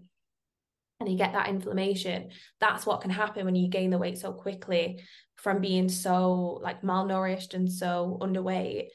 and 0.99 1.09
you 1.09 1.17
get 1.17 1.33
that 1.33 1.49
inflammation. 1.49 2.29
That's 2.59 2.85
what 2.85 3.01
can 3.01 3.11
happen 3.11 3.45
when 3.45 3.55
you 3.55 3.69
gain 3.69 3.89
the 3.89 3.97
weight 3.97 4.17
so 4.17 4.33
quickly 4.33 5.01
from 5.35 5.61
being 5.61 5.89
so 5.89 6.59
like 6.61 6.81
malnourished 6.81 7.53
and 7.53 7.71
so 7.71 8.17
underweight 8.21 8.87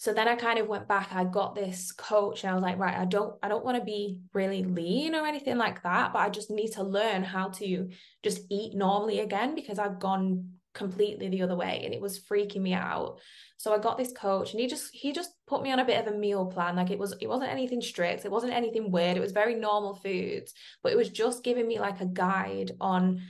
so 0.00 0.14
then 0.14 0.28
I 0.28 0.36
kind 0.36 0.60
of 0.60 0.68
went 0.68 0.86
back 0.86 1.08
I 1.12 1.24
got 1.24 1.56
this 1.56 1.90
coach 1.90 2.44
and 2.44 2.52
I 2.52 2.54
was 2.54 2.62
like 2.62 2.78
right 2.78 2.96
I 2.96 3.04
don't 3.04 3.34
I 3.42 3.48
don't 3.48 3.64
want 3.64 3.78
to 3.78 3.84
be 3.84 4.20
really 4.32 4.62
lean 4.62 5.14
or 5.14 5.26
anything 5.26 5.58
like 5.58 5.82
that 5.82 6.12
but 6.12 6.20
I 6.20 6.30
just 6.30 6.50
need 6.50 6.70
to 6.72 6.84
learn 6.84 7.24
how 7.24 7.48
to 7.50 7.90
just 8.22 8.42
eat 8.48 8.74
normally 8.74 9.18
again 9.18 9.56
because 9.56 9.78
I've 9.78 9.98
gone 9.98 10.50
completely 10.78 11.28
the 11.28 11.42
other 11.42 11.56
way 11.56 11.82
and 11.84 11.92
it 11.92 12.00
was 12.00 12.18
freaking 12.18 12.62
me 12.62 12.72
out. 12.72 13.20
So 13.58 13.74
I 13.74 13.78
got 13.78 13.98
this 13.98 14.12
coach 14.12 14.52
and 14.52 14.60
he 14.60 14.66
just 14.66 14.88
he 14.94 15.12
just 15.12 15.32
put 15.46 15.62
me 15.62 15.72
on 15.72 15.80
a 15.80 15.84
bit 15.84 16.00
of 16.00 16.12
a 16.12 16.16
meal 16.16 16.46
plan. 16.46 16.76
Like 16.76 16.90
it 16.90 16.98
was 16.98 17.14
it 17.20 17.26
wasn't 17.26 17.50
anything 17.50 17.82
strict 17.82 18.24
it 18.24 18.30
wasn't 18.30 18.52
anything 18.52 18.90
weird 18.90 19.16
it 19.16 19.20
was 19.20 19.32
very 19.32 19.54
normal 19.54 19.94
foods 19.94 20.54
but 20.82 20.92
it 20.92 20.96
was 20.96 21.10
just 21.10 21.44
giving 21.44 21.66
me 21.68 21.78
like 21.78 22.00
a 22.00 22.06
guide 22.06 22.72
on 22.80 23.20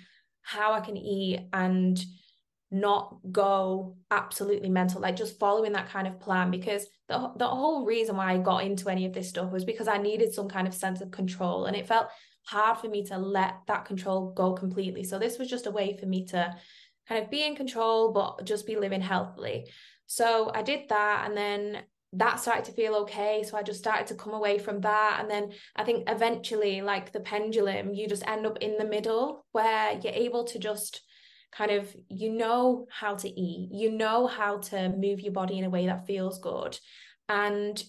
how 0.42 0.72
I 0.72 0.80
can 0.80 0.96
eat 0.96 1.48
and 1.52 1.98
not 2.70 3.18
go 3.32 3.96
absolutely 4.10 4.68
mental 4.68 5.00
like 5.00 5.16
just 5.16 5.38
following 5.38 5.72
that 5.72 5.88
kind 5.88 6.06
of 6.06 6.20
plan 6.20 6.50
because 6.50 6.86
the, 7.08 7.32
the 7.36 7.46
whole 7.46 7.86
reason 7.86 8.16
why 8.16 8.32
I 8.32 8.38
got 8.38 8.64
into 8.64 8.90
any 8.90 9.06
of 9.06 9.14
this 9.14 9.30
stuff 9.30 9.50
was 9.50 9.64
because 9.64 9.88
I 9.88 9.96
needed 9.96 10.34
some 10.34 10.48
kind 10.48 10.68
of 10.68 10.74
sense 10.74 11.00
of 11.00 11.10
control 11.10 11.64
and 11.64 11.74
it 11.74 11.86
felt 11.86 12.08
hard 12.48 12.78
for 12.78 12.88
me 12.88 13.04
to 13.04 13.18
let 13.18 13.56
that 13.66 13.84
control 13.84 14.32
go 14.32 14.54
completely. 14.54 15.04
So 15.04 15.18
this 15.18 15.38
was 15.38 15.48
just 15.48 15.66
a 15.66 15.70
way 15.70 15.96
for 15.98 16.06
me 16.06 16.24
to 16.26 16.54
kind 17.08 17.22
of 17.22 17.30
be 17.30 17.44
in 17.44 17.56
control 17.56 18.12
but 18.12 18.44
just 18.44 18.66
be 18.66 18.76
living 18.76 19.00
healthily. 19.00 19.66
So 20.06 20.50
I 20.54 20.62
did 20.62 20.88
that 20.88 21.24
and 21.26 21.36
then 21.36 21.82
that 22.14 22.40
started 22.40 22.64
to 22.64 22.72
feel 22.72 22.94
okay. 22.94 23.42
So 23.42 23.56
I 23.56 23.62
just 23.62 23.80
started 23.80 24.06
to 24.08 24.14
come 24.14 24.32
away 24.32 24.58
from 24.58 24.80
that. 24.80 25.18
And 25.20 25.30
then 25.30 25.52
I 25.76 25.84
think 25.84 26.08
eventually 26.08 26.80
like 26.80 27.12
the 27.12 27.20
pendulum 27.20 27.92
you 27.92 28.08
just 28.08 28.26
end 28.26 28.46
up 28.46 28.58
in 28.58 28.78
the 28.78 28.86
middle 28.86 29.44
where 29.52 29.98
you're 30.02 30.12
able 30.12 30.44
to 30.44 30.58
just 30.58 31.02
kind 31.50 31.70
of 31.70 31.94
you 32.08 32.30
know 32.30 32.86
how 32.90 33.14
to 33.14 33.26
eat 33.26 33.70
you 33.72 33.90
know 33.90 34.26
how 34.26 34.58
to 34.58 34.90
move 34.90 35.18
your 35.18 35.32
body 35.32 35.58
in 35.58 35.64
a 35.64 35.70
way 35.70 35.86
that 35.86 36.06
feels 36.06 36.38
good. 36.38 36.78
And 37.28 37.82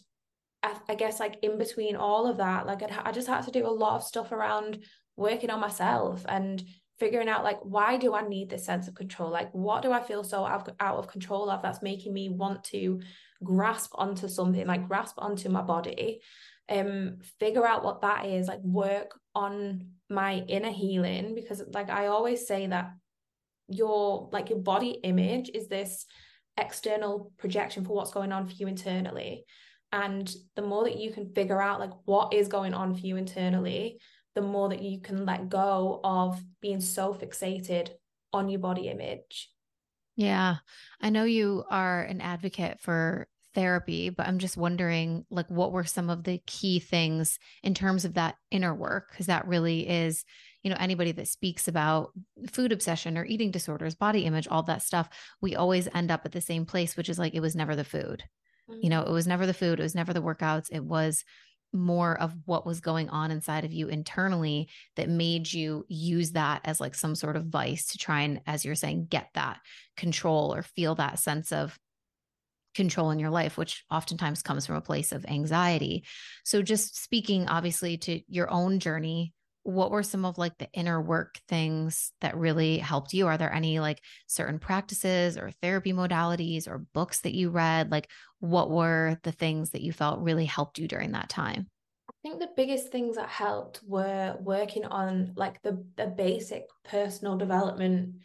I, 0.63 0.75
I 0.89 0.95
guess 0.95 1.19
like 1.19 1.37
in 1.41 1.57
between 1.57 1.95
all 1.95 2.27
of 2.27 2.37
that 2.37 2.65
like 2.65 2.83
I'd, 2.83 2.91
I 2.91 3.11
just 3.11 3.27
had 3.27 3.45
to 3.45 3.51
do 3.51 3.65
a 3.65 3.71
lot 3.71 3.95
of 3.95 4.03
stuff 4.03 4.31
around 4.31 4.83
working 5.15 5.49
on 5.49 5.59
myself 5.59 6.25
and 6.27 6.63
figuring 6.99 7.29
out 7.29 7.43
like 7.43 7.59
why 7.61 7.97
do 7.97 8.13
I 8.13 8.27
need 8.27 8.49
this 8.49 8.65
sense 8.65 8.87
of 8.87 8.95
control? 8.95 9.29
Like 9.31 9.51
what 9.53 9.81
do 9.81 9.91
I 9.91 10.01
feel 10.01 10.23
so 10.23 10.45
out, 10.45 10.69
of 10.79 11.07
control 11.07 11.49
of 11.49 11.61
that's 11.61 11.81
making 11.81 12.13
me 12.13 12.29
want 12.29 12.63
to 12.65 13.01
grasp 13.43 13.91
onto 13.95 14.27
something 14.27 14.67
like 14.67 14.87
grasp 14.87 15.15
onto 15.17 15.49
my 15.49 15.61
body? 15.61 16.21
Um 16.67 17.19
figure 17.39 17.65
out 17.65 17.83
what 17.83 18.01
that 18.01 18.25
is 18.25 18.47
like 18.47 18.61
work 18.61 19.17
on 19.33 19.87
my 20.09 20.43
inner 20.47 20.71
healing 20.71 21.35
because 21.35 21.63
like 21.73 21.89
I 21.89 22.07
always 22.07 22.47
say 22.47 22.67
that 22.67 22.91
your 23.69 24.29
like 24.31 24.49
your 24.49 24.59
body 24.59 24.99
image 25.03 25.49
is 25.53 25.67
this 25.67 26.05
external 26.57 27.31
projection 27.37 27.85
for 27.85 27.95
what's 27.95 28.11
going 28.11 28.31
on 28.31 28.47
for 28.47 28.53
you 28.53 28.67
internally. 28.67 29.45
And 29.91 30.31
the 30.55 30.61
more 30.61 30.83
that 30.83 30.97
you 30.97 31.11
can 31.11 31.33
figure 31.33 31.61
out 31.61 31.79
like 31.79 31.91
what 32.05 32.33
is 32.33 32.47
going 32.47 32.73
on 32.73 32.93
for 32.93 33.01
you 33.01 33.15
internally 33.15 33.99
the 34.35 34.41
more 34.41 34.69
that 34.69 34.81
you 34.81 34.99
can 35.01 35.25
let 35.25 35.49
go 35.49 35.99
of 36.03 36.41
being 36.61 36.81
so 36.81 37.13
fixated 37.13 37.89
on 38.31 38.49
your 38.49 38.59
body 38.59 38.87
image. 38.87 39.49
Yeah. 40.15 40.57
I 41.01 41.09
know 41.09 41.23
you 41.23 41.63
are 41.69 42.03
an 42.03 42.21
advocate 42.21 42.79
for 42.79 43.27
therapy 43.55 44.09
but 44.09 44.27
i'm 44.27 44.37
just 44.37 44.57
wondering 44.57 45.25
like 45.31 45.49
what 45.49 45.71
were 45.71 45.83
some 45.83 46.09
of 46.09 46.23
the 46.23 46.39
key 46.45 46.79
things 46.79 47.39
in 47.63 47.73
terms 47.73 48.05
of 48.05 48.13
that 48.13 48.35
inner 48.51 48.75
work? 48.75 49.09
Because 49.09 49.25
that 49.25 49.47
really 49.47 49.89
is 49.89 50.23
you 50.63 50.69
know 50.69 50.77
anybody 50.79 51.11
that 51.13 51.27
speaks 51.27 51.67
about 51.67 52.11
food 52.51 52.71
obsession 52.71 53.17
or 53.17 53.25
eating 53.25 53.49
disorders 53.49 53.95
body 53.95 54.25
image 54.25 54.47
all 54.47 54.63
that 54.63 54.83
stuff 54.83 55.09
we 55.41 55.55
always 55.55 55.87
end 55.95 56.11
up 56.11 56.21
at 56.25 56.31
the 56.31 56.41
same 56.41 56.65
place 56.65 56.95
which 56.95 57.09
is 57.09 57.17
like 57.17 57.33
it 57.33 57.39
was 57.39 57.55
never 57.55 57.75
the 57.75 57.83
food. 57.83 58.23
Mm-hmm. 58.69 58.79
you 58.83 58.89
know 58.89 59.01
it 59.01 59.11
was 59.11 59.25
never 59.25 59.47
the 59.47 59.53
food 59.53 59.79
it 59.79 59.83
was 59.83 59.95
never 59.95 60.13
the 60.13 60.21
workouts 60.21 60.67
it 60.71 60.83
was 60.83 61.23
more 61.71 62.19
of 62.19 62.33
what 62.45 62.65
was 62.65 62.81
going 62.81 63.09
on 63.09 63.31
inside 63.31 63.65
of 63.65 63.73
you 63.73 63.87
internally 63.87 64.69
that 64.95 65.09
made 65.09 65.51
you 65.51 65.85
use 65.87 66.31
that 66.31 66.61
as 66.63 66.79
like 66.79 66.95
some 66.95 67.15
sort 67.15 67.35
of 67.35 67.45
vice 67.45 67.87
to 67.87 67.97
try 67.97 68.21
and 68.21 68.41
as 68.47 68.65
you're 68.65 68.75
saying 68.75 69.07
get 69.09 69.29
that 69.35 69.59
control 69.95 70.53
or 70.53 70.63
feel 70.63 70.95
that 70.95 71.19
sense 71.19 71.51
of 71.51 71.77
control 72.75 73.11
in 73.11 73.19
your 73.19 73.29
life 73.29 73.57
which 73.57 73.83
oftentimes 73.91 74.41
comes 74.41 74.65
from 74.65 74.75
a 74.75 74.81
place 74.81 75.11
of 75.11 75.25
anxiety. 75.25 76.03
So 76.43 76.61
just 76.61 77.01
speaking 77.01 77.47
obviously 77.47 77.97
to 77.97 78.21
your 78.27 78.49
own 78.49 78.79
journey 78.79 79.33
what 79.69 79.91
were 79.91 80.03
some 80.03 80.25
of 80.25 80.37
like 80.37 80.57
the 80.57 80.71
inner 80.73 81.01
work 81.01 81.39
things 81.47 82.11
that 82.21 82.37
really 82.37 82.77
helped 82.77 83.13
you? 83.13 83.27
Are 83.27 83.37
there 83.37 83.53
any 83.53 83.79
like 83.79 84.01
certain 84.27 84.59
practices 84.59 85.37
or 85.37 85.51
therapy 85.61 85.93
modalities 85.93 86.67
or 86.67 86.85
books 86.93 87.21
that 87.21 87.35
you 87.35 87.49
read? 87.49 87.91
Like, 87.91 88.09
what 88.39 88.69
were 88.69 89.17
the 89.23 89.31
things 89.31 89.71
that 89.71 89.81
you 89.81 89.93
felt 89.93 90.21
really 90.21 90.45
helped 90.45 90.79
you 90.79 90.87
during 90.87 91.11
that 91.11 91.29
time? 91.29 91.67
I 92.09 92.13
think 92.23 92.39
the 92.39 92.49
biggest 92.55 92.91
things 92.91 93.15
that 93.15 93.29
helped 93.29 93.81
were 93.85 94.37
working 94.41 94.85
on 94.85 95.33
like 95.35 95.61
the 95.61 95.85
the 95.95 96.07
basic 96.07 96.65
personal 96.83 97.37
development 97.37 98.15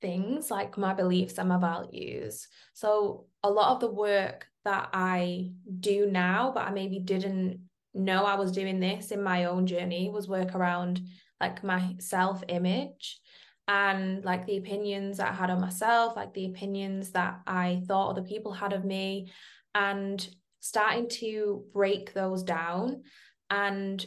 things 0.00 0.50
like 0.50 0.78
my 0.78 0.94
beliefs 0.94 1.38
and 1.38 1.48
my 1.48 1.58
values. 1.58 2.48
So 2.72 3.26
a 3.42 3.50
lot 3.50 3.72
of 3.72 3.80
the 3.80 3.90
work 3.90 4.46
that 4.64 4.88
I 4.92 5.52
do 5.78 6.06
now, 6.06 6.52
but 6.54 6.66
I 6.66 6.70
maybe 6.70 6.98
didn't 6.98 7.69
know 7.94 8.24
I 8.24 8.36
was 8.36 8.52
doing 8.52 8.80
this 8.80 9.10
in 9.10 9.22
my 9.22 9.44
own 9.44 9.66
journey 9.66 10.10
was 10.10 10.28
work 10.28 10.54
around 10.54 11.00
like 11.40 11.64
my 11.64 11.96
self 11.98 12.42
image 12.48 13.20
and 13.66 14.24
like 14.24 14.46
the 14.46 14.56
opinions 14.56 15.20
I 15.20 15.32
had 15.32 15.50
on 15.50 15.60
myself, 15.60 16.16
like 16.16 16.34
the 16.34 16.46
opinions 16.46 17.12
that 17.12 17.40
I 17.46 17.82
thought 17.86 18.10
other 18.10 18.22
people 18.22 18.52
had 18.52 18.72
of 18.72 18.84
me, 18.84 19.30
and 19.74 20.28
starting 20.58 21.08
to 21.08 21.64
break 21.72 22.12
those 22.12 22.42
down 22.42 23.02
and 23.48 24.04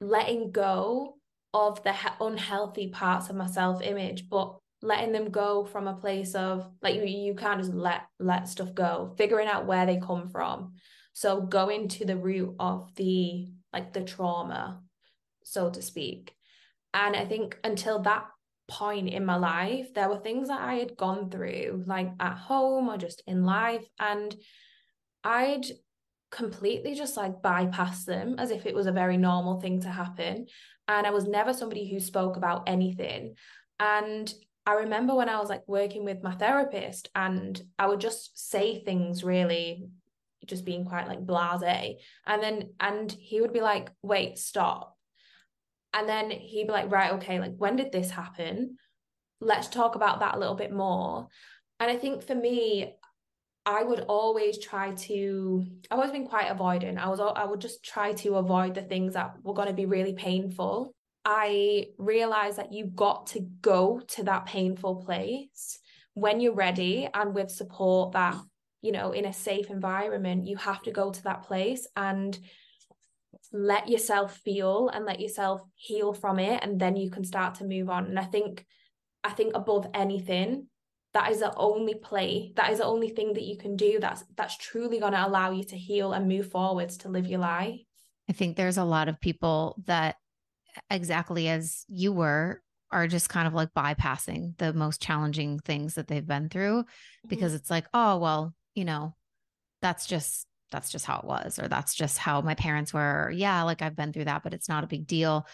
letting 0.00 0.50
go 0.50 1.16
of 1.54 1.82
the 1.84 1.92
he- 1.92 2.08
unhealthy 2.20 2.88
parts 2.88 3.30
of 3.30 3.36
my 3.36 3.46
self 3.46 3.80
image, 3.80 4.28
but 4.28 4.56
letting 4.82 5.12
them 5.12 5.30
go 5.30 5.64
from 5.64 5.86
a 5.86 5.94
place 5.94 6.34
of 6.34 6.68
like 6.82 6.96
you 6.96 7.04
you 7.04 7.34
can't 7.34 7.60
just 7.60 7.72
let 7.72 8.02
let 8.18 8.48
stuff 8.48 8.74
go, 8.74 9.14
figuring 9.16 9.46
out 9.46 9.66
where 9.66 9.86
they 9.86 9.98
come 9.98 10.28
from 10.28 10.72
so 11.20 11.42
going 11.42 11.86
to 11.86 12.06
the 12.06 12.16
root 12.16 12.54
of 12.58 12.94
the 12.96 13.46
like 13.74 13.92
the 13.92 14.00
trauma, 14.00 14.80
so 15.44 15.68
to 15.68 15.82
speak. 15.82 16.34
And 16.94 17.14
I 17.14 17.26
think 17.26 17.58
until 17.62 17.98
that 18.00 18.24
point 18.68 19.10
in 19.10 19.26
my 19.26 19.36
life, 19.36 19.92
there 19.92 20.08
were 20.08 20.16
things 20.16 20.48
that 20.48 20.62
I 20.62 20.76
had 20.76 20.96
gone 20.96 21.28
through, 21.28 21.84
like 21.86 22.10
at 22.18 22.38
home 22.38 22.88
or 22.88 22.96
just 22.96 23.22
in 23.26 23.44
life. 23.44 23.84
And 23.98 24.34
I'd 25.22 25.66
completely 26.30 26.94
just 26.94 27.18
like 27.18 27.42
bypass 27.42 28.06
them 28.06 28.36
as 28.38 28.50
if 28.50 28.64
it 28.64 28.74
was 28.74 28.86
a 28.86 28.92
very 28.92 29.18
normal 29.18 29.60
thing 29.60 29.82
to 29.82 29.90
happen. 29.90 30.46
And 30.88 31.06
I 31.06 31.10
was 31.10 31.28
never 31.28 31.52
somebody 31.52 31.86
who 31.92 32.00
spoke 32.00 32.38
about 32.38 32.66
anything. 32.66 33.34
And 33.78 34.32
I 34.64 34.72
remember 34.72 35.14
when 35.14 35.28
I 35.28 35.38
was 35.38 35.50
like 35.50 35.64
working 35.66 36.06
with 36.06 36.22
my 36.22 36.34
therapist 36.34 37.10
and 37.14 37.60
I 37.78 37.88
would 37.88 38.00
just 38.00 38.50
say 38.50 38.82
things 38.82 39.22
really 39.22 39.90
just 40.46 40.64
being 40.64 40.84
quite 40.84 41.08
like 41.08 41.24
blase. 41.24 41.96
And 42.26 42.42
then 42.42 42.70
and 42.80 43.10
he 43.12 43.40
would 43.40 43.52
be 43.52 43.60
like, 43.60 43.90
wait, 44.02 44.38
stop. 44.38 44.96
And 45.92 46.08
then 46.08 46.30
he'd 46.30 46.66
be 46.66 46.72
like, 46.72 46.90
right, 46.90 47.14
okay, 47.14 47.40
like 47.40 47.54
when 47.56 47.76
did 47.76 47.92
this 47.92 48.10
happen? 48.10 48.76
Let's 49.40 49.68
talk 49.68 49.94
about 49.94 50.20
that 50.20 50.34
a 50.34 50.38
little 50.38 50.54
bit 50.54 50.72
more. 50.72 51.28
And 51.78 51.90
I 51.90 51.96
think 51.96 52.22
for 52.22 52.34
me, 52.34 52.94
I 53.66 53.82
would 53.82 54.00
always 54.00 54.58
try 54.58 54.92
to 54.92 55.64
I've 55.90 55.98
always 55.98 56.12
been 56.12 56.26
quite 56.26 56.48
avoidant. 56.48 56.98
I 56.98 57.08
was 57.08 57.20
I 57.20 57.44
would 57.44 57.60
just 57.60 57.84
try 57.84 58.12
to 58.14 58.36
avoid 58.36 58.74
the 58.74 58.82
things 58.82 59.14
that 59.14 59.34
were 59.42 59.54
going 59.54 59.68
to 59.68 59.74
be 59.74 59.86
really 59.86 60.14
painful. 60.14 60.94
I 61.24 61.88
realized 61.98 62.56
that 62.58 62.72
you've 62.72 62.96
got 62.96 63.28
to 63.28 63.40
go 63.60 64.00
to 64.08 64.24
that 64.24 64.46
painful 64.46 65.04
place 65.04 65.78
when 66.14 66.40
you're 66.40 66.54
ready 66.54 67.08
and 67.12 67.34
with 67.34 67.50
support 67.50 68.12
that, 68.12 68.36
you 68.82 68.92
know, 68.92 69.12
in 69.12 69.24
a 69.24 69.32
safe 69.32 69.70
environment, 69.70 70.46
you 70.46 70.56
have 70.56 70.82
to 70.82 70.90
go 70.90 71.10
to 71.10 71.22
that 71.24 71.42
place 71.42 71.86
and 71.96 72.38
let 73.52 73.88
yourself 73.88 74.36
feel 74.38 74.88
and 74.88 75.04
let 75.04 75.20
yourself 75.20 75.62
heal 75.74 76.12
from 76.12 76.38
it 76.38 76.62
and 76.62 76.80
then 76.80 76.96
you 76.96 77.10
can 77.10 77.24
start 77.24 77.56
to 77.56 77.64
move 77.64 77.88
on. 77.88 78.06
And 78.06 78.18
I 78.18 78.24
think 78.24 78.64
I 79.22 79.30
think 79.30 79.54
above 79.54 79.86
anything, 79.92 80.68
that 81.12 81.30
is 81.30 81.40
the 81.40 81.54
only 81.56 81.94
play 81.94 82.52
that 82.56 82.70
is 82.70 82.78
the 82.78 82.84
only 82.84 83.08
thing 83.08 83.32
that 83.32 83.42
you 83.42 83.56
can 83.56 83.76
do 83.76 83.98
that's 84.00 84.24
that's 84.36 84.56
truly 84.56 84.98
going 84.98 85.12
to 85.12 85.26
allow 85.26 85.50
you 85.50 85.64
to 85.64 85.76
heal 85.76 86.12
and 86.12 86.28
move 86.28 86.50
forwards 86.50 86.98
to 86.98 87.08
live 87.08 87.26
your 87.26 87.40
life 87.40 87.80
i 88.28 88.32
think 88.32 88.56
there's 88.56 88.78
a 88.78 88.84
lot 88.84 89.08
of 89.08 89.20
people 89.20 89.76
that 89.86 90.16
exactly 90.90 91.48
as 91.48 91.84
you 91.88 92.12
were 92.12 92.62
are 92.92 93.06
just 93.06 93.28
kind 93.28 93.46
of 93.46 93.54
like 93.54 93.72
bypassing 93.74 94.56
the 94.58 94.72
most 94.72 95.00
challenging 95.00 95.58
things 95.60 95.94
that 95.94 96.08
they've 96.08 96.26
been 96.26 96.48
through 96.48 96.82
mm-hmm. 96.82 97.28
because 97.28 97.54
it's 97.54 97.70
like 97.70 97.86
oh 97.94 98.18
well 98.18 98.54
you 98.74 98.84
know 98.84 99.14
that's 99.82 100.06
just 100.06 100.46
that's 100.70 100.90
just 100.90 101.04
how 101.04 101.18
it 101.18 101.24
was 101.24 101.58
or 101.58 101.68
that's 101.68 101.94
just 101.94 102.16
how 102.18 102.40
my 102.40 102.54
parents 102.54 102.94
were 102.94 103.26
or, 103.26 103.30
yeah 103.30 103.62
like 103.62 103.82
i've 103.82 103.96
been 103.96 104.12
through 104.12 104.24
that 104.24 104.42
but 104.42 104.54
it's 104.54 104.68
not 104.68 104.84
a 104.84 104.88
big 104.88 105.06
deal. 105.06 105.46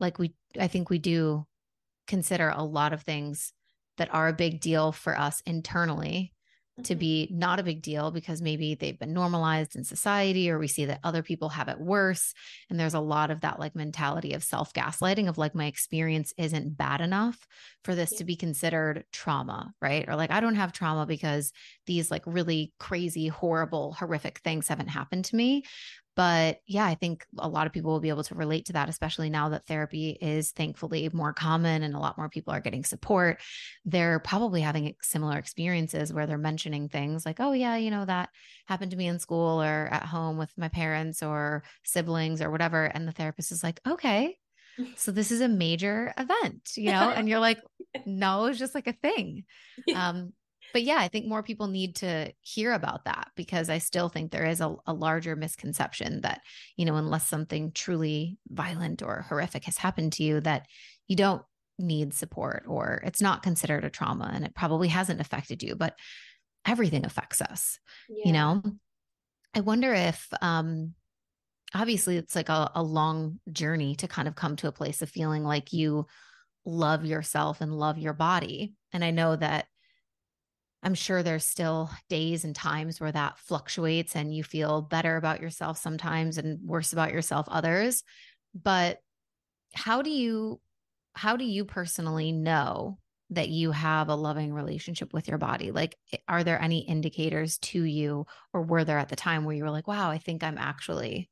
Like 0.00 0.18
we 0.18 0.34
i 0.58 0.66
think 0.66 0.90
we 0.90 0.98
do 0.98 1.46
consider 2.06 2.48
a 2.50 2.64
lot 2.64 2.92
of 2.92 3.02
things 3.02 3.52
that 3.96 4.12
are 4.12 4.28
a 4.28 4.34
big 4.34 4.60
deal 4.60 4.92
for 4.92 5.18
us 5.18 5.40
internally 5.46 6.33
to 6.82 6.94
mm-hmm. 6.94 6.98
be 6.98 7.28
not 7.30 7.60
a 7.60 7.62
big 7.62 7.82
deal 7.82 8.10
because 8.10 8.42
maybe 8.42 8.74
they've 8.74 8.98
been 8.98 9.12
normalized 9.12 9.76
in 9.76 9.84
society 9.84 10.50
or 10.50 10.58
we 10.58 10.66
see 10.66 10.86
that 10.86 11.00
other 11.04 11.22
people 11.22 11.50
have 11.50 11.68
it 11.68 11.78
worse. 11.78 12.34
And 12.68 12.80
there's 12.80 12.94
a 12.94 13.00
lot 13.00 13.30
of 13.30 13.42
that 13.42 13.60
like 13.60 13.76
mentality 13.76 14.32
of 14.32 14.42
self 14.42 14.72
gaslighting 14.72 15.28
of 15.28 15.38
like 15.38 15.54
my 15.54 15.66
experience 15.66 16.34
isn't 16.36 16.76
bad 16.76 17.00
enough 17.00 17.46
for 17.84 17.94
this 17.94 18.10
to 18.14 18.24
be 18.24 18.36
considered 18.36 19.04
trauma 19.12 19.72
right? 19.80 20.08
Or 20.08 20.16
like 20.16 20.30
I 20.30 20.40
don't 20.40 20.54
have 20.54 20.72
trauma 20.72 21.06
because 21.06 21.52
these 21.86 22.10
like 22.10 22.22
really 22.26 22.72
crazy 22.78 23.28
horrible 23.28 23.92
horrific 23.92 24.38
things 24.38 24.68
haven't 24.68 24.88
happened 24.88 25.26
to 25.26 25.36
me 25.36 25.64
but 26.16 26.60
yeah, 26.66 26.84
I 26.84 26.94
think 26.94 27.26
a 27.38 27.48
lot 27.48 27.66
of 27.66 27.72
people 27.72 27.90
will 27.90 28.00
be 28.00 28.08
able 28.08 28.24
to 28.24 28.34
relate 28.34 28.66
to 28.66 28.74
that, 28.74 28.88
especially 28.88 29.30
now 29.30 29.48
that 29.48 29.66
therapy 29.66 30.16
is 30.20 30.52
thankfully 30.52 31.08
more 31.12 31.32
common 31.32 31.82
and 31.82 31.94
a 31.94 31.98
lot 31.98 32.16
more 32.16 32.28
people 32.28 32.52
are 32.52 32.60
getting 32.60 32.84
support. 32.84 33.40
They're 33.84 34.20
probably 34.20 34.60
having 34.60 34.94
similar 35.02 35.38
experiences 35.38 36.12
where 36.12 36.26
they're 36.26 36.38
mentioning 36.38 36.88
things 36.88 37.26
like, 37.26 37.40
oh, 37.40 37.52
yeah, 37.52 37.76
you 37.76 37.90
know, 37.90 38.04
that 38.04 38.28
happened 38.66 38.92
to 38.92 38.96
me 38.96 39.08
in 39.08 39.18
school 39.18 39.60
or 39.60 39.88
at 39.90 40.04
home 40.04 40.38
with 40.38 40.52
my 40.56 40.68
parents 40.68 41.22
or 41.22 41.64
siblings 41.84 42.40
or 42.40 42.50
whatever. 42.50 42.84
And 42.84 43.08
the 43.08 43.12
therapist 43.12 43.50
is 43.50 43.64
like, 43.64 43.80
okay, 43.86 44.36
so 44.96 45.10
this 45.10 45.30
is 45.30 45.40
a 45.40 45.48
major 45.48 46.14
event, 46.16 46.70
you 46.76 46.90
know? 46.90 47.10
And 47.10 47.28
you're 47.28 47.40
like, 47.40 47.60
no, 48.06 48.46
it's 48.46 48.58
just 48.58 48.74
like 48.74 48.86
a 48.86 48.92
thing. 48.92 49.44
Um, 49.94 50.32
but 50.74 50.82
yeah, 50.82 50.98
I 50.98 51.06
think 51.06 51.26
more 51.26 51.44
people 51.44 51.68
need 51.68 51.94
to 51.96 52.32
hear 52.42 52.72
about 52.72 53.04
that 53.04 53.28
because 53.36 53.70
I 53.70 53.78
still 53.78 54.08
think 54.08 54.32
there 54.32 54.44
is 54.44 54.60
a, 54.60 54.74
a 54.86 54.92
larger 54.92 55.36
misconception 55.36 56.22
that, 56.22 56.40
you 56.76 56.84
know, 56.84 56.96
unless 56.96 57.28
something 57.28 57.70
truly 57.70 58.38
violent 58.48 59.00
or 59.00 59.24
horrific 59.28 59.64
has 59.66 59.78
happened 59.78 60.14
to 60.14 60.24
you, 60.24 60.40
that 60.40 60.66
you 61.06 61.14
don't 61.14 61.42
need 61.78 62.12
support 62.12 62.64
or 62.66 63.00
it's 63.04 63.22
not 63.22 63.44
considered 63.44 63.84
a 63.84 63.90
trauma 63.90 64.32
and 64.34 64.44
it 64.44 64.56
probably 64.56 64.88
hasn't 64.88 65.20
affected 65.20 65.62
you, 65.62 65.76
but 65.76 65.94
everything 66.66 67.06
affects 67.06 67.40
us, 67.40 67.78
yeah. 68.08 68.22
you 68.26 68.32
know? 68.32 68.60
I 69.54 69.60
wonder 69.60 69.94
if, 69.94 70.26
um, 70.42 70.94
obviously 71.72 72.16
it's 72.16 72.34
like 72.34 72.48
a, 72.48 72.72
a 72.74 72.82
long 72.82 73.38
journey 73.52 73.94
to 73.96 74.08
kind 74.08 74.26
of 74.26 74.34
come 74.34 74.56
to 74.56 74.66
a 74.66 74.72
place 74.72 75.02
of 75.02 75.08
feeling 75.08 75.44
like 75.44 75.72
you 75.72 76.06
love 76.64 77.04
yourself 77.04 77.60
and 77.60 77.78
love 77.78 77.96
your 77.96 78.12
body. 78.12 78.74
And 78.92 79.04
I 79.04 79.12
know 79.12 79.36
that 79.36 79.66
I'm 80.84 80.94
sure 80.94 81.22
there's 81.22 81.46
still 81.46 81.90
days 82.10 82.44
and 82.44 82.54
times 82.54 83.00
where 83.00 83.10
that 83.10 83.38
fluctuates 83.38 84.14
and 84.14 84.34
you 84.34 84.44
feel 84.44 84.82
better 84.82 85.16
about 85.16 85.40
yourself 85.40 85.78
sometimes 85.78 86.36
and 86.36 86.60
worse 86.62 86.92
about 86.92 87.12
yourself 87.12 87.46
others. 87.48 88.04
But 88.54 88.98
how 89.74 90.02
do 90.02 90.10
you 90.10 90.60
how 91.14 91.36
do 91.36 91.44
you 91.44 91.64
personally 91.64 92.32
know 92.32 92.98
that 93.30 93.48
you 93.48 93.70
have 93.70 94.08
a 94.08 94.14
loving 94.14 94.52
relationship 94.52 95.14
with 95.14 95.26
your 95.26 95.38
body? 95.38 95.70
Like 95.70 95.96
eh, 96.12 96.18
are 96.28 96.44
there 96.44 96.60
any 96.60 96.80
indicators 96.80 97.56
to 97.58 97.82
you 97.82 98.26
or 98.52 98.62
were 98.62 98.84
there 98.84 98.98
at 98.98 99.08
the 99.08 99.16
time 99.16 99.44
where 99.44 99.56
you 99.56 99.64
were 99.64 99.70
like, 99.70 99.88
"Wow, 99.88 100.10
I 100.10 100.18
think 100.18 100.44
I'm 100.44 100.58
actually 100.58 101.30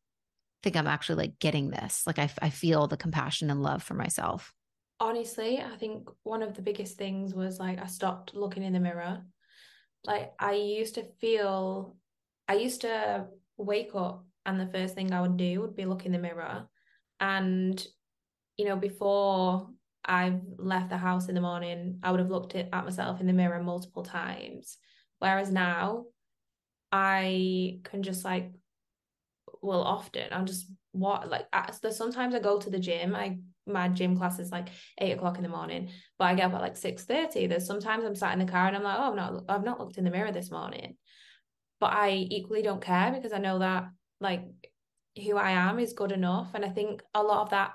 think 0.62 0.76
I'm 0.76 0.86
actually 0.86 1.16
like 1.16 1.38
getting 1.38 1.68
this. 1.70 2.06
Like 2.06 2.18
I 2.18 2.30
I 2.40 2.48
feel 2.48 2.86
the 2.86 2.96
compassion 2.96 3.50
and 3.50 3.62
love 3.62 3.82
for 3.82 3.94
myself." 3.94 4.54
Honestly, 4.98 5.60
I 5.60 5.76
think 5.76 6.08
one 6.22 6.42
of 6.42 6.54
the 6.54 6.62
biggest 6.62 6.96
things 6.96 7.34
was 7.34 7.58
like 7.58 7.78
I 7.78 7.86
stopped 7.86 8.34
looking 8.34 8.62
in 8.62 8.72
the 8.72 8.80
mirror 8.80 9.22
like 10.04 10.32
I 10.38 10.54
used 10.54 10.94
to 10.96 11.04
feel 11.20 11.96
I 12.48 12.54
used 12.54 12.82
to 12.82 13.26
wake 13.56 13.94
up 13.94 14.24
and 14.44 14.58
the 14.58 14.66
first 14.66 14.94
thing 14.94 15.12
I 15.12 15.20
would 15.20 15.36
do 15.36 15.60
would 15.60 15.76
be 15.76 15.84
look 15.84 16.06
in 16.06 16.12
the 16.12 16.18
mirror. 16.18 16.66
And 17.20 17.84
you 18.56 18.64
know 18.64 18.76
before 18.76 19.68
I've 20.04 20.40
left 20.58 20.90
the 20.90 20.96
house 20.96 21.28
in 21.28 21.34
the 21.34 21.40
morning 21.40 22.00
I 22.02 22.10
would 22.10 22.20
have 22.20 22.30
looked 22.30 22.54
at, 22.54 22.72
myself 22.72 23.20
in 23.20 23.26
the 23.26 23.32
mirror 23.32 23.62
multiple 23.62 24.02
times. 24.02 24.78
Whereas 25.18 25.50
now 25.50 26.06
I 26.90 27.78
can 27.84 28.02
just 28.02 28.24
like 28.24 28.50
well 29.62 29.82
often 29.82 30.26
I'm 30.32 30.46
just 30.46 30.66
what 30.90 31.30
like 31.30 31.46
there's 31.80 31.96
sometimes 31.96 32.34
I 32.34 32.40
go 32.40 32.58
to 32.58 32.70
the 32.70 32.78
gym 32.78 33.14
I 33.14 33.38
my 33.66 33.88
gym 33.88 34.16
class 34.16 34.38
is 34.38 34.50
like 34.50 34.68
eight 34.98 35.12
o'clock 35.12 35.36
in 35.36 35.42
the 35.42 35.48
morning, 35.48 35.90
but 36.18 36.26
I 36.26 36.34
get 36.34 36.46
up 36.46 36.54
at 36.54 36.60
like 36.60 36.76
six 36.76 37.04
thirty. 37.04 37.46
There's 37.46 37.66
sometimes 37.66 38.04
I'm 38.04 38.14
sat 38.14 38.32
in 38.32 38.44
the 38.44 38.50
car 38.50 38.66
and 38.66 38.76
I'm 38.76 38.82
like, 38.82 38.98
oh, 38.98 39.10
I've 39.10 39.16
not, 39.16 39.44
I've 39.48 39.64
not 39.64 39.80
looked 39.80 39.98
in 39.98 40.04
the 40.04 40.10
mirror 40.10 40.32
this 40.32 40.50
morning, 40.50 40.96
but 41.80 41.92
I 41.92 42.10
equally 42.10 42.62
don't 42.62 42.82
care 42.82 43.12
because 43.12 43.32
I 43.32 43.38
know 43.38 43.60
that 43.60 43.84
like 44.20 44.44
who 45.16 45.36
I 45.36 45.50
am 45.50 45.78
is 45.78 45.92
good 45.92 46.12
enough, 46.12 46.50
and 46.54 46.64
I 46.64 46.68
think 46.68 47.02
a 47.14 47.22
lot 47.22 47.42
of 47.42 47.50
that 47.50 47.72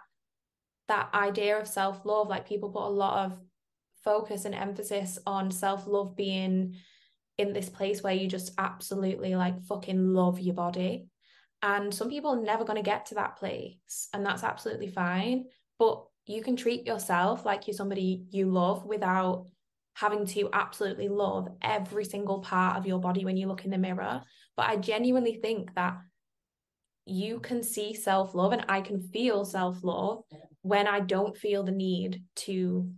that 0.87 1.09
idea 1.13 1.59
of 1.59 1.67
self 1.67 2.05
love, 2.05 2.27
like 2.27 2.47
people 2.47 2.69
put 2.69 2.87
a 2.87 2.89
lot 2.89 3.25
of 3.25 3.39
focus 4.03 4.45
and 4.45 4.55
emphasis 4.55 5.19
on 5.25 5.51
self 5.51 5.87
love 5.87 6.15
being 6.15 6.75
in 7.37 7.53
this 7.53 7.69
place 7.69 8.01
where 8.01 8.13
you 8.13 8.27
just 8.27 8.51
absolutely 8.57 9.35
like 9.35 9.61
fucking 9.63 10.13
love 10.13 10.39
your 10.39 10.55
body. 10.55 11.07
And 11.61 11.93
some 11.93 12.09
people 12.09 12.31
are 12.31 12.41
never 12.41 12.63
going 12.63 12.77
to 12.77 12.89
get 12.89 13.07
to 13.07 13.15
that 13.15 13.37
place, 13.37 14.09
and 14.13 14.25
that's 14.25 14.43
absolutely 14.43 14.87
fine 14.87 15.45
but 15.79 16.03
you 16.25 16.41
can 16.41 16.55
treat 16.55 16.85
yourself 16.85 17.45
like 17.45 17.67
you're 17.67 17.73
somebody 17.73 18.25
you 18.31 18.51
love 18.51 18.85
without 18.85 19.45
having 19.93 20.25
to 20.27 20.49
absolutely 20.53 21.07
love 21.07 21.47
every 21.61 22.05
single 22.05 22.39
part 22.39 22.77
of 22.77 22.85
your 22.85 22.99
body 22.99 23.25
when 23.25 23.37
you 23.37 23.47
look 23.47 23.65
in 23.65 23.71
the 23.71 23.77
mirror. 23.77 24.21
But 24.55 24.69
I 24.69 24.75
genuinely 24.75 25.39
think 25.41 25.73
that 25.75 25.97
you 27.05 27.39
can 27.39 27.63
see 27.63 27.93
self 27.93 28.35
love 28.35 28.51
and 28.51 28.65
I 28.67 28.81
can 28.81 29.01
feel 29.01 29.45
self 29.45 29.83
love 29.83 30.23
when 30.61 30.87
I 30.87 30.99
don't 30.99 31.37
feel 31.37 31.63
the 31.63 31.71
need 31.71 32.23
to 32.35 32.91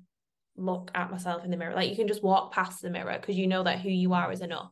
look 0.58 0.92
at 0.94 1.12
myself 1.12 1.46
in 1.46 1.52
the 1.52 1.58
mirror. 1.58 1.76
Like 1.76 1.90
you 1.90 1.96
can 1.96 2.08
just 2.08 2.24
walk 2.24 2.52
past 2.52 2.82
the 2.82 2.90
mirror 2.90 3.18
because 3.20 3.38
you 3.38 3.48
know 3.48 3.64
that 3.64 3.80
who 3.80 3.90
you 3.90 4.14
are 4.14 4.32
is 4.32 4.42
enough. 4.42 4.72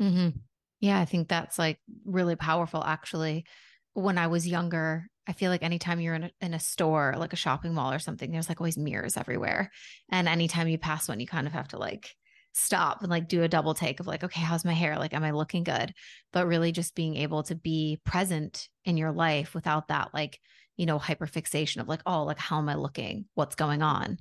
Mm-hmm. 0.00 0.38
Yeah, 0.80 0.98
I 0.98 1.04
think 1.04 1.28
that's 1.28 1.58
like 1.58 1.78
really 2.04 2.36
powerful 2.36 2.82
actually. 2.82 3.44
When 3.92 4.18
I 4.18 4.28
was 4.28 4.48
younger, 4.48 5.06
I 5.28 5.32
feel 5.32 5.50
like 5.50 5.62
anytime 5.62 6.00
you're 6.00 6.14
in 6.14 6.24
a, 6.24 6.30
in 6.40 6.54
a 6.54 6.58
store, 6.58 7.14
like 7.18 7.34
a 7.34 7.36
shopping 7.36 7.74
mall 7.74 7.92
or 7.92 7.98
something, 7.98 8.32
there's 8.32 8.48
like 8.48 8.60
always 8.60 8.78
mirrors 8.78 9.18
everywhere. 9.18 9.70
And 10.10 10.26
anytime 10.26 10.68
you 10.68 10.78
pass 10.78 11.06
one, 11.06 11.20
you 11.20 11.26
kind 11.26 11.46
of 11.46 11.52
have 11.52 11.68
to 11.68 11.78
like 11.78 12.10
stop 12.54 13.02
and 13.02 13.10
like 13.10 13.28
do 13.28 13.42
a 13.42 13.48
double 13.48 13.74
take 13.74 14.00
of 14.00 14.06
like, 14.06 14.24
okay, 14.24 14.40
how's 14.40 14.64
my 14.64 14.72
hair? 14.72 14.98
Like, 14.98 15.12
am 15.12 15.22
I 15.22 15.32
looking 15.32 15.64
good? 15.64 15.92
But 16.32 16.46
really 16.46 16.72
just 16.72 16.94
being 16.94 17.16
able 17.16 17.42
to 17.44 17.54
be 17.54 18.00
present 18.04 18.68
in 18.86 18.96
your 18.96 19.12
life 19.12 19.54
without 19.54 19.88
that, 19.88 20.14
like, 20.14 20.40
you 20.78 20.86
know, 20.86 20.98
hyperfixation 20.98 21.82
of 21.82 21.88
like, 21.88 22.00
oh, 22.06 22.24
like, 22.24 22.38
how 22.38 22.58
am 22.58 22.68
I 22.70 22.74
looking? 22.76 23.26
What's 23.34 23.54
going 23.54 23.82
on? 23.82 24.18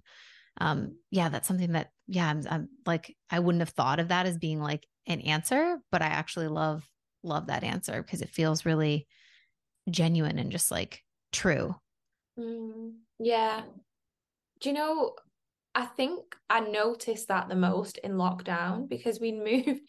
Um, 0.60 0.97
yeah, 1.10 1.30
that's 1.30 1.47
something 1.47 1.72
that, 1.72 1.89
yeah, 2.08 2.28
I'm, 2.28 2.43
I'm 2.49 2.70
like, 2.86 3.16
I 3.30 3.39
wouldn't 3.39 3.62
have 3.62 3.70
thought 3.70 3.99
of 3.99 4.10
that 4.10 4.26
as 4.26 4.38
being 4.38 4.60
like 4.60 4.86
an 5.05 5.22
answer, 5.22 5.78
but 5.89 6.01
I 6.01 6.08
actually 6.08 6.47
love 6.47 6.84
love 7.24 7.47
that 7.47 7.64
answer 7.64 8.01
because 8.01 8.22
it 8.22 8.30
feels 8.30 8.66
really 8.66 9.08
genuine 9.90 10.40
and 10.40 10.52
just 10.52 10.72
like 10.72 11.04
true. 11.32 11.76
Mm, 12.40 12.94
yeah. 13.20 13.64
Do 14.60 14.70
you 14.70 14.76
know, 14.76 15.14
I 15.76 15.86
think 15.86 16.36
I 16.50 16.60
noticed 16.62 17.28
that 17.28 17.50
the 17.50 17.56
most 17.56 17.98
in 18.00 18.14
lockdown 18.14 18.90
because 18.90 19.20
we 19.20 19.32
moved 19.66 19.82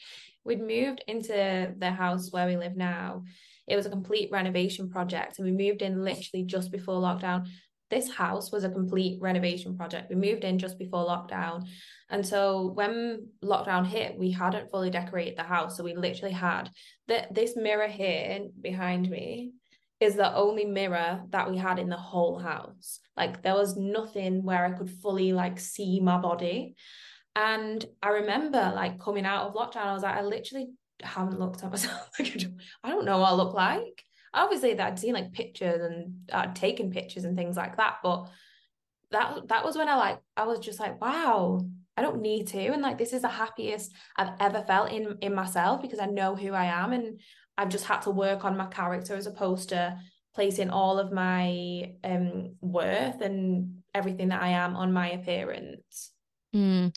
we'd 0.45 0.61
moved 0.61 1.05
into 1.07 1.75
the 1.79 1.91
house 1.91 2.33
where 2.33 2.47
we 2.47 2.57
live 2.57 2.77
now. 2.77 3.25
It 3.67 3.77
was 3.77 3.85
a 3.85 3.91
complete 3.91 4.31
renovation 4.33 4.89
project 4.89 5.39
and 5.39 5.45
we 5.47 5.53
moved 5.53 5.83
in 5.83 6.03
literally 6.03 6.45
just 6.45 6.73
before 6.73 7.01
lockdown. 7.01 7.47
This 7.91 8.11
house 8.11 8.51
was 8.51 8.65
a 8.65 8.71
complete 8.71 9.21
renovation 9.21 9.77
project. 9.77 10.09
We 10.09 10.17
moved 10.17 10.45
in 10.45 10.59
just 10.59 10.79
before 10.79 11.07
lockdown. 11.07 11.67
And 12.09 12.27
so 12.27 12.73
when 12.75 13.29
lockdown 13.45 13.87
hit, 13.87 14.19
we 14.19 14.31
hadn't 14.31 14.71
fully 14.71 14.91
decorated 14.91 15.37
the 15.37 15.43
house. 15.43 15.77
So 15.77 15.85
we 15.85 15.95
literally 15.95 16.35
had 16.35 16.71
that 17.09 17.35
this 17.35 17.55
mirror 17.57 17.89
here 17.89 18.47
behind 18.61 19.11
me 19.11 19.53
is 20.01 20.15
the 20.15 20.35
only 20.35 20.65
mirror 20.65 21.23
that 21.31 21.51
we 21.51 21.57
had 21.57 21.79
in 21.79 21.89
the 21.89 21.97
whole 21.97 22.39
house. 22.39 23.01
Like 23.17 23.43
there 23.43 23.55
was 23.55 23.77
nothing 23.77 24.45
where 24.45 24.65
I 24.65 24.73
could 24.73 24.91
fully 24.91 25.33
like 25.33 25.59
see 25.59 26.01
my 26.01 26.19
body. 26.19 26.77
And 27.35 27.85
I 28.03 28.11
remember 28.11 28.73
like 28.75 29.01
coming 29.01 29.27
out 29.27 29.47
of 29.47 29.55
lockdown, 29.55 29.87
I 29.87 29.93
was 29.95 30.03
like, 30.03 30.17
I 30.17 30.23
literally 30.23 30.69
haven't 31.03 31.39
looked 31.39 31.63
at 31.65 31.71
myself. 31.71 32.11
I 32.19 32.91
don't 32.91 33.05
know 33.05 33.19
what 33.19 33.33
I 33.33 33.35
look 33.35 33.55
like. 33.55 34.05
Obviously, 34.35 34.75
that 34.75 34.87
I'd 34.87 34.99
seen 34.99 35.15
like 35.15 35.33
pictures 35.33 35.81
and 35.81 36.31
I'd 36.33 36.55
taken 36.55 36.91
pictures 36.91 37.25
and 37.25 37.37
things 37.37 37.57
like 37.57 37.77
that, 37.79 37.97
but 38.03 38.29
that 39.11 39.49
that 39.49 39.65
was 39.65 39.77
when 39.77 39.89
I 39.89 39.97
like 39.97 40.19
I 40.37 40.45
was 40.45 40.59
just 40.59 40.79
like, 40.79 41.01
wow, 41.01 41.61
I 41.97 42.03
don't 42.03 42.21
need 42.21 42.49
to, 42.49 42.59
and 42.59 42.83
like 42.83 42.99
this 42.99 43.13
is 43.13 43.23
the 43.23 43.29
happiest 43.29 43.93
I've 44.17 44.35
ever 44.39 44.63
felt 44.63 44.93
in 44.93 45.17
in 45.23 45.35
myself 45.35 45.81
because 45.81 45.99
I 45.99 46.07
know 46.07 46.37
who 46.37 46.53
I 46.53 46.67
am, 46.67 46.93
and 46.93 47.21
I've 47.59 47.69
just 47.69 47.85
had 47.85 48.03
to 48.03 48.11
work 48.11 48.45
on 48.45 48.57
my 48.57 48.67
character 48.67 49.17
as 49.17 49.27
opposed 49.27 49.71
to 49.71 49.99
placing 50.35 50.71
all 50.71 51.01
of 51.01 51.13
my 51.13 51.95
um 52.05 52.55
worth 52.61 53.21
and 53.21 53.83
everything 53.93 54.29
that 54.29 54.41
I 54.41 54.51
am 54.51 54.77
on 54.77 54.93
my 54.93 55.11
appearance. 55.11 56.13
Mm. 56.55 56.97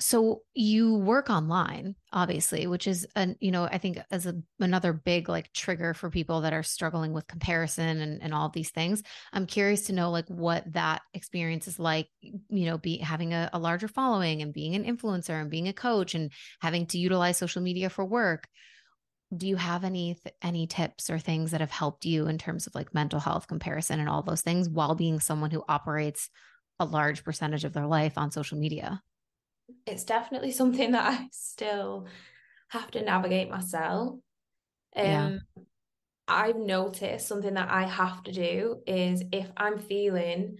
So 0.00 0.42
you 0.54 0.94
work 0.94 1.30
online, 1.30 1.94
obviously, 2.12 2.66
which 2.66 2.86
is 2.86 3.06
an 3.14 3.36
you 3.40 3.50
know 3.50 3.64
I 3.64 3.76
think 3.76 3.98
as 4.10 4.24
a 4.26 4.34
another 4.58 4.94
big 4.94 5.28
like 5.28 5.52
trigger 5.52 5.92
for 5.92 6.10
people 6.10 6.40
that 6.40 6.54
are 6.54 6.62
struggling 6.62 7.12
with 7.12 7.26
comparison 7.26 8.00
and 8.00 8.22
and 8.22 8.32
all 8.32 8.48
these 8.48 8.70
things. 8.70 9.02
I'm 9.32 9.46
curious 9.46 9.82
to 9.82 9.92
know 9.92 10.10
like 10.10 10.28
what 10.28 10.64
that 10.72 11.02
experience 11.12 11.68
is 11.68 11.78
like. 11.78 12.08
You 12.22 12.66
know, 12.66 12.78
be 12.78 12.96
having 12.96 13.34
a, 13.34 13.50
a 13.52 13.58
larger 13.58 13.88
following 13.88 14.40
and 14.40 14.54
being 14.54 14.74
an 14.74 14.84
influencer 14.84 15.38
and 15.40 15.50
being 15.50 15.68
a 15.68 15.74
coach 15.74 16.14
and 16.14 16.32
having 16.60 16.86
to 16.86 16.98
utilize 16.98 17.36
social 17.36 17.62
media 17.62 17.90
for 17.90 18.04
work 18.04 18.48
do 19.36 19.46
you 19.46 19.56
have 19.56 19.84
any 19.84 20.18
any 20.42 20.66
tips 20.66 21.10
or 21.10 21.18
things 21.18 21.50
that 21.50 21.60
have 21.60 21.70
helped 21.70 22.04
you 22.04 22.26
in 22.26 22.38
terms 22.38 22.66
of 22.66 22.74
like 22.74 22.94
mental 22.94 23.20
health 23.20 23.46
comparison 23.46 24.00
and 24.00 24.08
all 24.08 24.22
those 24.22 24.42
things 24.42 24.68
while 24.68 24.94
being 24.94 25.20
someone 25.20 25.50
who 25.50 25.64
operates 25.68 26.30
a 26.78 26.84
large 26.84 27.24
percentage 27.24 27.64
of 27.64 27.72
their 27.72 27.86
life 27.86 28.16
on 28.16 28.30
social 28.30 28.58
media 28.58 29.02
it's 29.86 30.04
definitely 30.04 30.52
something 30.52 30.92
that 30.92 31.12
i 31.12 31.26
still 31.32 32.06
have 32.68 32.90
to 32.90 33.02
navigate 33.02 33.50
myself 33.50 34.10
um 34.10 34.20
yeah. 34.96 35.38
i've 36.28 36.56
noticed 36.56 37.26
something 37.26 37.54
that 37.54 37.70
i 37.70 37.84
have 37.84 38.22
to 38.22 38.32
do 38.32 38.80
is 38.86 39.22
if 39.32 39.50
i'm 39.56 39.78
feeling 39.78 40.58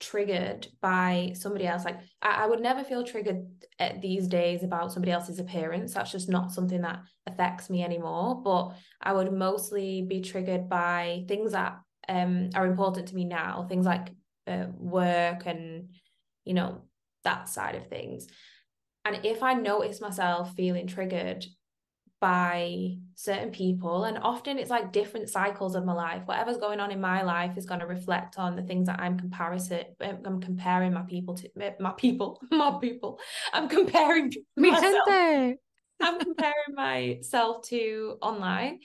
triggered 0.00 0.68
by 0.80 1.32
somebody 1.34 1.66
else. 1.66 1.84
Like 1.84 1.98
I, 2.22 2.44
I, 2.44 2.46
would 2.46 2.60
never 2.60 2.84
feel 2.84 3.04
triggered 3.04 3.46
at 3.78 4.00
these 4.00 4.28
days 4.28 4.62
about 4.62 4.92
somebody 4.92 5.12
else's 5.12 5.38
appearance. 5.38 5.94
That's 5.94 6.12
just 6.12 6.28
not 6.28 6.52
something 6.52 6.82
that 6.82 7.00
affects 7.26 7.68
me 7.68 7.82
anymore. 7.82 8.40
But 8.42 8.74
I 9.02 9.12
would 9.12 9.32
mostly 9.32 10.02
be 10.02 10.20
triggered 10.20 10.68
by 10.68 11.24
things 11.28 11.52
that 11.52 11.78
um 12.08 12.50
are 12.54 12.66
important 12.66 13.08
to 13.08 13.14
me 13.14 13.24
now, 13.24 13.66
things 13.68 13.86
like 13.86 14.10
uh, 14.46 14.66
work 14.76 15.46
and 15.46 15.90
you 16.44 16.54
know 16.54 16.82
that 17.24 17.48
side 17.48 17.74
of 17.74 17.88
things. 17.88 18.26
And 19.04 19.24
if 19.24 19.42
I 19.42 19.54
notice 19.54 20.00
myself 20.00 20.54
feeling 20.54 20.86
triggered 20.86 21.44
by 22.20 22.96
certain 23.14 23.50
people 23.50 24.04
and 24.04 24.18
often 24.18 24.58
it's 24.58 24.70
like 24.70 24.92
different 24.92 25.28
cycles 25.28 25.74
of 25.74 25.84
my 25.84 25.92
life. 25.92 26.22
Whatever's 26.24 26.56
going 26.56 26.80
on 26.80 26.90
in 26.90 27.00
my 27.00 27.22
life 27.22 27.56
is 27.56 27.66
going 27.66 27.80
to 27.80 27.86
reflect 27.86 28.38
on 28.38 28.56
the 28.56 28.62
things 28.62 28.86
that 28.86 29.00
i'm 29.00 29.18
comparison 29.18 29.84
i'm 30.00 30.40
comparing 30.40 30.92
my 30.92 31.02
people 31.02 31.34
to 31.34 31.48
my 31.78 31.92
people 31.92 32.40
my 32.50 32.76
people. 32.80 33.18
I'm 33.52 33.68
comparing 33.68 34.32
myself. 34.56 35.08
i'm 36.00 36.18
comparing 36.18 36.74
myself 36.74 37.66
to 37.68 38.16
online. 38.22 38.80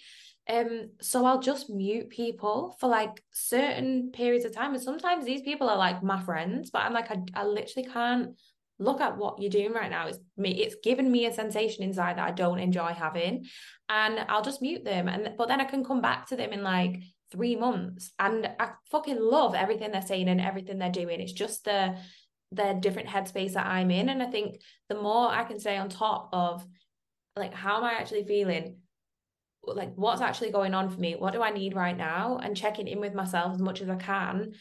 Um 0.50 0.90
so 1.02 1.26
i'll 1.26 1.40
just 1.40 1.70
mute 1.70 2.10
people 2.10 2.76
for 2.80 2.88
like 2.88 3.24
certain 3.32 4.12
periods 4.12 4.46
of 4.46 4.54
time 4.54 4.74
and 4.74 4.84
sometimes 4.84 5.26
these 5.26 5.42
people 5.42 5.70
are 5.70 5.78
like 5.78 6.04
my 6.04 6.22
friends 6.22 6.70
but 6.70 6.82
i'm 6.82 6.92
like 6.94 7.10
i, 7.10 7.18
I 7.34 7.46
literally 7.46 7.88
can't 7.88 8.36
look 8.80 9.02
at 9.02 9.18
what 9.18 9.40
you're 9.40 9.50
doing 9.50 9.74
right 9.74 9.90
now. 9.90 10.08
It's 10.08 10.20
me, 10.38 10.64
it's 10.64 10.76
given 10.84 11.12
me 11.12 11.26
a 11.26 11.34
sensation 11.34 11.84
inside 11.84 12.18
that 12.18 12.28
I 12.28 12.32
don't 12.32 12.60
enjoy 12.60 12.94
having. 12.94 13.46
And 13.90 14.20
I'll 14.28 14.42
just 14.44 14.62
mute 14.62 14.84
them. 14.84 15.08
And 15.08 15.36
but 15.38 15.48
then 15.48 15.62
I 15.62 15.66
can 15.66 15.84
come 15.84 16.02
back 16.02 16.28
to 16.28 16.36
them 16.36 16.52
in 16.54 16.64
like 16.64 17.02
three 17.32 17.56
months. 17.56 18.12
And 18.20 18.50
I 18.60 18.72
fucking 18.92 19.20
love 19.20 19.56
everything 19.56 19.92
they're 19.92 20.02
saying 20.02 20.28
and 20.28 20.42
everything 20.42 20.80
they're 20.80 20.92
doing. 20.92 21.20
It's 21.22 21.34
just 21.34 21.66
the 21.66 21.98
the 22.52 22.78
different 22.80 23.10
headspace 23.10 23.54
that 23.54 23.66
I'm 23.66 23.90
in. 23.92 24.10
And 24.10 24.22
I 24.22 24.28
think 24.28 24.62
the 24.90 24.96
more 24.96 25.30
I 25.30 25.44
can 25.44 25.60
stay 25.60 25.78
on 25.78 25.90
top 25.90 26.30
of 26.34 26.66
like 27.36 27.54
how 27.54 27.78
am 27.78 27.84
I 27.84 27.94
actually 27.94 28.26
feeling? 28.26 28.78
Like 29.66 29.94
what's 29.96 30.22
actually 30.22 30.52
going 30.52 30.74
on 30.74 30.90
for 30.90 31.00
me? 31.00 31.16
What 31.16 31.34
do 31.34 31.42
I 31.42 31.52
need 31.52 31.76
right 31.76 31.96
now? 31.96 32.40
And 32.42 32.58
checking 32.58 32.88
in 32.88 33.00
with 33.00 33.14
myself 33.14 33.54
as 33.54 33.62
much 33.62 33.82
as 33.82 33.90
I 33.90 33.96
can 33.96 34.54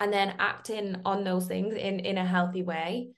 and 0.00 0.12
then 0.12 0.34
acting 0.38 0.96
on 1.04 1.22
those 1.22 1.46
things 1.46 1.74
in 1.74 2.00
in 2.00 2.18
a 2.18 2.26
healthy 2.26 2.62
way 2.62 3.10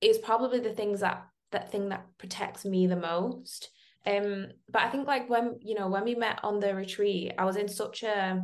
is 0.00 0.18
probably 0.18 0.58
the 0.58 0.72
things 0.72 1.00
that 1.00 1.24
that 1.52 1.70
thing 1.70 1.90
that 1.90 2.06
protects 2.18 2.64
me 2.64 2.86
the 2.86 2.96
most. 2.96 3.70
Um 4.04 4.48
but 4.68 4.82
i 4.82 4.88
think 4.88 5.06
like 5.06 5.30
when 5.30 5.58
you 5.60 5.76
know 5.76 5.88
when 5.88 6.04
we 6.04 6.16
met 6.16 6.40
on 6.42 6.58
the 6.58 6.74
retreat 6.74 7.34
i 7.38 7.44
was 7.44 7.54
in 7.54 7.68
such 7.68 8.02
a 8.02 8.42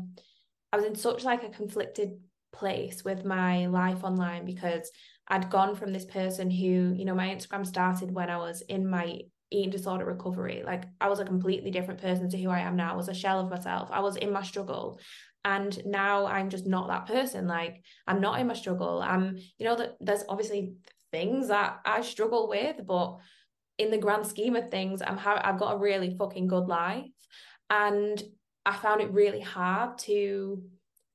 i 0.73 0.77
was 0.77 0.87
in 0.87 0.95
such 0.95 1.25
like 1.25 1.43
a 1.43 1.49
conflicted 1.49 2.11
place 2.53 3.05
with 3.05 3.25
my 3.25 3.67
life 3.67 4.05
online 4.05 4.45
because 4.45 4.89
i'd 5.27 5.51
gone 5.51 5.75
from 5.75 5.93
this 5.93 6.05
person 6.05 6.49
who 6.49 6.95
you 6.97 7.05
know 7.05 7.15
my 7.15 7.27
instagram 7.27 7.67
started 7.67 8.15
when 8.15 8.31
i 8.31 8.37
was 8.37 8.61
in 8.69 8.89
my 8.89 9.19
eating 9.51 9.71
disorder 9.71 10.05
recovery. 10.05 10.63
Like 10.65 10.85
i 11.01 11.09
was 11.09 11.21
a 11.21 11.25
completely 11.25 11.71
different 11.71 12.01
person 12.01 12.29
to 12.31 12.39
who 12.39 12.51
i 12.51 12.61
am 12.61 12.77
now. 12.77 12.93
I 12.93 12.97
was 12.97 13.09
a 13.09 13.15
shell 13.15 13.41
of 13.41 13.51
myself. 13.51 13.89
I 13.93 14.01
was 14.01 14.17
in 14.17 14.33
my 14.33 14.43
struggle 14.43 15.01
and 15.49 15.85
now 15.87 16.27
i'm 16.27 16.51
just 16.51 16.67
not 16.67 16.89
that 16.89 17.07
person 17.07 17.47
like 17.47 17.83
i'm 18.07 18.21
not 18.21 18.39
in 18.39 18.47
my 18.47 18.55
struggle. 18.55 19.01
I'm 19.03 19.39
you 19.59 19.65
know 19.67 19.77
that 19.77 19.97
there's 20.01 20.25
obviously 20.29 20.75
things 21.11 21.49
that 21.49 21.81
i 21.85 22.03
struggle 22.03 22.49
with 22.49 22.77
but 22.87 23.17
in 23.79 23.91
the 23.91 24.05
grand 24.05 24.27
scheme 24.27 24.57
of 24.57 24.71
things 24.71 25.01
i'm 25.01 25.17
ha- 25.17 25.41
i've 25.43 25.59
got 25.59 25.75
a 25.75 25.79
really 25.79 26.17
fucking 26.17 26.49
good 26.49 26.69
life. 26.69 27.07
And 27.71 28.23
i 28.67 28.77
found 28.77 29.01
it 29.01 29.13
really 29.13 29.41
hard 29.41 29.99
to 30.07 30.63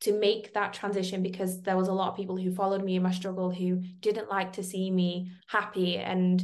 to 0.03 0.19
make 0.19 0.53
that 0.53 0.73
transition 0.73 1.23
because 1.23 1.61
there 1.61 1.77
was 1.77 1.87
a 1.87 1.93
lot 1.93 2.09
of 2.09 2.17
people 2.17 2.35
who 2.35 2.53
followed 2.53 2.83
me 2.83 2.97
in 2.97 3.03
my 3.03 3.11
struggle 3.11 3.49
who 3.49 3.81
didn't 4.01 4.29
like 4.29 4.51
to 4.51 4.61
see 4.61 4.91
me 4.91 5.31
happy. 5.47 5.97
And 5.97 6.43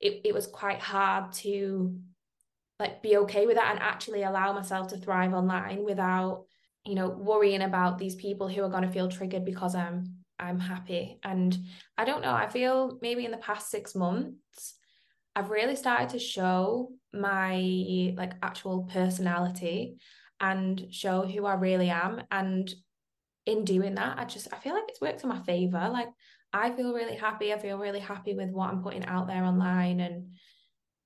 it, 0.00 0.22
it 0.24 0.34
was 0.34 0.48
quite 0.48 0.80
hard 0.80 1.32
to 1.44 1.96
like 2.80 3.00
be 3.00 3.16
okay 3.18 3.46
with 3.46 3.54
that 3.54 3.70
and 3.70 3.78
actually 3.78 4.24
allow 4.24 4.52
myself 4.52 4.88
to 4.88 4.96
thrive 4.96 5.32
online 5.32 5.84
without 5.84 6.46
you 6.84 6.94
know 6.94 7.08
worrying 7.08 7.62
about 7.62 7.98
these 7.98 8.14
people 8.14 8.48
who 8.48 8.62
are 8.62 8.68
going 8.68 8.82
to 8.82 8.92
feel 8.92 9.08
triggered 9.08 9.44
because 9.44 9.74
i'm 9.74 10.04
i'm 10.38 10.58
happy. 10.58 11.18
And 11.22 11.56
i 11.96 12.04
don't 12.04 12.22
know 12.22 12.32
i 12.32 12.46
feel 12.46 12.98
maybe 13.00 13.24
in 13.24 13.30
the 13.30 13.36
past 13.38 13.70
6 13.70 13.94
months 13.94 14.74
i've 15.36 15.50
really 15.50 15.76
started 15.76 16.10
to 16.10 16.18
show 16.18 16.90
my 17.12 18.12
like 18.16 18.32
actual 18.42 18.84
personality 18.84 19.96
and 20.40 20.86
show 20.90 21.22
who 21.22 21.46
i 21.46 21.54
really 21.54 21.90
am. 21.90 22.22
And 22.30 22.72
in 23.46 23.64
doing 23.64 23.94
that 23.94 24.18
i 24.18 24.24
just 24.24 24.48
i 24.52 24.56
feel 24.56 24.74
like 24.74 24.84
it's 24.88 25.00
worked 25.00 25.22
in 25.22 25.28
my 25.28 25.40
favor. 25.40 25.88
Like 25.92 26.08
i 26.52 26.70
feel 26.70 26.92
really 26.92 27.16
happy. 27.16 27.52
I 27.52 27.58
feel 27.58 27.78
really 27.78 28.00
happy 28.00 28.34
with 28.34 28.50
what 28.50 28.70
i'm 28.70 28.82
putting 28.82 29.04
out 29.06 29.26
there 29.26 29.44
online 29.44 30.00
and 30.00 30.34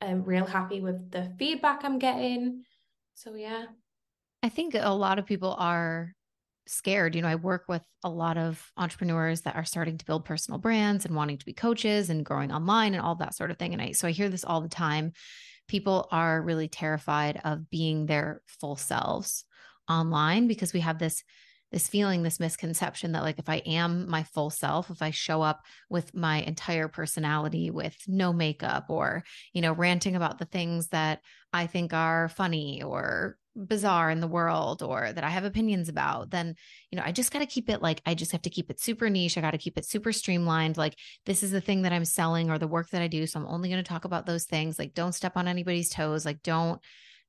i'm 0.01 0.25
real 0.25 0.47
happy 0.47 0.81
with 0.81 1.11
the 1.11 1.33
feedback 1.39 1.85
i'm 1.85 1.99
getting. 1.99 2.65
So 3.15 3.35
yeah 3.35 3.67
I 4.43 4.49
think 4.49 4.75
a 4.75 4.91
lot 4.91 5.19
of 5.19 5.27
people 5.27 5.55
are 5.59 6.13
scared. 6.67 7.15
You 7.15 7.23
know, 7.23 7.29
I 7.29 7.35
work 7.35 7.65
with 7.69 7.83
a 8.05 8.11
lot 8.11 8.37
of 8.37 8.63
entrepreneurs 8.77 9.43
that 9.43 9.57
are 9.57 9.65
starting 9.65 9.99
to 9.99 10.05
build 10.05 10.25
personal 10.25 10.59
brands 10.59 11.05
and 11.05 11.17
wanting 11.17 11.39
to 11.39 11.45
be 11.45 11.53
coaches 11.53 12.11
and 12.11 12.25
growing 12.25 12.53
online 12.53 12.95
and 12.95 13.03
all 13.03 13.17
that 13.17 13.35
sort 13.35 13.51
of 13.51 13.59
thing. 13.59 13.73
And 13.73 13.83
I, 13.83 13.93
so 13.93 14.07
I 14.07 14.13
hear 14.13 14.29
this 14.29 14.45
all 14.45 14.61
the 14.61 14.69
time. 14.69 15.13
People 15.67 16.09
are 16.13 16.43
really 16.43 16.69
terrified 16.69 17.41
of 17.45 17.69
being 17.71 18.07
their 18.07 18.43
full 18.47 18.77
selves 18.77 19.45
online 19.89 20.47
because 20.47 20.73
we 20.73 20.81
have 20.81 20.99
this 20.99 21.23
this 21.71 21.87
feeling, 21.87 22.23
this 22.23 22.41
misconception 22.41 23.13
that 23.13 23.23
like 23.23 23.39
if 23.39 23.49
I 23.51 23.57
am 23.57 24.09
my 24.09 24.23
full 24.23 24.49
self, 24.49 24.89
if 24.89 25.03
I 25.03 25.11
show 25.11 25.43
up 25.43 25.61
with 25.91 26.15
my 26.15 26.41
entire 26.41 26.89
personality 26.89 27.71
with 27.71 27.95
no 28.07 28.33
makeup 28.33 28.87
or, 28.89 29.23
you 29.53 29.61
know, 29.61 29.73
ranting 29.73 30.17
about 30.17 30.39
the 30.39 30.47
things 30.47 30.89
that 30.89 31.21
I 31.53 31.67
think 31.67 31.93
are 31.93 32.31
funny 32.31 32.83
or 32.83 33.37
bizarre 33.67 34.11
in 34.11 34.21
the 34.21 34.29
world 34.29 34.83
or 34.83 35.13
that 35.13 35.25
I 35.25 35.31
have 35.31 35.45
opinions 35.45 35.89
about, 35.89 36.31
then, 36.31 36.55
you 36.91 36.97
know, 36.97 37.03
I 37.05 37.13
just 37.13 37.33
got 37.33 37.41
to 37.41 37.47
keep 37.47 37.69
it 37.69 37.83
like, 37.83 38.01
I 38.07 38.15
just 38.15 38.33
have 38.33 38.43
to 38.43 38.51
keep 38.51 38.71
it 38.71 38.81
super 38.81 39.11
niche. 39.11 39.37
I 39.37 39.41
got 39.41 39.51
to 39.51 39.59
keep 39.59 39.77
it 39.77 39.85
super 39.85 40.13
streamlined. 40.13 40.77
Like, 40.77 40.97
this 41.27 41.43
is 41.43 41.51
the 41.51 41.61
thing 41.61 41.83
that 41.83 41.93
I'm 41.93 42.05
selling 42.05 42.51
or 42.51 42.59
the 42.59 42.69
work 42.69 42.91
that 42.91 43.03
I 43.03 43.09
do. 43.09 43.27
So 43.27 43.41
I'm 43.41 43.47
only 43.47 43.69
going 43.69 43.83
to 43.83 43.89
talk 43.89 44.05
about 44.05 44.27
those 44.27 44.45
things. 44.45 44.79
Like, 44.79 44.95
don't 44.95 45.15
step 45.15 45.37
on 45.37 45.49
anybody's 45.49 45.91
toes. 45.91 46.25
Like, 46.25 46.43
don't, 46.43 46.81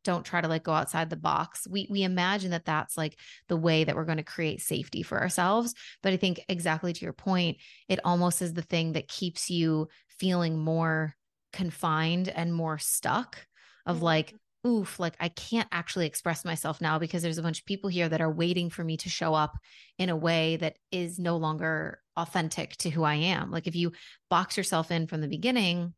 don't 0.03 0.25
try 0.25 0.39
to 0.39 0.47
like 0.47 0.63
go 0.63 0.71
outside 0.71 1.09
the 1.09 1.17
box. 1.17 1.67
We 1.69 1.87
we 1.89 2.03
imagine 2.03 2.51
that 2.51 2.65
that's 2.65 2.97
like 2.97 3.17
the 3.47 3.57
way 3.57 3.83
that 3.83 3.95
we're 3.95 4.05
going 4.05 4.17
to 4.17 4.23
create 4.23 4.61
safety 4.61 5.03
for 5.03 5.19
ourselves, 5.19 5.73
but 6.01 6.13
I 6.13 6.17
think 6.17 6.39
exactly 6.47 6.93
to 6.93 7.05
your 7.05 7.13
point, 7.13 7.57
it 7.87 7.99
almost 8.05 8.41
is 8.41 8.53
the 8.53 8.61
thing 8.61 8.93
that 8.93 9.09
keeps 9.09 9.49
you 9.49 9.89
feeling 10.07 10.57
more 10.57 11.15
confined 11.51 12.29
and 12.29 12.53
more 12.53 12.77
stuck 12.77 13.45
of 13.85 13.97
mm-hmm. 13.97 14.05
like 14.05 14.35
oof, 14.65 14.99
like 14.99 15.15
I 15.19 15.29
can't 15.29 15.67
actually 15.71 16.05
express 16.05 16.43
myself 16.43 16.81
now 16.81 16.99
because 16.99 17.21
there's 17.21 17.37
a 17.37 17.43
bunch 17.43 17.59
of 17.59 17.65
people 17.65 17.89
here 17.89 18.09
that 18.09 18.21
are 18.21 18.31
waiting 18.31 18.69
for 18.69 18.83
me 18.83 18.97
to 18.97 19.09
show 19.09 19.33
up 19.33 19.57
in 19.97 20.09
a 20.09 20.15
way 20.15 20.57
that 20.57 20.77
is 20.91 21.17
no 21.17 21.37
longer 21.37 21.99
authentic 22.17 22.75
to 22.77 22.89
who 22.89 23.03
I 23.03 23.15
am. 23.15 23.51
Like 23.51 23.67
if 23.67 23.75
you 23.75 23.93
box 24.29 24.57
yourself 24.57 24.91
in 24.91 25.07
from 25.07 25.21
the 25.21 25.27
beginning, 25.27 25.93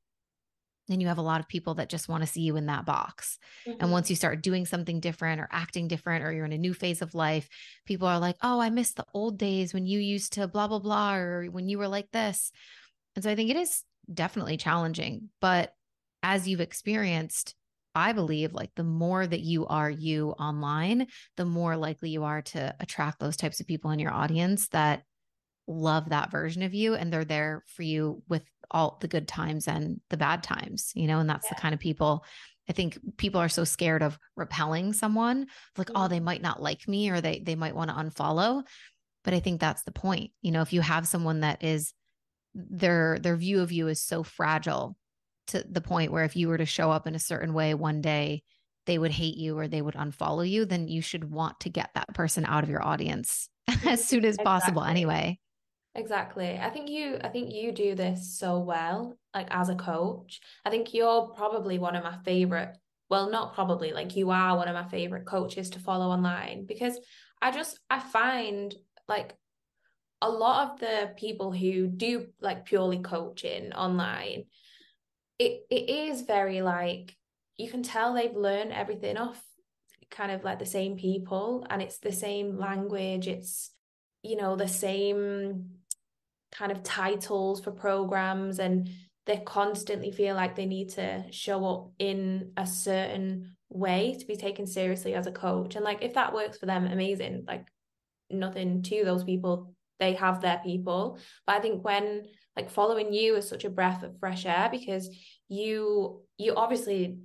then 0.88 1.00
you 1.00 1.08
have 1.08 1.18
a 1.18 1.24
lot 1.24 1.40
of 1.40 1.48
people 1.48 1.76
that 1.76 1.90
just 1.90 2.10
want 2.10 2.22
to 2.22 2.30
see 2.30 2.42
you 2.42 2.58
in 2.58 2.66
that 2.68 2.86
box. 2.86 3.38
Mm-hmm. 3.68 3.82
And 3.82 3.92
once 3.92 4.10
you 4.10 4.16
start 4.16 4.44
doing 4.44 4.66
something 4.66 5.00
different 5.00 5.40
or 5.40 5.48
acting 5.52 5.88
different, 5.88 6.24
or 6.24 6.32
you're 6.32 6.46
in 6.46 6.54
a 6.54 6.58
new 6.58 6.74
phase 6.74 7.02
of 7.02 7.16
life, 7.16 7.48
people 7.86 8.08
are 8.08 8.20
like, 8.20 8.36
oh, 8.42 8.60
I 8.60 8.70
miss 8.70 8.94
the 8.94 9.06
old 9.14 9.38
days 9.38 9.74
when 9.74 9.86
you 9.86 10.00
used 10.00 10.34
to 10.34 10.48
blah, 10.48 10.68
blah, 10.68 10.80
blah, 10.80 11.16
or 11.16 11.46
when 11.46 11.70
you 11.70 11.78
were 11.78 11.88
like 11.88 12.12
this. 12.12 12.52
And 13.16 13.24
so 13.24 13.30
I 13.30 13.36
think 13.36 13.50
it 13.50 13.58
is 13.58 13.84
definitely 14.12 14.58
challenging. 14.58 15.30
But 15.40 15.74
as 16.24 16.48
you've 16.48 16.62
experienced, 16.62 17.56
I 17.94 18.14
believe 18.14 18.54
like 18.54 18.72
the 18.76 18.84
more 18.84 19.26
that 19.26 19.42
you 19.42 19.68
are 19.68 19.90
you 19.90 20.32
online, 20.32 21.08
the 21.38 21.46
more 21.46 21.76
likely 21.76 22.10
you 22.10 22.24
are 22.24 22.42
to 22.42 22.76
attract 22.80 23.20
those 23.20 23.38
types 23.38 23.60
of 23.60 23.68
people 23.68 23.92
in 23.92 24.00
your 24.00 24.14
audience 24.14 24.70
that 24.70 25.04
love 25.68 26.10
that 26.10 26.32
version 26.32 26.64
of 26.64 26.74
you 26.74 26.96
and 26.96 27.12
they're 27.12 27.26
there 27.26 27.64
for 27.68 27.84
you 27.84 28.24
with 28.30 28.44
all 28.70 28.98
the 29.02 29.08
good 29.08 29.28
times 29.28 29.68
and 29.68 30.00
the 30.10 30.18
bad 30.18 30.44
times, 30.44 30.92
you 30.96 31.08
know, 31.08 31.20
and 31.20 31.30
that's 31.30 31.48
yeah. 31.48 31.56
the 31.56 31.62
kind 31.62 31.74
of 31.74 31.80
people 31.80 32.24
I 32.70 32.74
think 32.74 32.98
people 33.18 33.42
are 33.42 33.50
so 33.50 33.66
scared 33.66 34.02
of 34.02 34.18
repelling 34.38 34.94
someone, 34.94 35.48
like, 35.78 35.88
mm-hmm. 35.88 36.04
oh, 36.04 36.08
they 36.08 36.22
might 36.22 36.42
not 36.42 36.62
like 36.62 36.88
me 36.88 37.10
or 37.10 37.20
they 37.20 37.40
they 37.40 37.56
might 37.56 37.76
want 37.76 37.90
to 37.90 37.98
unfollow. 37.98 38.64
But 39.24 39.34
I 39.34 39.40
think 39.40 39.60
that's 39.60 39.84
the 39.84 39.92
point. 39.92 40.32
You 40.42 40.52
know, 40.52 40.62
if 40.62 40.72
you 40.72 40.80
have 40.80 41.06
someone 41.08 41.42
that 41.42 41.64
is 41.64 41.94
their 42.54 43.20
their 43.20 43.36
view 43.36 43.62
of 43.62 43.72
you 43.72 43.88
is 43.88 44.02
so 44.02 44.24
fragile 44.24 44.96
to 45.52 45.66
the 45.70 45.82
point 45.82 46.12
where 46.12 46.24
if 46.24 46.36
you 46.36 46.48
were 46.48 46.58
to 46.58 46.66
show 46.66 46.92
up 46.92 47.08
in 47.08 47.16
a 47.16 47.20
certain 47.20 47.54
way 47.54 47.74
one 47.74 48.02
day, 48.02 48.44
they 48.86 48.98
would 48.98 49.12
hate 49.12 49.38
you 49.38 49.58
or 49.58 49.68
they 49.68 49.82
would 49.82 49.96
unfollow 49.96 50.48
you, 50.48 50.66
then 50.66 50.88
you 50.88 51.02
should 51.02 51.32
want 51.32 51.60
to 51.62 51.70
get 51.70 51.92
that 51.94 52.14
person 52.14 52.46
out 52.46 52.64
of 52.64 52.70
your 52.70 52.84
audience 52.84 53.50
as 53.86 54.04
soon 54.04 54.26
as 54.26 54.38
possible 54.38 54.84
anyway. 54.84 55.40
Exactly. 55.94 56.58
I 56.58 56.70
think 56.70 56.90
you 56.90 57.20
I 57.22 57.28
think 57.28 57.54
you 57.54 57.72
do 57.74 57.96
this 57.96 58.38
so 58.38 58.60
well 58.60 59.18
like 59.34 59.48
as 59.52 59.70
a 59.70 59.76
coach. 59.76 60.40
I 60.66 60.70
think 60.70 60.94
you're 60.94 61.28
probably 61.36 61.80
one 61.80 61.96
of 61.96 62.04
my 62.04 62.18
favorite 62.24 62.78
well 63.10 63.30
not 63.30 63.54
probably 63.54 63.92
like 63.92 64.16
you 64.16 64.32
are 64.32 64.56
one 64.56 64.70
of 64.70 64.74
my 64.74 64.88
favorite 64.88 65.26
coaches 65.26 65.70
to 65.72 65.80
follow 65.80 66.08
online 66.08 66.66
because 66.66 66.98
I 67.42 67.52
just 67.52 67.78
I 67.90 68.00
find 68.00 68.74
like 69.08 69.36
a 70.22 70.30
lot 70.30 70.72
of 70.72 70.80
the 70.80 71.14
people 71.18 71.52
who 71.52 71.88
do 71.88 72.28
like 72.40 72.66
purely 72.66 73.00
coaching 73.00 73.74
online 73.74 74.46
it 75.42 75.66
it 75.70 75.90
is 75.90 76.22
very 76.22 76.62
like 76.62 77.16
you 77.58 77.70
can 77.70 77.82
tell 77.84 78.14
they've 78.14 78.36
learned 78.36 78.72
everything 78.72 79.18
off 79.18 79.42
kind 80.12 80.32
of 80.32 80.44
like 80.44 80.60
the 80.60 80.66
same 80.66 80.96
people 80.96 81.66
and 81.70 81.82
it's 81.82 82.00
the 82.00 82.12
same 82.12 82.58
language 82.58 83.28
it's 83.28 83.72
you 84.22 84.36
know 84.36 84.56
the 84.56 84.68
same 84.68 85.70
kind 86.52 86.72
of 86.72 86.84
titles 86.84 87.62
for 87.62 87.72
programs 87.72 88.60
and 88.60 88.90
they 89.26 89.38
constantly 89.38 90.12
feel 90.12 90.36
like 90.36 90.56
they 90.56 90.66
need 90.66 90.90
to 90.90 91.24
show 91.32 91.66
up 91.66 91.92
in 91.98 92.52
a 92.58 92.68
certain 92.68 93.56
way 93.70 94.16
to 94.20 94.26
be 94.26 94.36
taken 94.36 94.68
seriously 94.68 95.14
as 95.14 95.28
a 95.28 95.32
coach 95.32 95.76
and 95.76 95.86
like 95.86 96.04
if 96.04 96.14
that 96.14 96.34
works 96.34 96.58
for 96.58 96.66
them 96.66 96.86
amazing 96.86 97.46
like 97.48 97.66
nothing 98.30 98.82
to 98.82 99.04
those 99.04 99.24
people 99.24 99.74
they 100.00 100.14
have 100.14 100.42
their 100.42 100.60
people. 100.66 101.20
But 101.46 101.58
i 101.58 101.60
think 101.60 101.86
when 101.86 102.26
like 102.56 102.70
following 102.70 103.14
you 103.14 103.36
is 103.36 103.48
such 103.48 103.66
a 103.66 103.70
breath 103.70 104.04
of 104.04 104.20
fresh 104.20 104.46
air 104.46 104.70
because 104.72 105.10
you 105.48 106.22
you 106.38 106.54
obviously 106.56 107.20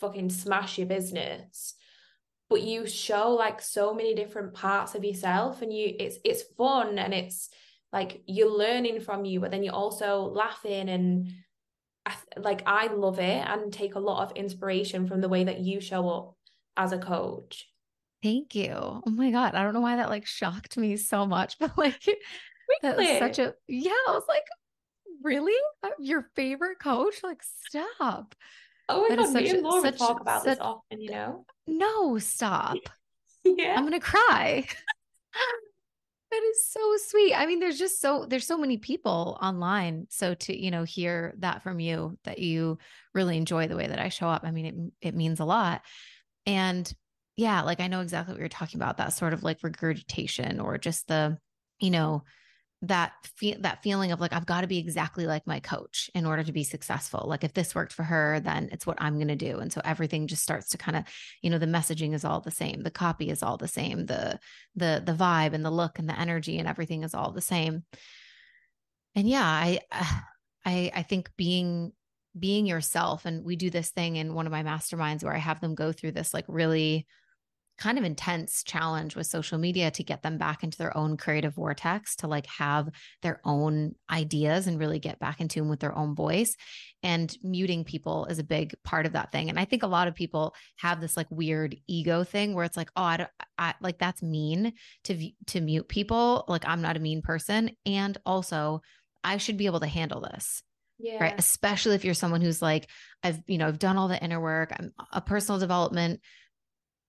fucking 0.00 0.30
smash 0.30 0.78
your 0.78 0.86
business 0.86 1.74
but 2.48 2.62
you 2.62 2.86
show 2.86 3.32
like 3.32 3.60
so 3.60 3.94
many 3.94 4.14
different 4.14 4.54
parts 4.54 4.94
of 4.94 5.04
yourself 5.04 5.62
and 5.62 5.72
you 5.72 5.94
it's 5.98 6.18
it's 6.24 6.42
fun 6.56 6.98
and 6.98 7.12
it's 7.12 7.50
like 7.92 8.22
you're 8.26 8.50
learning 8.50 9.00
from 9.00 9.24
you 9.24 9.40
but 9.40 9.50
then 9.50 9.62
you're 9.62 9.74
also 9.74 10.22
laughing 10.22 10.88
and 10.88 11.28
like 12.36 12.62
I 12.66 12.86
love 12.88 13.18
it 13.18 13.46
and 13.46 13.72
take 13.72 13.94
a 13.94 14.00
lot 14.00 14.22
of 14.22 14.36
inspiration 14.36 15.06
from 15.06 15.20
the 15.20 15.28
way 15.28 15.44
that 15.44 15.60
you 15.60 15.80
show 15.80 16.08
up 16.08 16.36
as 16.76 16.92
a 16.92 16.98
coach. 16.98 17.68
Thank 18.22 18.54
you. 18.54 18.72
Oh 18.72 19.02
my 19.06 19.30
god, 19.30 19.54
I 19.54 19.62
don't 19.62 19.74
know 19.74 19.80
why 19.80 19.96
that 19.96 20.08
like 20.08 20.26
shocked 20.26 20.76
me 20.76 20.96
so 20.96 21.26
much, 21.26 21.56
but 21.60 21.76
like 21.78 22.02
that 22.82 22.96
was 22.96 23.18
such 23.18 23.38
a 23.38 23.54
yeah. 23.66 23.92
I 24.08 24.12
was 24.12 24.24
like, 24.28 24.44
really? 25.22 25.56
Uh, 25.82 25.90
your 25.98 26.28
favorite 26.36 26.78
coach? 26.78 27.22
Like, 27.22 27.42
stop. 27.42 28.34
Oh 28.88 29.02
my 29.08 29.16
that 29.16 29.24
god, 29.24 29.34
me 29.34 29.50
and 29.50 29.62
Laura 29.62 29.82
such, 29.82 29.98
talk 29.98 30.20
about 30.20 30.42
such, 30.42 30.52
this 30.52 30.58
often. 30.60 31.00
You 31.00 31.10
know? 31.10 31.44
No, 31.66 32.18
stop. 32.18 32.76
yeah, 33.44 33.74
I'm 33.76 33.84
gonna 33.84 34.00
cry. 34.00 34.64
that 36.30 36.42
is 36.50 36.66
so 36.66 36.96
sweet. 37.06 37.34
I 37.34 37.46
mean, 37.46 37.60
there's 37.60 37.78
just 37.78 38.00
so 38.00 38.26
there's 38.26 38.46
so 38.46 38.56
many 38.56 38.78
people 38.78 39.38
online. 39.42 40.06
So 40.10 40.34
to 40.34 40.58
you 40.58 40.70
know 40.70 40.84
hear 40.84 41.34
that 41.38 41.62
from 41.62 41.80
you 41.80 42.18
that 42.24 42.38
you 42.38 42.78
really 43.14 43.36
enjoy 43.36 43.68
the 43.68 43.76
way 43.76 43.86
that 43.86 44.00
I 44.00 44.08
show 44.08 44.28
up. 44.28 44.42
I 44.44 44.50
mean, 44.50 44.92
it 45.00 45.08
it 45.08 45.14
means 45.14 45.40
a 45.40 45.44
lot. 45.44 45.82
And 46.46 46.90
yeah, 47.36 47.62
like 47.62 47.80
I 47.80 47.88
know 47.88 48.00
exactly 48.00 48.32
what 48.32 48.40
you're 48.40 48.48
talking 48.48 48.80
about. 48.80 48.96
That 48.96 49.12
sort 49.12 49.32
of 49.32 49.42
like 49.42 49.62
regurgitation 49.62 50.60
or 50.60 50.78
just 50.78 51.08
the 51.08 51.38
you 51.78 51.90
know 51.90 52.24
that 52.82 53.12
fe- 53.24 53.56
that 53.60 53.82
feeling 53.82 54.12
of 54.12 54.20
like 54.20 54.32
I've 54.32 54.46
got 54.46 54.60
to 54.60 54.68
be 54.68 54.78
exactly 54.78 55.26
like 55.26 55.46
my 55.46 55.58
coach 55.58 56.10
in 56.14 56.24
order 56.24 56.44
to 56.44 56.52
be 56.52 56.62
successful. 56.62 57.24
Like 57.26 57.42
if 57.42 57.52
this 57.52 57.74
worked 57.74 57.92
for 57.92 58.04
her, 58.04 58.38
then 58.40 58.68
it's 58.70 58.86
what 58.86 59.00
I'm 59.00 59.16
going 59.16 59.28
to 59.28 59.36
do. 59.36 59.58
And 59.58 59.72
so 59.72 59.80
everything 59.84 60.28
just 60.28 60.42
starts 60.42 60.68
to 60.70 60.78
kind 60.78 60.96
of, 60.96 61.04
you 61.42 61.50
know, 61.50 61.58
the 61.58 61.66
messaging 61.66 62.14
is 62.14 62.24
all 62.24 62.40
the 62.40 62.52
same, 62.52 62.82
the 62.82 62.90
copy 62.90 63.30
is 63.30 63.42
all 63.42 63.56
the 63.56 63.68
same, 63.68 64.06
the 64.06 64.38
the 64.76 65.02
the 65.04 65.12
vibe 65.12 65.54
and 65.54 65.64
the 65.64 65.70
look 65.70 65.98
and 65.98 66.08
the 66.08 66.18
energy 66.18 66.58
and 66.58 66.68
everything 66.68 67.02
is 67.02 67.14
all 67.14 67.32
the 67.32 67.40
same. 67.40 67.84
And 69.16 69.28
yeah, 69.28 69.44
I 69.44 69.80
uh, 69.90 70.20
I 70.64 70.92
I 70.94 71.02
think 71.02 71.30
being 71.36 71.92
being 72.38 72.66
yourself 72.66 73.24
and 73.26 73.44
we 73.44 73.56
do 73.56 73.70
this 73.70 73.90
thing 73.90 74.16
in 74.16 74.34
one 74.34 74.46
of 74.46 74.52
my 74.52 74.62
masterminds 74.62 75.24
where 75.24 75.34
I 75.34 75.38
have 75.38 75.60
them 75.60 75.74
go 75.74 75.90
through 75.90 76.12
this 76.12 76.32
like 76.32 76.44
really 76.46 77.06
kind 77.78 77.96
of 77.96 78.04
intense 78.04 78.62
challenge 78.64 79.14
with 79.14 79.26
social 79.26 79.56
media 79.56 79.90
to 79.90 80.02
get 80.02 80.22
them 80.22 80.36
back 80.36 80.64
into 80.64 80.76
their 80.76 80.96
own 80.96 81.16
creative 81.16 81.54
vortex 81.54 82.16
to 82.16 82.26
like 82.26 82.46
have 82.46 82.88
their 83.22 83.40
own 83.44 83.94
ideas 84.10 84.66
and 84.66 84.78
really 84.78 84.98
get 84.98 85.18
back 85.20 85.40
in 85.40 85.48
tune 85.48 85.68
with 85.68 85.80
their 85.80 85.96
own 85.96 86.14
voice 86.14 86.56
and 87.02 87.36
muting 87.42 87.84
people 87.84 88.26
is 88.26 88.38
a 88.38 88.44
big 88.44 88.74
part 88.84 89.06
of 89.06 89.12
that 89.12 89.30
thing 89.30 89.48
and 89.48 89.58
i 89.58 89.64
think 89.64 89.82
a 89.82 89.88
lot 89.88 90.08
of 90.08 90.14
people 90.14 90.54
have 90.76 91.00
this 91.00 91.16
like 91.16 91.30
weird 91.30 91.76
ego 91.86 92.24
thing 92.24 92.54
where 92.54 92.64
it's 92.64 92.76
like 92.76 92.90
oh 92.96 93.02
i 93.02 93.16
don't 93.16 93.30
I, 93.56 93.74
like 93.80 93.98
that's 93.98 94.22
mean 94.22 94.72
to 95.04 95.30
to 95.46 95.60
mute 95.60 95.88
people 95.88 96.44
like 96.48 96.66
i'm 96.66 96.82
not 96.82 96.96
a 96.96 97.00
mean 97.00 97.22
person 97.22 97.70
and 97.86 98.18
also 98.26 98.82
i 99.22 99.36
should 99.36 99.56
be 99.56 99.66
able 99.66 99.80
to 99.80 99.86
handle 99.86 100.20
this 100.20 100.62
yeah. 101.00 101.22
Right. 101.22 101.34
Especially 101.38 101.94
if 101.94 102.04
you're 102.04 102.12
someone 102.12 102.40
who's 102.40 102.60
like, 102.60 102.88
I've, 103.22 103.40
you 103.46 103.56
know, 103.56 103.68
I've 103.68 103.78
done 103.78 103.96
all 103.96 104.08
the 104.08 104.20
inner 104.20 104.40
work. 104.40 104.72
I'm 104.76 104.92
a 105.12 105.20
personal 105.20 105.60
development 105.60 106.20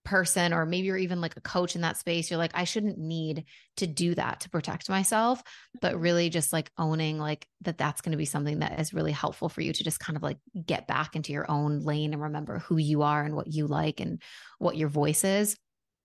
person 0.10 0.54
or 0.54 0.66
maybe 0.66 0.88
you're 0.88 0.98
even 0.98 1.22
like 1.22 1.38
a 1.38 1.42
coach 1.42 1.76
in 1.76 1.82
that 1.82 1.96
space 1.96 2.32
you're 2.32 2.40
like 2.40 2.52
I 2.56 2.64
shouldn't 2.64 2.98
need 2.98 3.46
to 3.78 3.86
do 3.86 4.16
that 4.16 4.40
to 4.40 4.50
protect 4.50 4.90
myself 4.90 5.44
but 5.82 6.00
really 6.00 6.32
just 6.32 6.52
like 6.52 6.72
owning 6.80 7.20
like 7.20 7.48
that 7.62 7.78
that's 7.78 8.02
going 8.02 8.14
to 8.14 8.18
be 8.18 8.26
something 8.26 8.60
that 8.60 8.80
is 8.80 8.92
really 8.92 9.12
helpful 9.12 9.50
for 9.50 9.62
you 9.62 9.72
to 9.72 9.84
just 9.84 10.00
kind 10.00 10.18
of 10.18 10.24
like 10.24 10.38
get 10.66 10.88
back 10.88 11.16
into 11.16 11.32
your 11.32 11.50
own 11.50 11.82
lane 11.82 12.12
and 12.12 12.24
remember 12.24 12.58
who 12.58 12.78
you 12.78 13.04
are 13.04 13.22
and 13.22 13.36
what 13.36 13.54
you 13.54 13.68
like 13.68 14.00
and 14.00 14.20
what 14.58 14.76
your 14.76 14.90
voice 14.90 15.24
is 15.24 15.56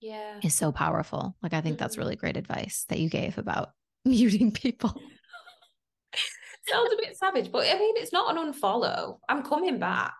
yeah. 0.02 0.38
is 0.42 0.54
so 0.54 0.70
powerful. 0.70 1.34
Like 1.42 1.54
I 1.54 1.62
think 1.62 1.76
mm-hmm. 1.76 1.84
that's 1.84 1.96
really 1.96 2.16
great 2.16 2.36
advice 2.36 2.84
that 2.90 2.98
you 2.98 3.08
gave 3.08 3.38
about 3.38 3.70
muting 4.04 4.52
people. 4.52 5.00
Sounds 6.68 6.92
a 6.92 6.96
bit 6.96 7.16
savage 7.16 7.50
but 7.50 7.66
I 7.66 7.78
mean 7.78 7.94
it's 7.96 8.12
not 8.12 8.36
an 8.36 8.52
unfollow. 8.52 9.16
I'm 9.30 9.42
coming 9.42 9.78
back 9.78 10.12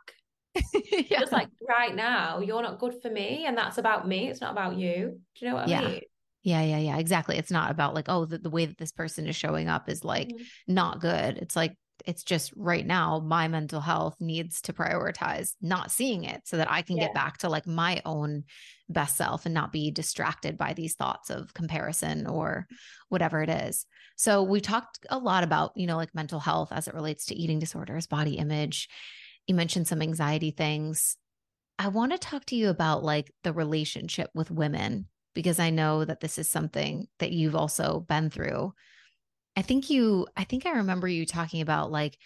yeah. 0.93 1.21
Just 1.21 1.33
like 1.33 1.49
right 1.67 1.95
now, 1.95 2.41
you're 2.41 2.63
not 2.63 2.79
good 2.79 2.95
for 3.03 3.11
me, 3.11 3.45
and 3.47 3.57
that's 3.57 3.79
about 3.79 4.07
me. 4.07 4.29
It's 4.29 4.41
not 4.41 4.53
about 4.53 4.77
you. 4.77 5.21
Do 5.35 5.45
you 5.45 5.49
know 5.49 5.57
what 5.57 5.67
I 5.67 5.71
yeah. 5.71 5.89
mean? 5.89 6.01
Yeah, 6.43 6.63
yeah, 6.63 6.79
yeah, 6.79 6.99
exactly. 6.99 7.39
It's 7.39 7.51
not 7.51 7.71
about 7.71 7.95
like, 7.95 8.07
oh, 8.09 8.27
the, 8.27 8.39
the 8.39 8.51
way 8.51 8.67
that 8.67 8.77
this 8.77 8.93
person 8.93 9.27
is 9.27 9.35
showing 9.35 9.69
up 9.69 9.89
is 9.89 10.05
like 10.05 10.29
mm-hmm. 10.29 10.75
not 10.75 11.01
good. 11.01 11.39
It's 11.39 11.57
like, 11.57 11.75
it's 12.05 12.23
just 12.23 12.53
right 12.55 12.87
now, 12.87 13.21
my 13.21 13.49
mental 13.49 13.81
health 13.81 14.17
needs 14.21 14.61
to 14.63 14.75
prioritize 14.75 15.53
not 15.63 15.91
seeing 15.91 16.25
it 16.25 16.43
so 16.45 16.59
that 16.59 16.71
I 16.71 16.83
can 16.83 16.97
yeah. 16.99 17.05
get 17.05 17.15
back 17.15 17.39
to 17.39 17.49
like 17.49 17.67
my 17.67 18.03
own 18.05 18.45
best 18.91 19.17
self 19.17 19.47
and 19.47 19.55
not 19.55 19.73
be 19.73 19.91
distracted 19.91 20.59
by 20.59 20.75
these 20.75 20.95
thoughts 20.95 21.31
of 21.31 21.55
comparison 21.55 22.27
or 22.27 22.67
whatever 23.09 23.43
it 23.43 23.49
is. 23.49 23.87
So 24.17 24.43
we 24.43 24.61
talked 24.61 24.99
a 25.09 25.19
lot 25.19 25.45
about, 25.45 25.73
you 25.77 25.87
know, 25.87 25.97
like 25.97 26.15
mental 26.15 26.41
health 26.41 26.73
as 26.73 26.89
it 26.89 26.95
relates 26.95 27.27
to 27.27 27.35
eating 27.35 27.59
disorders, 27.59 28.07
body 28.07 28.35
image. 28.35 28.89
You 29.47 29.55
mentioned 29.55 29.89
some 29.89 30.03
anxiety 30.03 30.51
things. 30.51 31.17
I 31.79 31.89
want 31.89 32.13
to 32.13 32.19
talk 32.19 32.45
to 32.47 32.57
you 32.57 32.69
about 32.69 33.03
like 33.03 33.33
the 33.43 33.53
relationship 33.53 34.31
with 34.35 34.51
women 34.51 35.07
because 35.35 35.59
I 35.59 35.71
know 35.71 36.05
that 36.05 36.21
this 36.21 36.39
is 36.39 36.49
something 36.49 37.09
that 37.19 37.33
you've 37.33 37.57
also 37.57 38.01
been 38.01 38.31
through. 38.31 38.73
I 39.57 39.63
think 39.63 39.91
you, 39.91 40.27
I 40.37 40.45
think 40.45 40.67
I 40.67 40.73
remember 40.73 41.09
you 41.09 41.27
talking 41.27 41.61
about 41.61 41.91
like 41.91 42.17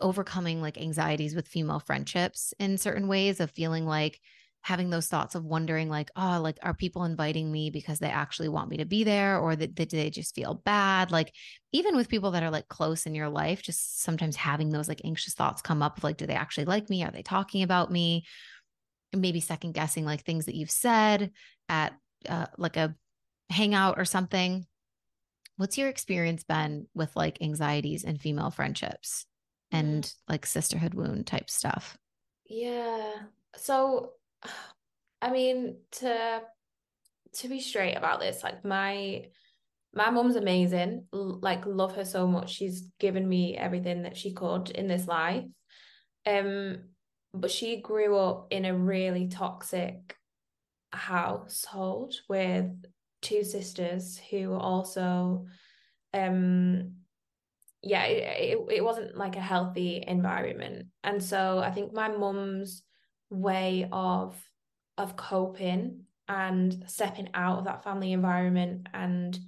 overcoming 0.00 0.60
like 0.60 0.78
anxieties 0.78 1.34
with 1.34 1.48
female 1.48 1.80
friendships 1.80 2.54
in 2.58 2.78
certain 2.78 3.08
ways 3.08 3.40
of 3.40 3.50
feeling 3.50 3.86
like 3.86 4.20
having 4.62 4.90
those 4.90 5.08
thoughts 5.08 5.34
of 5.34 5.44
wondering 5.44 5.88
like 5.88 6.10
oh 6.14 6.40
like 6.40 6.56
are 6.62 6.72
people 6.72 7.02
inviting 7.04 7.50
me 7.50 7.68
because 7.68 7.98
they 7.98 8.08
actually 8.08 8.48
want 8.48 8.70
me 8.70 8.76
to 8.76 8.84
be 8.84 9.02
there 9.02 9.38
or 9.38 9.56
that, 9.56 9.74
that 9.76 9.90
they 9.90 10.10
just 10.10 10.34
feel 10.34 10.54
bad? 10.64 11.10
Like 11.10 11.32
even 11.72 11.96
with 11.96 12.08
people 12.08 12.30
that 12.32 12.42
are 12.42 12.50
like 12.50 12.68
close 12.68 13.06
in 13.06 13.14
your 13.14 13.28
life 13.28 13.62
just 13.62 14.02
sometimes 14.02 14.36
having 14.36 14.70
those 14.70 14.88
like 14.88 15.00
anxious 15.04 15.34
thoughts 15.34 15.62
come 15.62 15.82
up 15.82 15.98
of 15.98 16.04
like 16.04 16.16
do 16.16 16.26
they 16.26 16.34
actually 16.34 16.66
like 16.66 16.88
me? 16.88 17.02
Are 17.04 17.10
they 17.10 17.22
talking 17.22 17.62
about 17.62 17.90
me? 17.90 18.24
Maybe 19.12 19.40
second 19.40 19.72
guessing 19.72 20.04
like 20.04 20.24
things 20.24 20.46
that 20.46 20.54
you've 20.54 20.70
said 20.70 21.32
at 21.68 21.94
uh, 22.28 22.46
like 22.56 22.76
a 22.76 22.94
hangout 23.50 23.98
or 23.98 24.04
something. 24.04 24.66
What's 25.56 25.76
your 25.76 25.88
experience 25.88 26.44
been 26.44 26.86
with 26.94 27.14
like 27.14 27.42
anxieties 27.42 28.04
and 28.04 28.20
female 28.20 28.50
friendships 28.50 29.26
and 29.70 30.04
mm. 30.04 30.14
like 30.28 30.46
sisterhood 30.46 30.94
wound 30.94 31.26
type 31.26 31.50
stuff? 31.50 31.96
Yeah. 32.46 33.12
So 33.56 34.12
i 35.22 35.30
mean 35.30 35.76
to 35.90 36.40
to 37.34 37.48
be 37.48 37.60
straight 37.60 37.94
about 37.94 38.20
this 38.20 38.42
like 38.42 38.64
my 38.64 39.24
my 39.94 40.10
mom's 40.10 40.36
amazing. 40.36 41.06
Like 41.12 41.66
love 41.66 41.96
her 41.96 42.04
so 42.04 42.26
much. 42.26 42.50
She's 42.50 42.88
given 42.98 43.28
me 43.28 43.56
everything 43.56 44.02
that 44.02 44.16
she 44.16 44.32
could 44.32 44.70
in 44.70 44.86
this 44.86 45.06
life. 45.06 45.44
Um 46.26 46.84
but 47.34 47.50
she 47.50 47.80
grew 47.80 48.16
up 48.18 48.48
in 48.50 48.64
a 48.64 48.76
really 48.76 49.28
toxic 49.28 50.16
household 50.92 52.14
with 52.28 52.70
two 53.22 53.42
sisters 53.44 54.20
who 54.30 54.52
also 54.52 55.46
um 56.12 56.92
yeah 57.82 58.04
it, 58.04 58.58
it, 58.58 58.76
it 58.76 58.84
wasn't 58.84 59.16
like 59.16 59.36
a 59.36 59.40
healthy 59.40 60.04
environment. 60.06 60.86
And 61.04 61.22
so 61.22 61.58
i 61.58 61.70
think 61.70 61.92
my 61.92 62.08
mum's 62.08 62.82
way 63.32 63.88
of 63.90 64.36
of 64.98 65.16
coping 65.16 66.04
and 66.28 66.84
stepping 66.86 67.28
out 67.34 67.58
of 67.58 67.64
that 67.64 67.82
family 67.82 68.12
environment. 68.12 68.88
And 68.92 69.38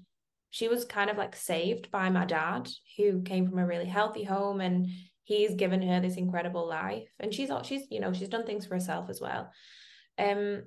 she 0.51 0.69
was 0.69 0.85
kind 0.85 1.11
of 1.11 1.17
like 1.17 1.37
saved 1.37 1.91
by 1.91 2.09
my 2.11 2.25
dad 2.25 2.69
who 2.97 3.23
came 3.23 3.49
from 3.49 3.59
a 3.59 3.67
really 3.67 3.87
healthy 3.87 4.25
home 4.25 4.61
and 4.61 4.89
he's 5.25 5.55
given 5.55 5.83
her 5.83 6.01
this 6.01 6.17
incredible 6.17 6.67
life. 6.67 7.09
And 7.21 7.33
she's 7.33 7.51
she's 7.65 7.83
you 7.91 8.01
know 8.01 8.13
she's 8.13 8.29
done 8.29 8.47
things 8.47 8.67
for 8.67 8.75
herself 8.75 9.11
as 9.11 9.21
well. 9.21 9.51
Um 10.19 10.65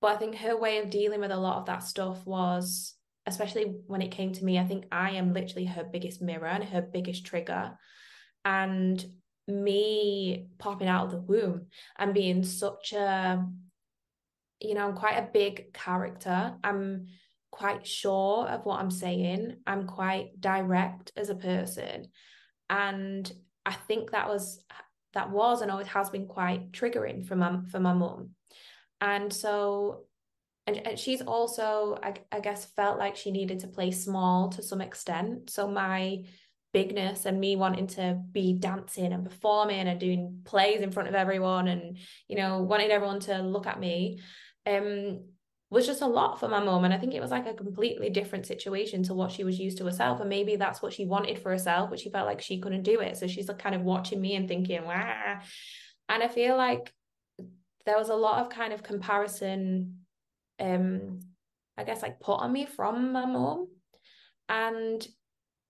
but 0.00 0.16
I 0.16 0.16
think 0.16 0.36
her 0.36 0.56
way 0.56 0.78
of 0.78 0.90
dealing 0.90 1.20
with 1.20 1.30
a 1.30 1.36
lot 1.36 1.58
of 1.58 1.66
that 1.66 1.84
stuff 1.84 2.26
was, 2.26 2.94
especially 3.26 3.76
when 3.86 4.02
it 4.02 4.10
came 4.10 4.32
to 4.32 4.44
me, 4.44 4.58
I 4.58 4.64
think 4.64 4.86
I 4.90 5.12
am 5.12 5.32
literally 5.32 5.66
her 5.66 5.84
biggest 5.84 6.20
mirror 6.20 6.48
and 6.48 6.64
her 6.64 6.82
biggest 6.82 7.24
trigger. 7.24 7.78
And 8.44 9.04
me 9.48 10.46
popping 10.58 10.88
out 10.88 11.06
of 11.06 11.10
the 11.12 11.20
womb 11.20 11.66
and 11.98 12.14
being 12.14 12.44
such 12.44 12.92
a, 12.92 13.44
you 14.60 14.74
know, 14.74 14.88
I'm 14.88 14.96
quite 14.96 15.18
a 15.18 15.30
big 15.32 15.72
character. 15.72 16.54
I'm 16.62 17.06
quite 17.50 17.86
sure 17.86 18.46
of 18.48 18.64
what 18.64 18.80
I'm 18.80 18.90
saying. 18.90 19.56
I'm 19.66 19.86
quite 19.86 20.40
direct 20.40 21.12
as 21.16 21.28
a 21.28 21.34
person. 21.34 22.06
And 22.70 23.30
I 23.66 23.72
think 23.72 24.10
that 24.12 24.28
was 24.28 24.62
that 25.14 25.30
was 25.30 25.60
and 25.60 25.70
always 25.70 25.88
has 25.88 26.10
been 26.10 26.26
quite 26.26 26.72
triggering 26.72 27.24
for 27.26 27.36
my 27.36 27.58
for 27.70 27.80
my 27.80 27.92
mum 27.92 28.30
and 29.00 29.32
so 29.32 30.04
and, 30.66 30.86
and 30.86 30.98
she's 30.98 31.22
also 31.22 31.98
I, 32.02 32.14
I 32.30 32.40
guess 32.40 32.64
felt 32.64 32.98
like 32.98 33.16
she 33.16 33.30
needed 33.30 33.60
to 33.60 33.68
play 33.68 33.90
small 33.90 34.48
to 34.50 34.62
some 34.62 34.80
extent 34.80 35.50
so 35.50 35.68
my 35.68 36.24
bigness 36.72 37.26
and 37.26 37.38
me 37.38 37.56
wanting 37.56 37.86
to 37.86 38.18
be 38.32 38.54
dancing 38.54 39.12
and 39.12 39.24
performing 39.24 39.88
and 39.88 40.00
doing 40.00 40.40
plays 40.44 40.80
in 40.80 40.90
front 40.90 41.08
of 41.08 41.14
everyone 41.14 41.68
and 41.68 41.98
you 42.28 42.36
know 42.36 42.62
wanting 42.62 42.90
everyone 42.90 43.20
to 43.20 43.42
look 43.42 43.66
at 43.66 43.78
me 43.78 44.20
um 44.66 45.20
was 45.70 45.86
just 45.86 46.02
a 46.02 46.06
lot 46.06 46.38
for 46.38 46.48
my 46.48 46.62
mom 46.62 46.84
and 46.84 46.92
i 46.92 46.98
think 46.98 47.14
it 47.14 47.20
was 47.20 47.30
like 47.30 47.46
a 47.46 47.54
completely 47.54 48.10
different 48.10 48.46
situation 48.46 49.02
to 49.02 49.14
what 49.14 49.32
she 49.32 49.44
was 49.44 49.58
used 49.58 49.78
to 49.78 49.84
herself. 49.84 50.20
And 50.20 50.28
maybe 50.28 50.56
that's 50.56 50.82
what 50.82 50.92
she 50.92 51.06
wanted 51.06 51.38
for 51.38 51.50
herself 51.50 51.90
but 51.90 52.00
she 52.00 52.10
felt 52.10 52.26
like 52.26 52.40
she 52.40 52.60
couldn't 52.60 52.82
do 52.82 53.00
it. 53.00 53.16
So 53.16 53.26
she's 53.26 53.48
like 53.48 53.58
kind 53.58 53.74
of 53.74 53.82
watching 53.82 54.20
me 54.20 54.34
and 54.34 54.48
thinking 54.48 54.84
wow 54.84 55.38
and 56.08 56.22
i 56.22 56.28
feel 56.28 56.56
like 56.56 56.92
there 57.86 57.98
was 57.98 58.10
a 58.10 58.14
lot 58.14 58.40
of 58.40 58.50
kind 58.50 58.72
of 58.72 58.82
comparison 58.82 59.98
um 60.60 61.20
i 61.76 61.84
guess 61.84 62.02
like 62.02 62.20
put 62.20 62.34
on 62.34 62.52
me 62.52 62.66
from 62.66 63.12
my 63.12 63.24
mom 63.24 63.68
and 64.48 65.06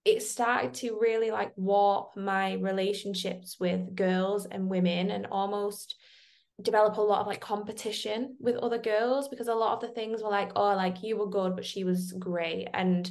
it 0.04 0.22
started 0.22 0.74
to 0.74 0.98
really 1.00 1.30
like 1.30 1.52
warp 1.56 2.16
my 2.16 2.54
relationships 2.54 3.58
with 3.60 3.94
girls 3.94 4.46
and 4.46 4.68
women 4.68 5.10
and 5.10 5.26
almost 5.30 5.96
develop 6.60 6.96
a 6.96 7.00
lot 7.00 7.20
of 7.20 7.26
like 7.26 7.40
competition 7.40 8.36
with 8.40 8.56
other 8.56 8.78
girls 8.78 9.28
because 9.28 9.48
a 9.48 9.54
lot 9.54 9.74
of 9.74 9.80
the 9.80 9.94
things 9.94 10.22
were 10.22 10.30
like 10.30 10.52
oh 10.54 10.74
like 10.74 11.02
you 11.02 11.16
were 11.16 11.28
good 11.28 11.56
but 11.56 11.64
she 11.64 11.82
was 11.82 12.12
great 12.12 12.68
and 12.74 13.10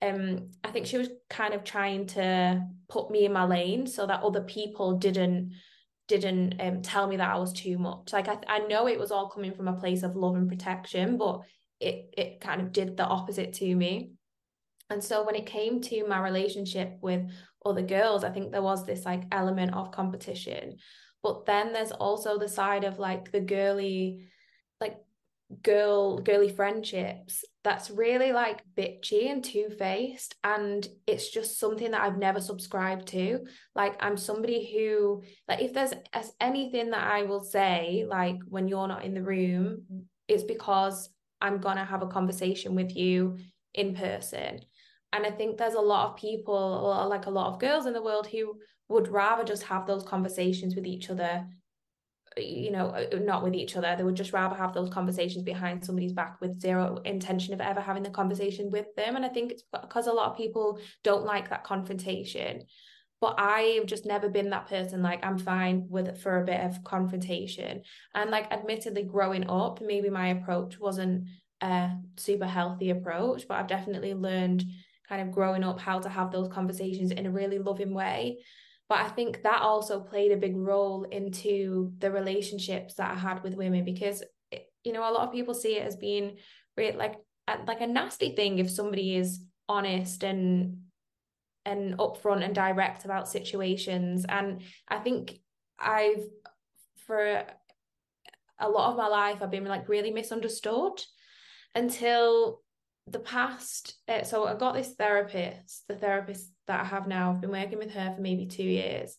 um 0.00 0.48
i 0.64 0.70
think 0.70 0.86
she 0.86 0.96
was 0.96 1.08
kind 1.28 1.54
of 1.54 1.62
trying 1.64 2.06
to 2.06 2.60
put 2.88 3.10
me 3.10 3.24
in 3.24 3.32
my 3.32 3.44
lane 3.44 3.86
so 3.86 4.06
that 4.06 4.22
other 4.22 4.40
people 4.42 4.96
didn't 4.96 5.52
didn't 6.08 6.54
um, 6.58 6.82
tell 6.82 7.06
me 7.06 7.16
that 7.18 7.30
I 7.30 7.38
was 7.38 7.52
too 7.52 7.78
much. 7.78 8.12
Like 8.12 8.28
I, 8.28 8.38
I 8.48 8.58
know 8.60 8.88
it 8.88 8.98
was 8.98 9.12
all 9.12 9.28
coming 9.28 9.52
from 9.52 9.68
a 9.68 9.74
place 9.78 10.02
of 10.02 10.16
love 10.16 10.34
and 10.34 10.48
protection, 10.48 11.18
but 11.18 11.42
it 11.78 12.14
it 12.16 12.40
kind 12.40 12.60
of 12.60 12.72
did 12.72 12.96
the 12.96 13.04
opposite 13.04 13.52
to 13.54 13.74
me. 13.74 14.12
And 14.90 15.02
so 15.02 15.24
when 15.24 15.34
it 15.34 15.46
came 15.46 15.80
to 15.82 16.06
my 16.06 16.20
relationship 16.20 16.98
with 17.02 17.30
other 17.64 17.82
girls, 17.82 18.24
I 18.24 18.30
think 18.30 18.50
there 18.50 18.62
was 18.62 18.86
this 18.86 19.04
like 19.04 19.24
element 19.32 19.74
of 19.74 19.92
competition. 19.92 20.76
But 21.22 21.46
then 21.46 21.72
there's 21.72 21.92
also 21.92 22.38
the 22.38 22.48
side 22.48 22.84
of 22.84 22.98
like 22.98 23.32
the 23.32 23.40
girly, 23.40 24.28
like 24.80 24.96
girl 25.62 26.18
girly 26.18 26.50
friendships 26.50 27.42
that's 27.64 27.90
really 27.90 28.32
like 28.32 28.62
bitchy 28.76 29.30
and 29.30 29.44
two-faced. 29.44 30.36
And 30.42 30.86
it's 31.06 31.28
just 31.28 31.58
something 31.58 31.90
that 31.90 32.00
I've 32.00 32.16
never 32.16 32.40
subscribed 32.40 33.08
to. 33.08 33.40
Like 33.74 33.96
I'm 34.00 34.16
somebody 34.16 34.72
who 34.72 35.22
like 35.48 35.60
if 35.60 35.74
there's 35.74 35.92
anything 36.40 36.90
that 36.90 37.06
I 37.06 37.24
will 37.24 37.42
say 37.42 38.06
like 38.08 38.38
when 38.48 38.68
you're 38.68 38.88
not 38.88 39.04
in 39.04 39.14
the 39.14 39.22
room 39.22 39.82
it's 40.28 40.44
because 40.44 41.10
I'm 41.40 41.58
going 41.58 41.76
to 41.76 41.84
have 41.84 42.02
a 42.02 42.06
conversation 42.06 42.74
with 42.74 42.94
you 42.94 43.38
in 43.74 43.94
person 43.94 44.60
and 45.12 45.26
I 45.26 45.30
think 45.30 45.56
there's 45.56 45.74
a 45.74 45.80
lot 45.80 46.10
of 46.10 46.16
people 46.16 46.54
or 46.54 47.06
like 47.06 47.26
a 47.26 47.30
lot 47.30 47.52
of 47.52 47.60
girls 47.60 47.86
in 47.86 47.92
the 47.92 48.02
world 48.02 48.26
who 48.26 48.58
would 48.88 49.08
rather 49.08 49.44
just 49.44 49.62
have 49.64 49.86
those 49.86 50.02
conversations 50.02 50.74
with 50.74 50.86
each 50.86 51.10
other 51.10 51.46
you 52.36 52.70
know, 52.70 52.88
uh, 52.88 53.18
not 53.18 53.42
with 53.42 53.54
each 53.54 53.76
other. 53.76 53.94
They 53.96 54.04
would 54.04 54.14
just 54.14 54.32
rather 54.32 54.54
have 54.54 54.72
those 54.72 54.90
conversations 54.90 55.44
behind 55.44 55.84
somebody's 55.84 56.12
back 56.12 56.40
with 56.40 56.60
zero 56.60 57.00
intention 57.04 57.54
of 57.54 57.60
ever 57.60 57.80
having 57.80 58.02
the 58.02 58.10
conversation 58.10 58.70
with 58.70 58.86
them. 58.96 59.16
And 59.16 59.24
I 59.24 59.28
think 59.28 59.52
it's 59.52 59.64
because 59.72 60.06
a 60.06 60.12
lot 60.12 60.30
of 60.30 60.36
people 60.36 60.78
don't 61.02 61.24
like 61.24 61.50
that 61.50 61.64
confrontation. 61.64 62.64
But 63.20 63.40
I've 63.40 63.86
just 63.86 64.06
never 64.06 64.28
been 64.28 64.50
that 64.50 64.68
person. 64.68 65.02
Like 65.02 65.24
I'm 65.26 65.38
fine 65.38 65.86
with 65.88 66.06
it 66.06 66.18
for 66.18 66.40
a 66.40 66.44
bit 66.44 66.60
of 66.60 66.84
confrontation. 66.84 67.82
And 68.14 68.30
like 68.30 68.52
admittedly 68.52 69.02
growing 69.02 69.48
up, 69.50 69.80
maybe 69.80 70.08
my 70.08 70.28
approach 70.28 70.78
wasn't 70.78 71.24
a 71.60 71.90
super 72.16 72.46
healthy 72.46 72.90
approach, 72.90 73.48
but 73.48 73.56
I've 73.56 73.66
definitely 73.66 74.14
learned 74.14 74.64
kind 75.08 75.22
of 75.22 75.32
growing 75.32 75.64
up 75.64 75.80
how 75.80 75.98
to 76.00 76.08
have 76.08 76.30
those 76.30 76.48
conversations 76.48 77.10
in 77.10 77.26
a 77.26 77.30
really 77.30 77.58
loving 77.58 77.94
way. 77.94 78.38
But 78.88 79.00
I 79.00 79.08
think 79.08 79.42
that 79.42 79.62
also 79.62 80.00
played 80.00 80.32
a 80.32 80.36
big 80.36 80.56
role 80.56 81.04
into 81.04 81.92
the 81.98 82.10
relationships 82.10 82.94
that 82.94 83.10
I 83.10 83.14
had 83.14 83.42
with 83.42 83.54
women 83.54 83.84
because 83.84 84.22
you 84.84 84.92
know 84.92 85.08
a 85.08 85.12
lot 85.12 85.26
of 85.26 85.32
people 85.32 85.54
see 85.54 85.76
it 85.76 85.86
as 85.86 85.96
being 85.96 86.38
like 86.76 87.16
like 87.66 87.80
a 87.80 87.86
nasty 87.86 88.34
thing 88.34 88.58
if 88.58 88.70
somebody 88.70 89.16
is 89.16 89.40
honest 89.68 90.22
and 90.22 90.78
and 91.64 91.98
upfront 91.98 92.44
and 92.44 92.54
direct 92.54 93.04
about 93.04 93.28
situations. 93.28 94.24
And 94.28 94.62
I 94.88 94.98
think 94.98 95.38
I've 95.78 96.24
for 97.06 97.44
a 98.58 98.68
lot 98.68 98.90
of 98.90 98.96
my 98.96 99.06
life 99.06 99.42
I've 99.42 99.50
been 99.50 99.64
like 99.64 99.88
really 99.88 100.10
misunderstood 100.10 101.02
until 101.74 102.62
the 103.10 103.18
past, 103.18 103.96
uh, 104.08 104.22
so 104.22 104.46
I 104.46 104.54
got 104.54 104.74
this 104.74 104.94
therapist, 104.94 105.86
the 105.88 105.96
therapist 105.96 106.50
that 106.66 106.80
I 106.80 106.84
have 106.84 107.06
now, 107.06 107.30
I've 107.30 107.40
been 107.40 107.50
working 107.50 107.78
with 107.78 107.92
her 107.92 108.12
for 108.14 108.20
maybe 108.20 108.46
two 108.46 108.64
years. 108.64 109.16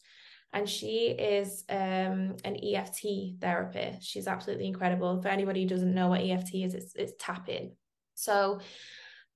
And 0.52 0.68
she 0.68 1.10
is 1.10 1.64
um, 1.70 2.38
an 2.44 2.58
EFT 2.64 3.40
therapist. 3.40 4.04
She's 4.04 4.28
absolutely 4.28 4.68
incredible. 4.68 5.22
For 5.22 5.28
anybody 5.28 5.64
who 5.64 5.70
doesn't 5.70 5.94
know 5.94 6.08
what 6.08 6.22
EFT 6.22 6.56
is, 6.56 6.74
it's, 6.74 6.96
it's 6.96 7.14
tapping. 7.20 7.74
So 8.16 8.60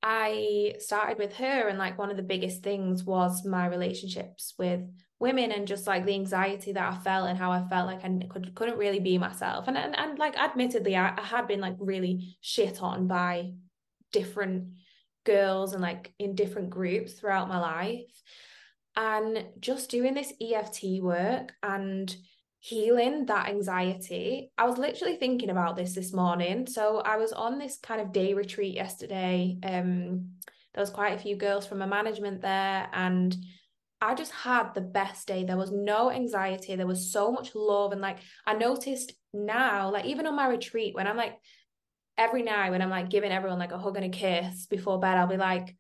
I 0.02 0.76
started 0.80 1.18
with 1.18 1.36
her, 1.36 1.68
and 1.68 1.78
like 1.78 1.98
one 1.98 2.10
of 2.10 2.18
the 2.18 2.24
biggest 2.24 2.64
things 2.64 3.04
was 3.04 3.46
my 3.46 3.68
relationships 3.68 4.56
with 4.58 4.82
women 5.20 5.52
and 5.52 5.68
just 5.68 5.88
like 5.88 6.06
the 6.06 6.16
anxiety 6.16 6.74
that 6.74 6.94
I 6.94 6.98
felt 6.98 7.30
and 7.30 7.38
how 7.38 7.52
I 7.52 7.66
felt 7.70 7.88
like 7.88 8.04
I 8.04 8.10
could, 8.30 8.54
couldn't 8.56 8.78
really 8.78 9.00
be 9.00 9.18
myself. 9.18 9.68
And, 9.68 9.78
and, 9.78 9.98
and 9.98 10.20
like, 10.20 10.36
admittedly, 10.36 10.98
I, 10.98 11.14
I 11.18 11.22
had 11.22 11.48
been 11.48 11.62
like 11.62 11.76
really 11.80 12.38
shit 12.42 12.82
on 12.82 13.08
by 13.08 13.54
different 14.14 14.70
girls 15.26 15.74
and 15.74 15.82
like 15.82 16.14
in 16.20 16.36
different 16.36 16.70
groups 16.70 17.14
throughout 17.14 17.50
my 17.50 17.60
life. 17.60 18.22
And 18.96 19.46
just 19.60 19.90
doing 19.90 20.14
this 20.14 20.32
EFT 20.40 21.02
work 21.02 21.54
and 21.62 22.16
healing 22.64 23.26
that 23.26 23.50
anxiety. 23.50 24.50
I 24.58 24.66
was 24.66 24.78
literally 24.78 25.18
thinking 25.18 25.50
about 25.50 25.76
this 25.76 25.94
this 25.94 26.14
morning. 26.14 26.66
So 26.66 27.00
I 27.00 27.18
was 27.18 27.34
on 27.34 27.60
this 27.60 27.78
kind 27.84 28.00
of 28.00 28.14
day 28.14 28.34
retreat 28.34 28.74
yesterday. 28.74 29.58
Um, 29.62 30.36
there 30.74 30.82
was 30.82 30.90
quite 30.90 31.14
a 31.14 31.22
few 31.22 31.36
girls 31.36 31.68
from 31.68 31.80
my 31.80 31.86
management 31.86 32.42
there, 32.42 32.88
and 32.94 33.36
I 34.00 34.16
just 34.16 34.32
had 34.32 34.74
the 34.74 34.82
best 34.82 35.28
day. 35.28 35.44
There 35.44 35.58
was 35.58 35.72
no 35.74 36.10
anxiety. 36.10 36.76
There 36.76 36.88
was 36.88 37.12
so 37.12 37.34
much 37.34 37.54
love, 37.54 37.92
and 37.92 38.00
like 38.00 38.20
I 38.48 38.54
noticed 38.54 39.12
now, 39.34 39.92
like 39.92 40.06
even 40.06 40.26
on 40.26 40.36
my 40.38 40.48
retreat, 40.48 40.96
when 40.96 41.06
I'm 41.06 41.18
like 41.18 41.38
every 42.18 42.44
night 42.44 42.72
when 42.72 42.82
I'm 42.82 42.90
like 42.90 43.10
giving 43.10 43.32
everyone 43.32 43.60
like 43.60 43.72
a 43.72 43.78
hug 43.78 43.96
and 43.96 44.06
a 44.06 44.10
kiss 44.10 44.66
before 44.68 45.00
bed, 45.00 45.18
I'll 45.18 45.28
be 45.28 45.38
like, 45.38 45.76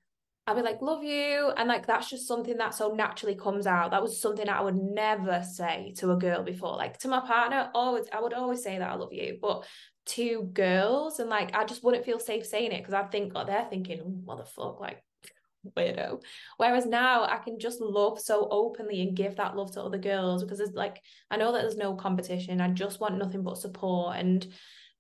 I'll 0.46 0.56
be 0.56 0.62
like, 0.62 0.82
love 0.82 1.04
you. 1.04 1.52
And 1.56 1.70
like 1.70 1.88
that's 1.88 2.10
just 2.10 2.28
something 2.28 2.58
that 2.58 2.74
so 2.74 2.94
naturally 2.94 3.36
comes 3.36 3.66
out. 3.66 3.92
That 3.92 4.02
was 4.02 4.20
something 4.20 4.50
I 4.50 4.62
would 4.62 4.76
never 4.76 5.42
say 5.42 5.94
to 5.98 6.12
a 6.12 6.18
girl 6.18 6.44
before. 6.44 6.76
Like 6.76 6.98
to 7.00 7.08
my 7.08 7.22
partner, 7.22 7.70
always 7.74 8.08
I 8.12 8.20
would 8.20 8.34
always 8.34 8.62
say 8.62 8.78
that 8.78 8.90
I 8.90 8.96
love 8.96 9.14
you. 9.14 9.38
But 9.42 9.66
to 10.06 10.44
girls, 10.54 11.20
and 11.20 11.30
like 11.30 11.56
I 11.56 11.64
just 11.64 11.84
wouldn't 11.84 12.04
feel 12.04 12.20
safe 12.20 12.46
saying 12.46 12.74
it 12.74 12.80
because 12.80 12.94
I 12.94 13.04
think 13.04 13.32
oh, 13.36 13.46
they're 13.46 13.68
thinking, 13.70 14.00
what 14.26 14.38
the 14.38 14.44
fuck, 14.44 14.82
like 14.82 15.02
weirdo. 15.78 16.22
Whereas 16.58 16.86
now 16.86 17.24
I 17.24 17.38
can 17.38 17.58
just 17.58 17.80
love 17.80 18.20
so 18.20 18.50
openly 18.52 19.02
and 19.02 19.16
give 19.16 19.38
that 19.38 19.56
love 19.56 19.72
to 19.74 19.82
other 19.84 19.98
girls 19.98 20.44
because 20.44 20.60
it's 20.60 20.74
like 20.74 21.00
I 21.32 21.38
know 21.38 21.54
that 21.54 21.62
there's 21.62 21.78
no 21.78 21.96
competition. 21.96 22.60
I 22.60 22.68
just 22.70 23.00
want 23.00 23.18
nothing 23.18 23.44
but 23.44 23.58
support. 23.58 24.18
And 24.18 24.46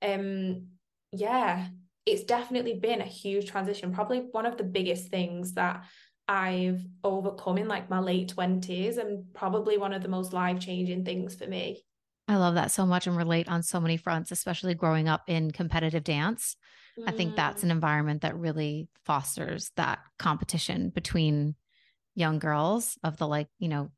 um 0.01 0.67
yeah, 1.13 1.67
it's 2.05 2.23
definitely 2.23 2.73
been 2.73 3.01
a 3.01 3.05
huge 3.05 3.49
transition, 3.49 3.93
probably 3.93 4.19
one 4.31 4.45
of 4.45 4.57
the 4.57 4.63
biggest 4.63 5.09
things 5.09 5.53
that 5.53 5.85
I've 6.27 6.81
overcome 7.03 7.57
in 7.57 7.67
like 7.67 7.89
my 7.89 7.99
late 7.99 8.33
20s 8.35 8.97
and 8.97 9.25
probably 9.33 9.77
one 9.77 9.93
of 9.93 10.01
the 10.01 10.07
most 10.07 10.33
life 10.33 10.59
changing 10.59 11.05
things 11.05 11.35
for 11.35 11.47
me. 11.47 11.83
I 12.27 12.37
love 12.37 12.55
that 12.55 12.71
so 12.71 12.85
much 12.85 13.07
and 13.07 13.17
relate 13.17 13.49
on 13.49 13.63
so 13.63 13.79
many 13.79 13.97
fronts, 13.97 14.31
especially 14.31 14.73
growing 14.73 15.09
up 15.09 15.23
in 15.27 15.51
competitive 15.51 16.03
dance. 16.03 16.55
Mm. 16.97 17.09
I 17.09 17.11
think 17.11 17.35
that's 17.35 17.61
mm. 17.61 17.65
an 17.65 17.71
environment 17.71 18.21
that 18.21 18.37
really 18.37 18.87
fosters 19.05 19.71
that 19.75 19.99
competition 20.17 20.89
between 20.89 21.55
young 22.15 22.39
girls 22.39 22.97
of 23.03 23.17
the 23.17 23.27
like, 23.27 23.47
you 23.59 23.67
know, 23.67 23.91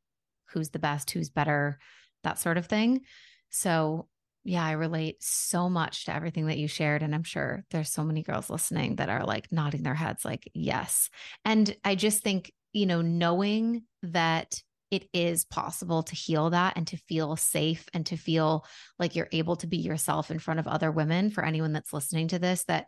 who's 0.50 0.70
the 0.70 0.78
best, 0.78 1.10
who's 1.10 1.30
better, 1.30 1.78
that 2.24 2.38
sort 2.38 2.58
of 2.58 2.66
thing. 2.66 3.02
So 3.50 4.08
yeah, 4.46 4.64
I 4.64 4.72
relate 4.72 5.16
so 5.20 5.68
much 5.68 6.04
to 6.04 6.14
everything 6.14 6.46
that 6.46 6.58
you 6.58 6.68
shared. 6.68 7.02
And 7.02 7.14
I'm 7.14 7.24
sure 7.24 7.64
there's 7.72 7.90
so 7.90 8.04
many 8.04 8.22
girls 8.22 8.48
listening 8.48 8.96
that 8.96 9.08
are 9.08 9.24
like 9.24 9.50
nodding 9.50 9.82
their 9.82 9.94
heads, 9.94 10.24
like, 10.24 10.48
yes. 10.54 11.10
And 11.44 11.74
I 11.84 11.96
just 11.96 12.22
think, 12.22 12.52
you 12.72 12.86
know, 12.86 13.02
knowing 13.02 13.82
that 14.04 14.62
it 14.92 15.08
is 15.12 15.44
possible 15.44 16.04
to 16.04 16.14
heal 16.14 16.50
that 16.50 16.74
and 16.76 16.86
to 16.86 16.96
feel 16.96 17.34
safe 17.34 17.88
and 17.92 18.06
to 18.06 18.16
feel 18.16 18.64
like 19.00 19.16
you're 19.16 19.28
able 19.32 19.56
to 19.56 19.66
be 19.66 19.78
yourself 19.78 20.30
in 20.30 20.38
front 20.38 20.60
of 20.60 20.68
other 20.68 20.92
women 20.92 21.30
for 21.30 21.44
anyone 21.44 21.72
that's 21.72 21.92
listening 21.92 22.28
to 22.28 22.38
this 22.38 22.62
that 22.64 22.86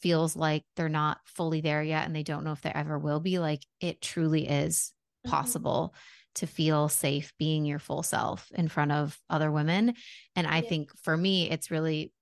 feels 0.00 0.36
like 0.36 0.62
they're 0.76 0.88
not 0.88 1.18
fully 1.24 1.60
there 1.60 1.82
yet 1.82 2.06
and 2.06 2.14
they 2.14 2.22
don't 2.22 2.44
know 2.44 2.52
if 2.52 2.62
they 2.62 2.70
ever 2.70 2.96
will 2.96 3.20
be 3.20 3.40
like 3.40 3.66
it 3.80 4.00
truly 4.00 4.48
is 4.48 4.92
mm-hmm. 5.26 5.34
possible 5.34 5.94
to 6.36 6.46
feel 6.46 6.88
safe 6.88 7.32
being 7.38 7.64
your 7.64 7.78
full 7.78 8.02
self 8.02 8.50
in 8.54 8.68
front 8.68 8.92
of 8.92 9.18
other 9.28 9.50
women. 9.50 9.94
And 10.34 10.46
I 10.46 10.60
yeah. 10.60 10.68
think 10.68 10.90
for 11.02 11.16
me, 11.16 11.50
it's 11.50 11.70
really 11.70 12.12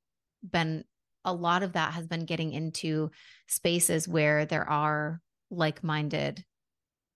been 0.42 0.84
a 1.24 1.32
lot 1.32 1.62
of 1.62 1.72
that 1.72 1.92
has 1.92 2.06
been 2.06 2.24
getting 2.24 2.52
into 2.52 3.10
spaces 3.48 4.08
where 4.08 4.46
there 4.46 4.68
are 4.68 5.20
like 5.50 5.84
minded 5.84 6.44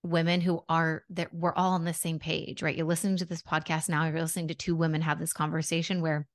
women 0.03 0.40
who 0.40 0.62
are 0.68 1.03
that 1.11 1.32
we're 1.32 1.55
all 1.55 1.72
on 1.72 1.84
the 1.84 1.95
same 1.95 2.18
page, 2.18 2.62
right? 2.62 2.76
You're 2.76 2.86
listening 2.86 3.16
to 3.18 3.24
this 3.24 3.42
podcast 3.42 3.88
now, 3.88 4.05
you're 4.05 4.20
listening 4.20 4.49
to 4.49 4.55
two 4.55 4.76
women 4.76 5.01
have 5.01 5.18
this 5.18 5.32
conversation 5.32 6.03
where 6.03 6.26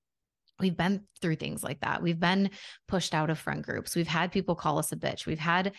we've 0.60 0.76
been 0.76 1.04
through 1.22 1.36
things 1.36 1.64
like 1.64 1.80
that. 1.82 2.02
We've 2.02 2.20
been 2.20 2.50
pushed 2.88 3.14
out 3.14 3.30
of 3.30 3.38
friend 3.38 3.64
groups. 3.64 3.96
We've 3.96 4.08
had 4.08 4.32
people 4.32 4.56
call 4.56 4.80
us 4.80 4.92
a 4.92 4.96
bitch. 4.96 5.26
We've 5.26 5.40
had 5.40 5.74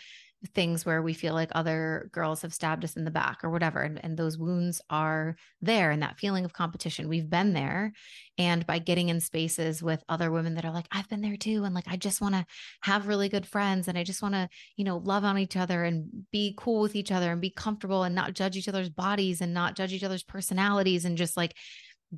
things 0.55 0.85
where 0.85 1.01
we 1.01 1.13
feel 1.13 1.33
like 1.35 1.51
other 1.53 2.09
girls 2.11 2.41
have 2.41 2.53
stabbed 2.53 2.83
us 2.83 2.95
in 2.95 3.05
the 3.05 3.11
back 3.11 3.43
or 3.43 3.49
whatever. 3.49 3.79
And, 3.81 4.03
and 4.03 4.17
those 4.17 4.37
wounds 4.37 4.81
are 4.89 5.35
there 5.61 5.91
and 5.91 6.01
that 6.01 6.17
feeling 6.17 6.45
of 6.45 6.53
competition. 6.53 7.07
We've 7.07 7.29
been 7.29 7.53
there. 7.53 7.93
And 8.37 8.65
by 8.65 8.79
getting 8.79 9.09
in 9.09 9.19
spaces 9.19 9.83
with 9.83 10.03
other 10.09 10.31
women 10.31 10.55
that 10.55 10.65
are 10.65 10.71
like, 10.71 10.87
I've 10.91 11.07
been 11.09 11.21
there 11.21 11.37
too. 11.37 11.63
And 11.63 11.75
like, 11.75 11.87
I 11.87 11.95
just 11.95 12.21
want 12.21 12.33
to 12.33 12.45
have 12.81 13.07
really 13.07 13.29
good 13.29 13.45
friends 13.45 13.87
and 13.87 13.97
I 13.97 14.03
just 14.03 14.23
want 14.23 14.33
to, 14.33 14.49
you 14.77 14.83
know, 14.83 14.97
love 14.97 15.23
on 15.23 15.37
each 15.37 15.55
other 15.55 15.83
and 15.83 16.09
be 16.31 16.55
cool 16.57 16.81
with 16.81 16.95
each 16.95 17.11
other 17.11 17.31
and 17.31 17.39
be 17.39 17.51
comfortable 17.51 18.03
and 18.03 18.15
not 18.15 18.33
judge 18.33 18.57
each 18.57 18.67
other's 18.67 18.89
bodies 18.89 19.41
and 19.41 19.53
not 19.53 19.75
judge 19.75 19.93
each 19.93 20.03
other's 20.03 20.23
personalities 20.23 21.05
and 21.05 21.17
just 21.17 21.37
like 21.37 21.55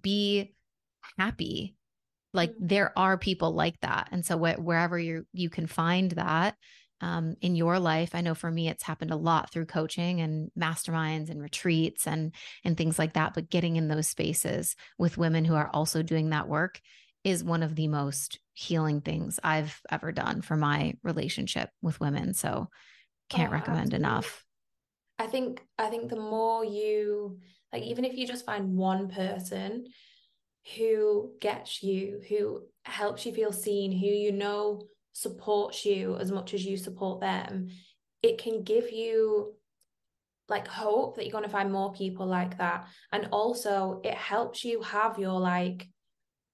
be 0.01 0.53
happy 1.17 1.75
like 2.33 2.51
mm-hmm. 2.51 2.67
there 2.67 2.97
are 2.97 3.17
people 3.17 3.53
like 3.53 3.79
that 3.81 4.09
and 4.11 4.25
so 4.25 4.37
wh- 4.37 4.59
wherever 4.59 4.97
you 4.97 5.25
you 5.33 5.49
can 5.49 5.67
find 5.67 6.11
that 6.11 6.55
um, 7.03 7.35
in 7.41 7.55
your 7.55 7.79
life. 7.79 8.15
I 8.15 8.21
know 8.21 8.33
for 8.33 8.49
me, 8.49 8.69
it's 8.69 8.83
happened 8.83 9.11
a 9.11 9.17
lot 9.17 9.51
through 9.51 9.65
coaching 9.65 10.21
and 10.21 10.49
masterminds 10.57 11.29
and 11.29 11.41
retreats 11.41 12.07
and 12.07 12.33
and 12.63 12.77
things 12.77 12.97
like 12.97 13.13
that. 13.13 13.33
But 13.33 13.49
getting 13.49 13.75
in 13.75 13.89
those 13.89 14.07
spaces 14.07 14.75
with 14.97 15.17
women 15.17 15.43
who 15.43 15.55
are 15.55 15.69
also 15.73 16.01
doing 16.01 16.29
that 16.29 16.47
work 16.47 16.79
is 17.25 17.43
one 17.43 17.61
of 17.61 17.75
the 17.75 17.89
most 17.89 18.39
healing 18.53 19.01
things 19.01 19.37
I've 19.43 19.81
ever 19.91 20.13
done 20.13 20.41
for 20.41 20.55
my 20.55 20.93
relationship 21.03 21.69
with 21.81 21.99
women. 21.99 22.33
So 22.33 22.69
can't 23.29 23.51
oh, 23.51 23.53
recommend 23.53 23.93
absolutely. 23.93 24.07
enough. 24.07 24.45
I 25.19 25.27
think 25.27 25.61
I 25.77 25.89
think 25.89 26.09
the 26.09 26.15
more 26.15 26.63
you 26.63 27.39
like, 27.73 27.83
even 27.83 28.05
if 28.05 28.15
you 28.15 28.25
just 28.25 28.45
find 28.45 28.77
one 28.77 29.09
person 29.09 29.87
who 30.77 31.31
gets 31.41 31.83
you, 31.83 32.21
who 32.29 32.61
helps 32.85 33.25
you 33.25 33.33
feel 33.33 33.51
seen, 33.51 33.91
who 33.91 34.07
you 34.07 34.31
know 34.31 34.83
supports 35.13 35.85
you 35.85 36.17
as 36.17 36.31
much 36.31 36.53
as 36.53 36.65
you 36.65 36.75
support 36.75 37.21
them, 37.21 37.69
it 38.21 38.37
can 38.37 38.63
give 38.63 38.91
you 38.91 39.53
like 40.49 40.67
hope 40.67 41.15
that 41.15 41.23
you're 41.23 41.31
going 41.31 41.43
to 41.45 41.49
find 41.49 41.71
more 41.71 41.93
people 41.93 42.25
like 42.25 42.57
that. 42.57 42.87
And 43.11 43.29
also, 43.31 44.01
it 44.03 44.13
helps 44.13 44.65
you 44.65 44.81
have 44.81 45.17
your 45.17 45.39
like, 45.39 45.87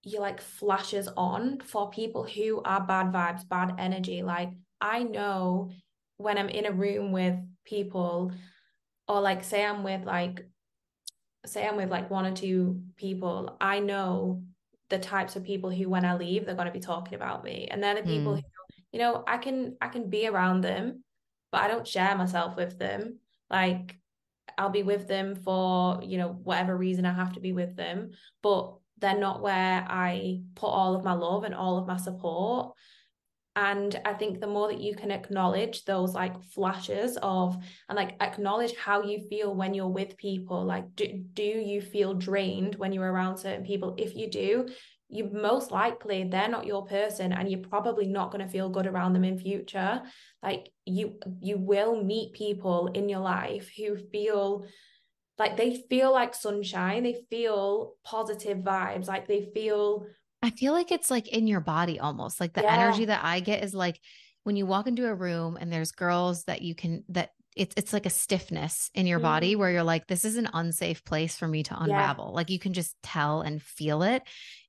your 0.03 0.21
like 0.21 0.41
flashes 0.41 1.09
on 1.17 1.59
for 1.61 1.89
people 1.89 2.23
who 2.23 2.61
are 2.63 2.85
bad 2.85 3.11
vibes, 3.11 3.47
bad 3.47 3.75
energy. 3.79 4.21
Like, 4.21 4.51
I 4.79 5.03
know 5.03 5.71
when 6.17 6.37
I'm 6.37 6.49
in 6.49 6.65
a 6.65 6.71
room 6.71 7.11
with 7.11 7.35
people, 7.65 8.31
or 9.07 9.21
like, 9.21 9.43
say 9.43 9.65
I'm 9.65 9.83
with 9.83 10.05
like, 10.05 10.47
say 11.45 11.67
I'm 11.67 11.77
with 11.77 11.89
like 11.89 12.09
one 12.09 12.25
or 12.25 12.33
two 12.33 12.83
people, 12.95 13.57
I 13.59 13.79
know 13.79 14.43
the 14.89 14.99
types 14.99 15.35
of 15.35 15.43
people 15.43 15.69
who 15.69 15.89
when 15.89 16.05
I 16.05 16.15
leave 16.15 16.45
they're 16.45 16.55
going 16.55 16.67
to 16.67 16.73
be 16.73 16.79
talking 16.79 17.15
about 17.15 17.43
me. 17.43 17.67
And 17.69 17.83
they're 17.83 17.95
the 17.95 18.03
people 18.03 18.33
mm. 18.33 18.37
who 18.37 18.43
you 18.91 18.99
know 18.99 19.23
I 19.27 19.37
can 19.37 19.77
I 19.81 19.87
can 19.87 20.09
be 20.09 20.27
around 20.27 20.61
them 20.61 21.03
but 21.51 21.61
I 21.61 21.67
don't 21.67 21.87
share 21.87 22.15
myself 22.15 22.55
with 22.55 22.77
them. 22.77 23.19
Like 23.49 23.97
I'll 24.57 24.69
be 24.69 24.83
with 24.83 25.07
them 25.07 25.35
for 25.35 26.01
you 26.03 26.17
know 26.17 26.29
whatever 26.43 26.75
reason 26.75 27.05
I 27.05 27.13
have 27.13 27.33
to 27.33 27.39
be 27.39 27.53
with 27.53 27.75
them 27.75 28.11
but 28.41 28.75
they're 28.97 29.17
not 29.17 29.41
where 29.41 29.85
I 29.87 30.41
put 30.55 30.67
all 30.67 30.95
of 30.95 31.05
my 31.05 31.13
love 31.13 31.45
and 31.45 31.55
all 31.55 31.77
of 31.77 31.87
my 31.87 31.97
support 31.97 32.75
and 33.59 33.99
i 34.05 34.13
think 34.13 34.39
the 34.39 34.47
more 34.47 34.69
that 34.69 34.79
you 34.79 34.95
can 34.95 35.11
acknowledge 35.11 35.83
those 35.83 36.13
like 36.13 36.41
flashes 36.43 37.17
of 37.21 37.57
and 37.89 37.97
like 37.97 38.15
acknowledge 38.21 38.73
how 38.77 39.03
you 39.03 39.19
feel 39.29 39.53
when 39.53 39.73
you're 39.73 39.95
with 39.99 40.15
people 40.17 40.63
like 40.63 40.95
do, 40.95 41.05
do 41.33 41.43
you 41.43 41.81
feel 41.81 42.13
drained 42.13 42.75
when 42.75 42.93
you're 42.93 43.11
around 43.11 43.37
certain 43.37 43.65
people? 43.65 43.95
If 43.97 44.15
you 44.15 44.29
do 44.29 44.67
you 45.09 45.27
most 45.33 45.71
likely 45.71 46.23
they're 46.23 46.47
not 46.47 46.67
your 46.67 46.85
person 46.85 47.33
and 47.33 47.49
you're 47.49 47.59
probably 47.59 48.07
not 48.07 48.31
going 48.31 48.45
to 48.45 48.51
feel 48.51 48.69
good 48.69 48.85
around 48.85 49.13
them 49.13 49.25
in 49.25 49.39
future. 49.39 50.01
Like 50.41 50.69
you 50.85 51.19
you 51.41 51.57
will 51.57 52.01
meet 52.01 52.33
people 52.33 52.87
in 52.93 53.09
your 53.09 53.19
life 53.19 53.71
who 53.75 53.97
feel 53.97 54.65
like 55.39 55.57
they 55.57 55.83
feel 55.89 56.11
like 56.11 56.35
sunshine 56.35 57.03
they 57.03 57.25
feel 57.29 57.95
positive 58.03 58.59
vibes 58.59 59.07
like 59.07 59.27
they 59.27 59.49
feel 59.53 60.05
I 60.41 60.51
feel 60.51 60.73
like 60.73 60.91
it's 60.91 61.11
like 61.11 61.27
in 61.27 61.47
your 61.47 61.59
body 61.59 61.99
almost. 61.99 62.39
Like 62.39 62.53
the 62.53 62.61
yeah. 62.61 62.73
energy 62.75 63.05
that 63.05 63.23
I 63.23 63.39
get 63.39 63.63
is 63.63 63.73
like 63.73 63.99
when 64.43 64.55
you 64.55 64.65
walk 64.65 64.87
into 64.87 65.07
a 65.07 65.13
room 65.13 65.57
and 65.59 65.71
there's 65.71 65.91
girls 65.91 66.45
that 66.45 66.61
you 66.61 66.75
can 66.75 67.03
that 67.09 67.31
it's 67.55 67.73
it's 67.75 67.93
like 67.93 68.05
a 68.05 68.11
stiffness 68.11 68.89
in 68.93 69.07
your 69.07 69.19
body 69.19 69.55
Mm. 69.55 69.57
where 69.57 69.71
you're 69.71 69.83
like 69.83 70.07
this 70.07 70.23
is 70.23 70.37
an 70.37 70.49
unsafe 70.53 71.03
place 71.03 71.35
for 71.35 71.47
me 71.47 71.63
to 71.63 71.81
unravel 71.81 72.31
like 72.33 72.49
you 72.49 72.59
can 72.59 72.73
just 72.73 72.95
tell 73.01 73.41
and 73.41 73.61
feel 73.61 74.03
it 74.03 74.21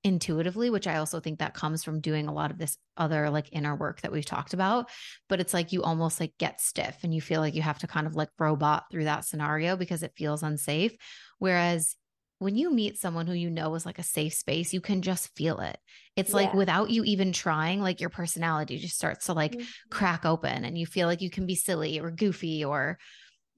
intuitively 0.03 0.71
which 0.71 0.87
i 0.87 0.97
also 0.97 1.21
think 1.21 1.39
that 1.39 1.53
comes 1.55 1.85
from 1.85 2.01
doing 2.01 2.27
a 2.27 2.33
lot 2.33 2.51
of 2.51 2.57
this 2.59 2.79
other 2.97 3.29
like 3.29 3.51
inner 3.53 3.77
work 3.77 4.01
that 4.01 4.11
we've 4.11 4.25
talked 4.25 4.55
about 4.55 4.89
but 5.29 5.41
it's 5.41 5.53
like 5.53 5.73
you 5.73 5.83
almost 5.83 6.21
like 6.21 6.33
get 6.39 6.61
stiff 6.61 6.97
and 7.03 7.15
you 7.15 7.21
feel 7.21 7.41
like 7.41 7.55
you 7.55 7.63
have 7.63 7.79
to 7.79 7.87
kind 7.87 8.07
of 8.07 8.17
like 8.17 8.31
robot 8.39 8.85
through 8.91 9.05
that 9.05 9.27
scenario 9.27 9.77
because 9.77 10.03
it 10.03 10.13
feels 10.17 10.43
unsafe 10.43 10.97
whereas 11.39 11.97
when 12.41 12.57
you 12.57 12.73
meet 12.73 12.99
someone 12.99 13.27
who 13.27 13.35
you 13.35 13.51
know 13.51 13.75
is 13.77 13.87
like 13.87 13.99
a 14.01 14.03
safe 14.03 14.35
space 14.35 14.73
you 14.73 14.81
can 14.81 15.03
just 15.03 15.35
feel 15.37 15.61
it 15.61 15.79
it's 16.17 16.35
like 16.35 16.53
Yeah. 16.53 16.57
without 16.57 16.91
you 16.91 17.05
even 17.05 17.33
trying 17.33 17.81
like 17.81 18.01
your 18.01 18.11
personality 18.11 18.79
just 18.79 18.97
starts 18.97 19.27
to 19.27 19.33
like 19.35 19.55
Mhm. 19.55 19.67
crack 19.91 20.25
open 20.27 20.65
and 20.65 20.77
you 20.79 20.87
feel 20.87 21.07
like 21.07 21.21
you 21.21 21.31
can 21.31 21.47
be 21.47 21.55
silly 21.55 22.01
or 22.01 22.11
goofy 22.11 22.65
or 22.65 22.99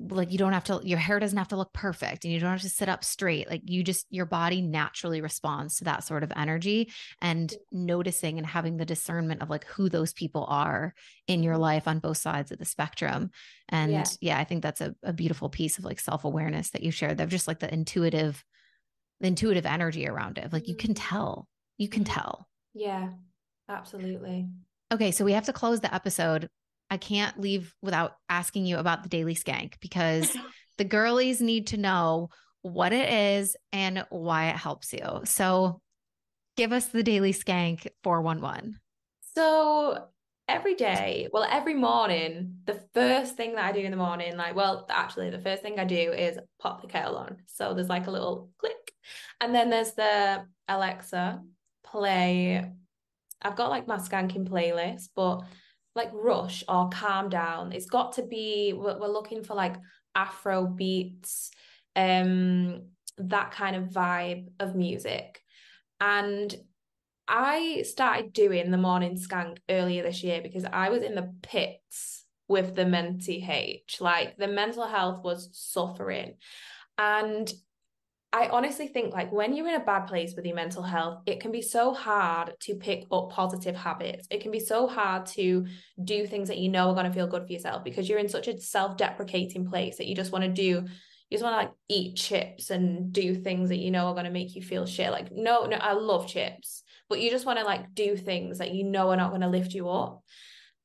like 0.01 0.33
you 0.33 0.39
don't 0.39 0.53
have 0.55 0.65
to 0.65 0.81
your 0.83 0.99
hair 0.99 1.21
doesn't 1.21 1.39
have 1.39 1.49
to 1.49 1.57
look 1.57 1.73
perfect 1.73 2.25
and 2.25 2.35
you 2.35 2.41
don't 2.41 2.51
have 2.51 2.63
to 2.63 2.69
sit 2.69 2.89
up 2.89 3.05
straight 3.05 3.49
like 3.49 3.63
you 3.67 3.85
just 3.85 4.07
your 4.11 4.27
body 4.27 4.61
naturally 4.61 5.21
responds 5.21 5.77
to 5.77 5.85
that 5.85 6.03
sort 6.03 6.25
of 6.25 6.33
energy 6.35 6.91
and 7.21 7.55
noticing 7.71 8.37
and 8.39 8.47
having 8.47 8.79
the 8.79 8.85
discernment 8.85 9.43
of 9.43 9.51
like 9.51 9.65
who 9.67 9.89
those 9.89 10.13
people 10.13 10.45
are 10.49 10.93
in 11.29 11.45
your 11.45 11.57
life 11.57 11.87
on 11.87 12.01
both 12.01 12.17
sides 12.17 12.51
of 12.51 12.59
the 12.59 12.65
spectrum 12.65 13.31
and 13.69 13.93
yeah, 13.93 14.35
Yeah. 14.35 14.39
i 14.41 14.45
think 14.45 14.63
that's 14.63 14.81
a, 14.81 14.95
a 15.05 15.13
beautiful 15.13 15.49
piece 15.49 15.79
of 15.79 15.85
like 15.85 16.01
self-awareness 16.01 16.71
that 16.71 16.83
you 16.83 16.91
shared 16.91 17.21
of 17.21 17.29
just 17.29 17.47
like 17.47 17.61
the 17.61 17.73
intuitive 17.73 18.43
the 19.23 19.29
intuitive 19.29 19.65
energy 19.65 20.07
around 20.07 20.37
it 20.37 20.53
like 20.53 20.69
you 20.69 20.77
can 20.77 20.93
Mhm. 20.93 20.99
tell 21.09 21.49
you 21.79 21.89
can 21.89 22.05
tell 22.05 22.47
Yeah, 22.75 23.11
absolutely. 23.69 24.49
Okay, 24.93 25.11
so 25.11 25.25
we 25.25 25.33
have 25.33 25.47
to 25.47 25.53
close 25.53 25.81
the 25.81 25.95
episode. 25.95 26.49
I 26.91 26.99
can't 26.99 27.41
leave 27.41 27.75
without 27.83 28.17
asking 28.29 28.67
you 28.67 28.77
about 28.77 29.03
the 29.03 29.09
daily 29.09 29.35
skank 29.35 29.75
because 29.81 30.31
the 30.79 30.85
girlies 30.85 31.41
need 31.41 31.69
to 31.69 31.79
know 31.79 32.29
what 32.61 32.93
it 32.93 33.11
is 33.11 33.57
and 33.73 34.05
why 34.11 34.49
it 34.51 34.57
helps 34.57 34.93
you. 34.93 35.23
So 35.25 35.81
give 36.57 36.73
us 36.73 36.87
the 36.87 37.03
daily 37.03 37.33
skank 37.33 37.89
411. 38.03 38.79
So 39.35 40.09
every 40.53 40.75
day, 40.75 41.29
well, 41.33 41.47
every 41.51 41.75
morning, 41.75 42.57
the 42.67 42.81
first 42.93 43.37
thing 43.37 43.55
that 43.55 43.65
I 43.65 43.73
do 43.73 43.81
in 43.81 43.91
the 43.91 43.97
morning, 43.97 44.37
like, 44.37 44.55
well, 44.55 44.87
actually, 44.91 45.31
the 45.31 45.39
first 45.39 45.63
thing 45.63 45.81
I 45.81 45.85
do 45.85 46.13
is 46.13 46.39
pop 46.61 46.83
the 46.83 46.89
kettle 46.89 47.17
on. 47.17 47.39
So 47.47 47.73
there's 47.73 47.89
like 47.89 48.07
a 48.07 48.11
little 48.11 48.51
click, 48.59 48.93
and 49.41 49.55
then 49.55 49.71
there's 49.71 49.93
the 49.93 50.45
Alexa 50.69 51.41
play. 51.83 52.71
I've 53.41 53.57
got 53.57 53.71
like 53.71 53.89
my 53.89 53.97
skanking 53.97 54.49
playlist, 54.49 55.09
but 55.17 55.43
like 55.95 56.11
Rush 56.13 56.63
or 56.69 56.91
Calm 56.91 57.31
Down, 57.31 57.73
it's 57.73 57.87
got 57.87 58.13
to 58.15 58.23
be. 58.23 58.75
We're, 58.75 58.99
we're 58.99 59.09
looking 59.09 59.43
for 59.43 59.55
like 59.55 59.77
Afro 60.15 60.67
beats, 60.67 61.51
um, 61.97 62.83
that 63.17 63.53
kind 63.53 63.77
of 63.77 63.85
vibe 63.85 64.49
of 64.61 64.77
music, 64.77 65.41
and 65.99 66.55
I 67.29 67.83
started 67.83 68.33
doing 68.33 68.71
the 68.71 68.79
morning 68.79 69.17
skank 69.17 69.59
earlier 69.69 70.03
this 70.03 70.23
year 70.23 70.41
because 70.43 70.65
I 70.65 70.91
was 70.91 71.03
in 71.03 71.15
the 71.15 71.33
pits 71.43 72.25
with 72.49 72.75
the 72.75 72.85
Menti 72.85 73.45
H. 73.49 73.99
Like 74.01 74.37
the 74.37 74.49
mental 74.49 74.87
health 74.87 75.23
was 75.25 75.49
suffering. 75.53 76.35
And 76.99 77.53
I 78.35 78.49
honestly 78.49 78.89
think 78.89 79.13
like 79.13 79.31
when 79.31 79.55
you're 79.55 79.69
in 79.69 79.81
a 79.81 79.85
bad 79.85 80.07
place 80.07 80.35
with 80.35 80.47
your 80.47 80.57
mental 80.57 80.83
health, 80.83 81.23
it 81.27 81.41
can 81.41 81.53
be 81.53 81.61
so 81.61 81.93
hard 81.93 82.55
to 82.61 82.77
pick 82.77 83.05
up 83.13 83.31
positive 83.31 83.77
habits. 83.77 84.27
It 84.31 84.41
can 84.41 84.51
be 84.51 84.61
so 84.61 84.87
hard 84.87 85.27
to 85.27 85.67
do 86.03 86.27
things 86.27 86.49
that 86.49 86.59
you 86.59 86.71
know 86.71 86.89
are 86.89 86.95
going 86.95 87.07
to 87.07 87.13
feel 87.13 87.27
good 87.27 87.47
for 87.47 87.53
yourself 87.53 87.85
because 87.85 88.09
you're 88.09 88.19
in 88.19 88.31
such 88.31 88.49
a 88.49 88.59
self-deprecating 88.59 89.69
place 89.69 89.99
that 89.99 90.07
you 90.07 90.15
just 90.15 90.33
want 90.33 90.45
to 90.45 90.51
do 90.51 90.87
you 91.33 91.39
just 91.39 91.45
want 91.45 91.55
to 91.55 91.67
like 91.67 91.73
eat 91.89 92.17
chips 92.17 92.69
and 92.69 93.11
do 93.11 93.35
things 93.35 93.71
that 93.71 93.79
you 93.79 93.91
know 93.91 94.09
are 94.09 94.13
going 94.13 94.27
to 94.27 94.31
make 94.31 94.55
you 94.55 94.61
feel 94.61 94.85
shit. 94.85 95.11
Like 95.11 95.33
no, 95.33 95.65
no, 95.65 95.79
I 95.79 95.95
love 95.95 96.27
chips 96.27 96.83
but 97.13 97.21
you 97.21 97.29
just 97.29 97.45
want 97.45 97.59
to 97.59 97.65
like 97.67 97.95
do 97.95 98.17
things 98.17 98.57
that 98.57 98.73
you 98.73 98.85
know 98.85 99.11
are 99.11 99.19
not 99.19 99.29
going 99.29 99.43
to 99.43 99.49
lift 99.49 99.75
you 99.75 99.91
up. 99.91 100.23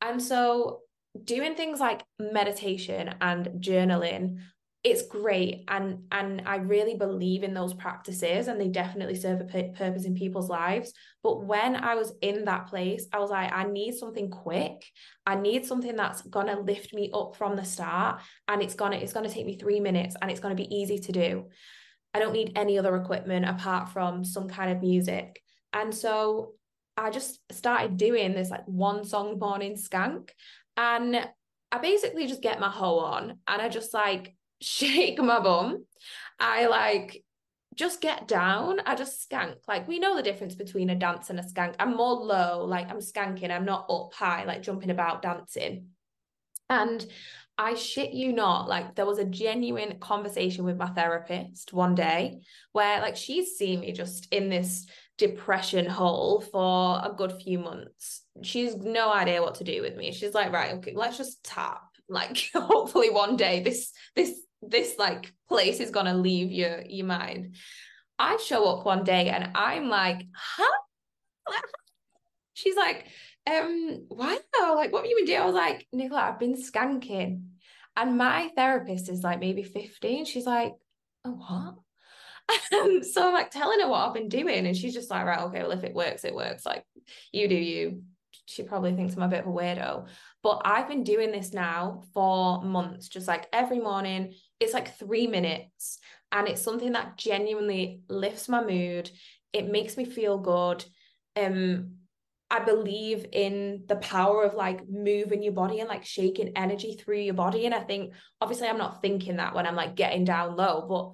And 0.01 0.21
so 0.21 0.82
doing 1.23 1.55
things 1.55 1.80
like 1.80 2.03
meditation 2.19 3.15
and 3.21 3.61
journaling 3.61 4.39
it's 4.84 5.07
great 5.07 5.63
and 5.69 6.03
and 6.11 6.43
I 6.45 6.57
really 6.57 6.95
believe 6.95 7.43
in 7.43 7.53
those 7.53 7.73
practices 7.73 8.49
and 8.49 8.59
they 8.59 8.67
definitely 8.67 9.15
serve 9.15 9.39
a 9.39 9.45
p- 9.45 9.71
purpose 9.73 10.03
in 10.03 10.15
people's 10.15 10.49
lives. 10.49 10.91
But 11.23 11.45
when 11.45 11.78
I 11.78 11.95
was 11.95 12.13
in 12.21 12.43
that 12.45 12.67
place 12.67 13.07
I 13.13 13.19
was 13.19 13.32
like 13.32 13.53
I 13.53 13.63
need 13.63 13.95
something 13.95 14.30
quick. 14.30 14.86
I 15.25 15.36
need 15.36 15.65
something 15.65 15.95
that's 15.95 16.23
going 16.23 16.47
to 16.47 16.59
lift 16.59 16.93
me 16.93 17.09
up 17.13 17.38
from 17.38 17.55
the 17.55 17.63
start 17.63 18.21
and 18.49 18.61
it's 18.61 18.75
going 18.75 18.91
to 18.91 19.01
it's 19.01 19.13
going 19.13 19.28
to 19.28 19.34
take 19.34 19.45
me 19.45 19.57
3 19.57 19.80
minutes 19.80 20.17
and 20.21 20.30
it's 20.30 20.41
going 20.41 20.55
to 20.55 20.61
be 20.61 20.75
easy 20.75 20.99
to 20.99 21.11
do. 21.13 21.45
I 22.13 22.19
don't 22.19 22.34
need 22.34 22.51
any 22.57 22.78
other 22.78 22.95
equipment 22.97 23.45
apart 23.45 23.89
from 23.89 24.25
some 24.25 24.49
kind 24.49 24.71
of 24.71 24.82
music 24.82 25.41
and 25.74 25.93
so 25.93 26.53
I 26.97 27.11
just 27.11 27.39
started 27.51 27.97
doing 27.97 28.34
this 28.34 28.49
like 28.49 28.65
one 28.65 29.05
song 29.05 29.38
morning 29.38 29.76
skank. 29.76 30.30
And 30.76 31.28
I 31.72 31.78
basically 31.80 32.28
just 32.28 32.41
get 32.41 32.59
my 32.59 32.70
hoe 32.70 32.99
on 32.99 33.39
and 33.47 33.61
I 33.61 33.70
just 33.70 33.93
like 33.93 34.36
shake 34.61 35.20
my 35.20 35.39
bum. 35.39 35.86
I 36.39 36.65
like 36.68 37.24
just 37.76 38.01
get 38.01 38.28
down. 38.28 38.80
I 38.86 38.95
just 38.95 39.30
skank. 39.30 39.57
Like 39.68 39.88
we 39.88 39.99
know 39.99 40.15
the 40.15 40.24
difference 40.24 40.55
between 40.55 40.89
a 40.89 40.95
dance 40.95 41.30
and 41.30 41.39
a 41.39 41.43
skank. 41.43 41.76
I'm 41.80 41.95
more 41.95 42.13
low, 42.15 42.65
like 42.65 42.89
I'm 42.89 42.99
skanking. 42.99 43.51
I'm 43.51 43.65
not 43.65 43.86
up 43.89 44.13
high, 44.15 44.45
like 44.45 44.63
jumping 44.63 44.89
about 44.89 45.22
dancing. 45.22 45.89
And 46.70 47.05
I 47.59 47.76
shit 47.76 48.11
you 48.11 48.34
not, 48.34 48.68
like 48.68 48.95
there 48.95 49.05
was 49.05 49.18
a 49.20 49.26
genuine 49.26 49.99
conversation 49.99 50.63
with 50.63 50.78
my 50.78 50.88
therapist 50.88 51.74
one 51.74 51.95
day 51.95 52.41
where 52.72 53.01
like 53.01 53.15
she's 53.15 53.57
seen 53.57 53.80
me 53.80 53.91
just 53.93 54.28
in 54.32 54.49
this 54.49 54.86
depression 55.18 55.86
hole 55.86 56.41
for 56.41 57.01
a 57.03 57.11
good 57.15 57.34
few 57.43 57.59
months. 57.59 58.24
She's 58.43 58.76
no 58.76 59.11
idea 59.11 59.41
what 59.41 59.55
to 59.55 59.63
do 59.63 59.82
with 59.82 59.95
me. 59.95 60.11
She's 60.11 60.34
like, 60.34 60.51
right, 60.51 60.74
okay, 60.76 60.93
let's 60.95 61.18
just 61.18 61.43
tap. 61.43 61.82
Like 62.09 62.49
hopefully 62.55 63.09
one 63.09 63.36
day 63.36 63.61
this 63.61 63.91
this 64.15 64.39
this 64.61 64.95
like 64.97 65.34
place 65.49 65.80
is 65.80 65.91
gonna 65.91 66.15
leave 66.15 66.51
your 66.51 66.82
your 66.88 67.05
mind. 67.05 67.55
I 68.20 68.38
show 68.38 68.65
up 68.65 68.86
one 68.86 69.03
day 69.03 69.30
and 69.30 69.51
I'm 69.55 69.89
like, 69.89 70.22
huh? 70.34 70.78
She's 72.53 72.76
like, 72.76 73.05
um, 73.47 74.07
wow, 74.09 74.38
like 74.76 74.91
what 74.91 75.03
have 75.03 75.09
you 75.09 75.18
been 75.18 75.26
doing? 75.26 75.41
I 75.41 75.45
was 75.45 75.53
like, 75.53 75.88
Nicola, 75.93 76.22
I've 76.22 76.39
been 76.39 76.55
skanking. 76.55 77.43
And 77.95 78.18
my 78.18 78.51
therapist 78.55 79.09
is 79.09 79.24
like 79.24 79.39
maybe 79.39 79.63
15. 79.63 80.26
She's 80.26 80.45
like, 80.45 80.74
oh, 81.26 81.32
what? 81.32 81.76
so 83.04 83.28
I'm 83.28 83.34
like 83.34 83.52
telling 83.52 83.80
her 83.80 83.89
what 83.89 84.08
I've 84.08 84.14
been 84.14 84.30
doing, 84.30 84.66
and 84.66 84.76
she's 84.76 84.93
just 84.93 85.10
like, 85.10 85.26
right, 85.26 85.41
okay, 85.41 85.62
well, 85.62 85.72
if 85.72 85.84
it 85.84 85.93
works, 85.93 86.24
it 86.24 86.36
works. 86.36 86.66
Like, 86.66 86.86
you 87.32 87.48
do 87.48 87.56
you. 87.56 88.04
She 88.45 88.64
probably 88.64 88.93
thinks 88.93 89.16
I'm 89.16 89.24
a 89.24 89.28
bit 89.28 89.41
of 89.41 89.48
a 89.48 89.50
weirdo. 89.50 90.08
But 90.41 90.62
I've 90.64 90.88
been 90.88 91.04
doing 91.04 91.32
this 91.32 91.54
now 91.54 92.04
for 92.14 92.64
months, 92.64 93.10
just 93.10 93.28
like 93.28 93.48
every 93.52 93.80
morning. 93.80 94.34
It's 94.60 94.74
like 94.74 94.98
three 94.98 95.28
minutes, 95.28 96.00
and 96.32 96.48
it's 96.48 96.62
something 96.62 96.93
that 96.93 97.18
genuinely 97.18 98.02
lifts 98.08 98.48
my 98.48 98.64
mood. 98.64 99.10
It 99.52 99.70
makes 99.70 99.98
me 99.98 100.06
feel 100.06 100.38
good. 100.38 100.86
Um, 101.36 101.98
I 102.50 102.60
believe 102.60 103.26
in 103.34 103.84
the 103.88 103.98
power 103.98 104.43
of 104.43 104.54
like 104.54 104.88
moving 104.88 105.43
your 105.43 105.54
body 105.54 105.82
and 105.82 105.89
like 105.89 106.06
shaking 106.06 106.54
energy 106.56 106.93
through 106.93 107.20
your 107.20 107.34
body. 107.34 107.66
And 107.66 107.76
I 107.76 107.82
think 107.82 108.14
obviously 108.39 108.70
I'm 108.70 108.78
not 108.78 109.02
thinking 109.02 109.36
that 109.38 109.54
when 109.54 109.68
I'm 109.68 109.76
like 109.76 109.95
getting 109.95 110.24
down 110.24 110.56
low, 110.56 110.86
but 110.88 111.14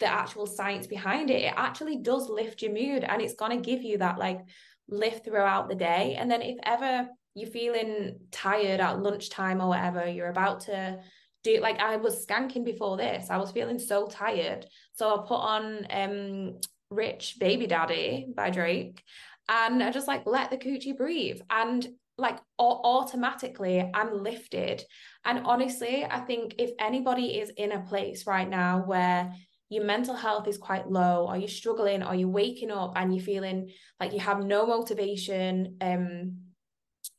the 0.00 0.06
actual 0.06 0.46
science 0.46 0.86
behind 0.86 1.30
it, 1.30 1.42
it 1.42 1.54
actually 1.56 1.96
does 1.96 2.28
lift 2.28 2.62
your 2.62 2.72
mood 2.72 3.04
and 3.04 3.20
it's 3.20 3.34
going 3.34 3.56
to 3.56 3.70
give 3.70 3.82
you 3.82 3.98
that 3.98 4.18
like 4.18 4.40
lift 4.88 5.24
throughout 5.24 5.68
the 5.68 5.74
day. 5.74 6.16
And 6.18 6.30
then 6.30 6.42
if 6.42 6.56
ever 6.62 7.08
you're 7.34 7.50
feeling 7.50 8.18
tired 8.30 8.80
at 8.80 9.00
lunchtime 9.00 9.60
or 9.60 9.68
whatever, 9.68 10.08
you're 10.08 10.30
about 10.30 10.60
to 10.60 10.98
do 11.44 11.60
like 11.60 11.78
I 11.78 11.96
was 11.96 12.26
skanking 12.26 12.64
before 12.64 12.96
this. 12.96 13.30
I 13.30 13.36
was 13.36 13.52
feeling 13.52 13.78
so 13.78 14.06
tired. 14.06 14.66
So 14.94 15.14
I 15.14 15.26
put 15.26 15.36
on 15.36 15.86
um 15.90 16.60
Rich 16.90 17.36
Baby 17.38 17.66
Daddy 17.66 18.28
by 18.34 18.50
Drake 18.50 19.02
and 19.48 19.82
I 19.82 19.90
just 19.90 20.08
like 20.08 20.26
let 20.26 20.50
the 20.50 20.56
coochie 20.56 20.96
breathe. 20.96 21.40
And 21.50 21.86
like 22.16 22.38
automatically 22.58 23.88
I'm 23.94 24.22
lifted. 24.22 24.82
And 25.24 25.46
honestly, 25.46 26.04
I 26.04 26.20
think 26.20 26.56
if 26.58 26.72
anybody 26.80 27.38
is 27.38 27.50
in 27.50 27.70
a 27.70 27.82
place 27.82 28.26
right 28.26 28.48
now 28.48 28.82
where 28.84 29.32
your 29.68 29.84
mental 29.84 30.14
health 30.14 30.48
is 30.48 30.58
quite 30.58 30.90
low 30.90 31.26
or 31.28 31.36
you're 31.36 31.48
struggling 31.48 32.02
or 32.02 32.14
you're 32.14 32.28
waking 32.28 32.70
up 32.70 32.92
and 32.96 33.14
you're 33.14 33.24
feeling 33.24 33.70
like 34.00 34.12
you 34.12 34.20
have 34.20 34.44
no 34.44 34.66
motivation 34.66 35.76
um 35.80 36.36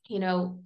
you 0.07 0.19
know 0.19 0.59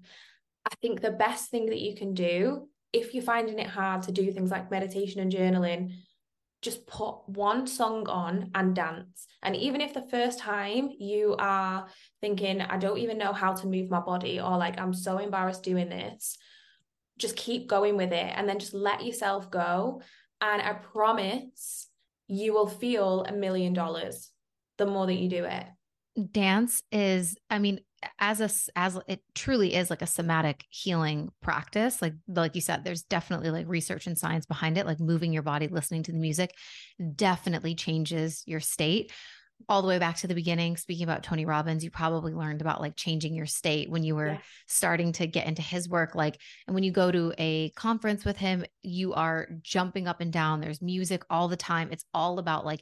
i 0.65 0.75
think 0.81 1.01
the 1.01 1.11
best 1.11 1.49
thing 1.51 1.65
that 1.67 1.79
you 1.79 1.95
can 1.95 2.13
do 2.13 2.67
if 2.93 3.13
you're 3.13 3.23
finding 3.23 3.59
it 3.59 3.67
hard 3.67 4.03
to 4.03 4.11
do 4.11 4.31
things 4.31 4.51
like 4.51 4.71
meditation 4.71 5.19
and 5.19 5.31
journaling 5.31 5.91
just 6.63 6.87
put 6.87 7.17
one 7.27 7.67
song 7.67 8.07
on 8.07 8.49
and 8.55 8.73
dance. 8.73 9.27
And 9.43 9.55
even 9.55 9.81
if 9.81 9.93
the 9.93 10.07
first 10.09 10.39
time 10.39 10.89
you 10.97 11.35
are 11.37 11.87
thinking, 12.21 12.61
I 12.61 12.77
don't 12.77 12.97
even 12.97 13.17
know 13.17 13.33
how 13.33 13.53
to 13.53 13.67
move 13.67 13.89
my 13.89 13.99
body, 13.99 14.39
or 14.39 14.57
like, 14.57 14.79
I'm 14.79 14.93
so 14.93 15.17
embarrassed 15.17 15.63
doing 15.63 15.89
this, 15.89 16.37
just 17.17 17.35
keep 17.35 17.67
going 17.67 17.97
with 17.97 18.13
it 18.13 18.33
and 18.35 18.47
then 18.47 18.59
just 18.59 18.73
let 18.73 19.05
yourself 19.05 19.51
go. 19.51 20.01
And 20.43 20.61
I 20.61 20.73
promise 20.73 21.87
you 22.27 22.53
will 22.53 22.67
feel 22.67 23.23
a 23.23 23.31
million 23.31 23.71
dollars 23.71 24.29
the 24.77 24.85
more 24.85 25.07
that 25.07 25.13
you 25.13 25.29
do 25.29 25.45
it. 25.45 25.65
Dance 26.31 26.83
is, 26.91 27.37
I 27.49 27.59
mean, 27.59 27.79
as 28.19 28.41
a 28.41 28.49
as 28.77 28.99
it 29.07 29.21
truly 29.33 29.73
is 29.73 29.89
like 29.89 30.01
a 30.01 30.07
somatic 30.07 30.65
healing 30.69 31.29
practice. 31.41 32.01
Like 32.01 32.15
like 32.27 32.55
you 32.55 32.61
said 32.61 32.83
there's 32.83 33.03
definitely 33.03 33.51
like 33.51 33.67
research 33.69 34.05
and 34.05 34.17
science 34.17 34.45
behind 34.45 34.77
it. 34.77 34.85
Like 34.85 34.99
moving 34.99 35.31
your 35.31 35.43
body 35.43 35.69
listening 35.69 36.03
to 36.03 36.11
the 36.11 36.19
music 36.19 36.51
definitely 37.15 37.75
changes 37.75 38.43
your 38.45 38.59
state 38.59 39.13
all 39.69 39.81
the 39.81 39.87
way 39.87 39.99
back 39.99 40.17
to 40.17 40.27
the 40.27 40.35
beginning 40.35 40.77
speaking 40.77 41.03
about 41.03 41.23
Tony 41.23 41.45
Robbins 41.45 41.83
you 41.83 41.91
probably 41.91 42.33
learned 42.33 42.61
about 42.61 42.81
like 42.81 42.95
changing 42.95 43.33
your 43.35 43.45
state 43.45 43.89
when 43.89 44.03
you 44.03 44.15
were 44.15 44.33
yeah. 44.33 44.37
starting 44.67 45.11
to 45.13 45.27
get 45.27 45.47
into 45.47 45.61
his 45.61 45.87
work 45.89 46.15
like 46.15 46.39
and 46.67 46.73
when 46.73 46.83
you 46.83 46.91
go 46.91 47.11
to 47.11 47.33
a 47.37 47.69
conference 47.71 48.25
with 48.25 48.37
him 48.37 48.65
you 48.81 49.13
are 49.13 49.47
jumping 49.61 50.07
up 50.07 50.21
and 50.21 50.31
down 50.31 50.61
there's 50.61 50.81
music 50.81 51.23
all 51.29 51.47
the 51.47 51.57
time 51.57 51.89
it's 51.91 52.05
all 52.13 52.39
about 52.39 52.65
like 52.65 52.81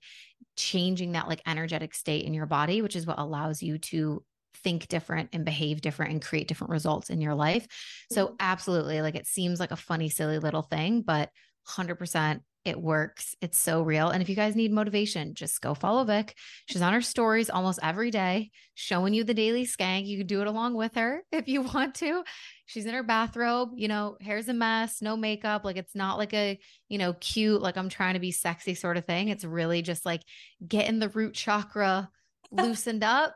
changing 0.56 1.14
that 1.14 1.28
like 1.28 1.42
energetic 1.46 1.94
state 1.94 2.26
in 2.26 2.34
your 2.34 2.46
body 2.46 2.82
which 2.82 2.96
is 2.96 3.06
what 3.06 3.20
allows 3.20 3.62
you 3.62 3.78
to 3.78 4.24
think 4.64 4.88
different 4.88 5.30
and 5.34 5.46
behave 5.46 5.82
different 5.82 6.12
and 6.12 6.22
create 6.22 6.48
different 6.48 6.72
results 6.72 7.10
in 7.10 7.22
your 7.22 7.36
life. 7.36 7.66
So, 8.12 8.28
mm-hmm. 8.28 8.36
absolutely, 8.40 9.02
like 9.02 9.16
it 9.16 9.28
seems 9.28 9.60
like 9.60 9.72
a 9.72 9.76
funny, 9.76 10.10
silly 10.10 10.40
little 10.40 10.62
thing, 10.62 11.02
but 11.02 11.30
100% 11.68 12.42
it 12.64 12.80
works. 12.80 13.36
It's 13.42 13.58
so 13.58 13.82
real. 13.82 14.10
And 14.10 14.22
if 14.22 14.30
you 14.30 14.36
guys 14.36 14.56
need 14.56 14.72
motivation, 14.72 15.34
just 15.34 15.62
go 15.62 15.74
follow 15.74 16.04
Vic. 16.04 16.36
She's 16.68 16.82
on 16.82 16.94
her 16.94 17.02
stories 17.02 17.50
almost 17.50 17.80
every 17.82 18.12
day, 18.12 18.52
showing 18.76 19.14
you 19.14 19.24
the 19.24 19.34
daily 19.34 19.66
skank. 19.66 20.06
You 20.06 20.20
can 20.20 20.28
do 20.28 20.42
it 20.42 20.48
along 20.48 20.76
with 20.76 20.96
her 20.96 21.24
if 21.32 21.48
you 21.48 21.62
want 21.62 21.96
to. 21.96 22.24
She's 22.68 22.86
in 22.86 22.94
her 22.94 23.04
bathrobe, 23.04 23.72
you 23.76 23.88
know, 23.88 24.16
hair's 24.22 24.48
a 24.48 24.54
mess, 24.54 25.02
no 25.02 25.18
makeup. 25.18 25.66
Like 25.66 25.78
it's 25.78 25.96
not 25.96 26.18
like 26.18 26.34
a, 26.34 26.60
you 26.88 26.98
know, 26.98 27.14
cute, 27.14 27.62
like 27.62 27.78
I'm 27.78 27.90
trying 27.90 28.14
to 28.14 28.20
be 28.20 28.32
sexy 28.32 28.76
sort 28.76 28.98
of 28.98 29.06
thing. 29.06 29.30
It's 29.30 29.44
really 29.44 29.82
just 29.82 30.06
like 30.06 30.22
getting 30.66 31.00
the 31.00 31.10
root 31.10 31.34
chakra 31.34 32.10
loosened 32.52 33.04
up 33.04 33.36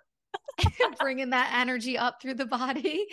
bringing 0.99 1.31
that 1.31 1.51
energy 1.53 1.97
up 1.97 2.21
through 2.21 2.33
the 2.33 2.45
body 2.45 3.05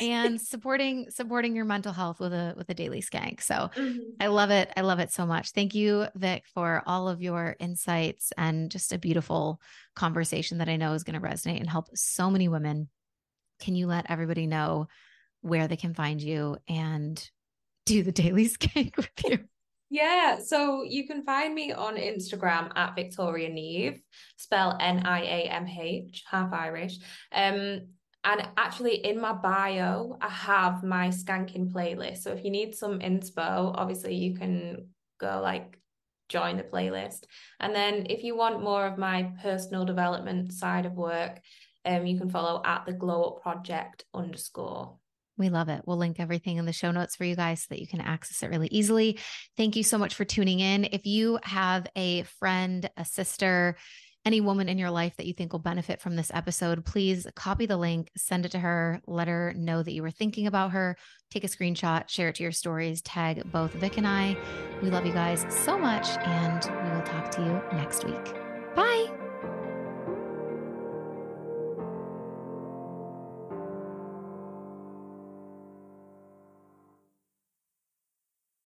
and 0.00 0.40
supporting 0.40 1.10
supporting 1.10 1.56
your 1.56 1.64
mental 1.64 1.92
health 1.92 2.20
with 2.20 2.32
a 2.32 2.54
with 2.56 2.68
a 2.68 2.74
daily 2.74 3.02
skank. 3.02 3.40
So 3.42 3.70
mm-hmm. 3.74 3.98
I 4.20 4.26
love 4.26 4.50
it. 4.50 4.70
I 4.76 4.82
love 4.82 4.98
it 4.98 5.10
so 5.10 5.26
much. 5.26 5.50
Thank 5.50 5.74
you, 5.74 6.06
Vic, 6.14 6.44
for 6.52 6.82
all 6.86 7.08
of 7.08 7.22
your 7.22 7.56
insights 7.58 8.32
and 8.36 8.70
just 8.70 8.92
a 8.92 8.98
beautiful 8.98 9.60
conversation 9.94 10.58
that 10.58 10.68
I 10.68 10.76
know 10.76 10.92
is 10.92 11.04
going 11.04 11.20
to 11.20 11.26
resonate 11.26 11.60
and 11.60 11.68
help 11.68 11.88
so 11.94 12.30
many 12.30 12.48
women. 12.48 12.88
Can 13.60 13.74
you 13.74 13.86
let 13.86 14.10
everybody 14.10 14.46
know 14.46 14.88
where 15.40 15.68
they 15.68 15.76
can 15.76 15.94
find 15.94 16.20
you 16.20 16.56
and 16.68 17.30
do 17.86 18.02
the 18.02 18.12
daily 18.12 18.48
skank 18.48 18.96
with 18.96 19.10
you? 19.24 19.44
Yeah, 19.94 20.40
so 20.40 20.82
you 20.82 21.06
can 21.06 21.22
find 21.22 21.54
me 21.54 21.72
on 21.72 21.94
Instagram 21.94 22.72
at 22.74 22.96
Victoria 22.96 23.48
Niamh, 23.48 24.00
spell 24.36 24.76
N 24.80 25.06
I 25.06 25.20
A 25.20 25.40
M 25.44 25.68
H, 25.68 26.24
half 26.28 26.52
Irish. 26.52 26.98
Um, 27.30 27.90
and 28.24 28.48
actually, 28.56 29.06
in 29.06 29.20
my 29.20 29.34
bio, 29.34 30.18
I 30.20 30.30
have 30.30 30.82
my 30.82 31.10
skanking 31.10 31.70
playlist. 31.72 32.22
So 32.24 32.32
if 32.32 32.42
you 32.44 32.50
need 32.50 32.74
some 32.74 32.98
inspo, 32.98 33.72
obviously 33.72 34.16
you 34.16 34.34
can 34.34 34.88
go 35.20 35.40
like 35.40 35.78
join 36.28 36.56
the 36.56 36.64
playlist. 36.64 37.22
And 37.60 37.72
then 37.72 38.06
if 38.10 38.24
you 38.24 38.36
want 38.36 38.64
more 38.64 38.88
of 38.88 38.98
my 38.98 39.30
personal 39.42 39.84
development 39.84 40.52
side 40.52 40.86
of 40.86 40.94
work, 40.94 41.40
um, 41.84 42.04
you 42.04 42.18
can 42.18 42.30
follow 42.30 42.60
at 42.64 42.84
the 42.84 42.94
Glow 42.94 43.22
Up 43.22 43.42
Project 43.42 44.06
underscore. 44.12 44.98
We 45.36 45.48
love 45.48 45.68
it. 45.68 45.82
We'll 45.84 45.96
link 45.96 46.20
everything 46.20 46.58
in 46.58 46.64
the 46.64 46.72
show 46.72 46.90
notes 46.90 47.16
for 47.16 47.24
you 47.24 47.34
guys 47.34 47.62
so 47.62 47.66
that 47.70 47.80
you 47.80 47.86
can 47.86 48.00
access 48.00 48.42
it 48.42 48.50
really 48.50 48.68
easily. 48.68 49.18
Thank 49.56 49.76
you 49.76 49.82
so 49.82 49.98
much 49.98 50.14
for 50.14 50.24
tuning 50.24 50.60
in. 50.60 50.84
If 50.84 51.06
you 51.06 51.38
have 51.42 51.86
a 51.96 52.22
friend, 52.38 52.88
a 52.96 53.04
sister, 53.04 53.76
any 54.24 54.40
woman 54.40 54.68
in 54.68 54.78
your 54.78 54.90
life 54.90 55.16
that 55.16 55.26
you 55.26 55.34
think 55.34 55.52
will 55.52 55.60
benefit 55.60 56.00
from 56.00 56.16
this 56.16 56.30
episode, 56.32 56.84
please 56.84 57.26
copy 57.34 57.66
the 57.66 57.76
link, 57.76 58.10
send 58.16 58.46
it 58.46 58.52
to 58.52 58.58
her, 58.58 59.00
let 59.06 59.28
her 59.28 59.52
know 59.56 59.82
that 59.82 59.92
you 59.92 60.02
were 60.02 60.10
thinking 60.10 60.46
about 60.46 60.70
her, 60.70 60.96
take 61.30 61.44
a 61.44 61.48
screenshot, 61.48 62.08
share 62.08 62.28
it 62.28 62.36
to 62.36 62.42
your 62.42 62.52
stories, 62.52 63.02
tag 63.02 63.42
both 63.52 63.72
Vic 63.72 63.98
and 63.98 64.06
I. 64.06 64.36
We 64.82 64.88
love 64.88 65.04
you 65.04 65.12
guys 65.12 65.44
so 65.50 65.78
much, 65.78 66.08
and 66.08 66.64
we 66.64 66.96
will 66.96 67.04
talk 67.04 67.30
to 67.32 67.42
you 67.42 67.76
next 67.76 68.04
week. 68.04 68.34
Bye. 68.74 69.13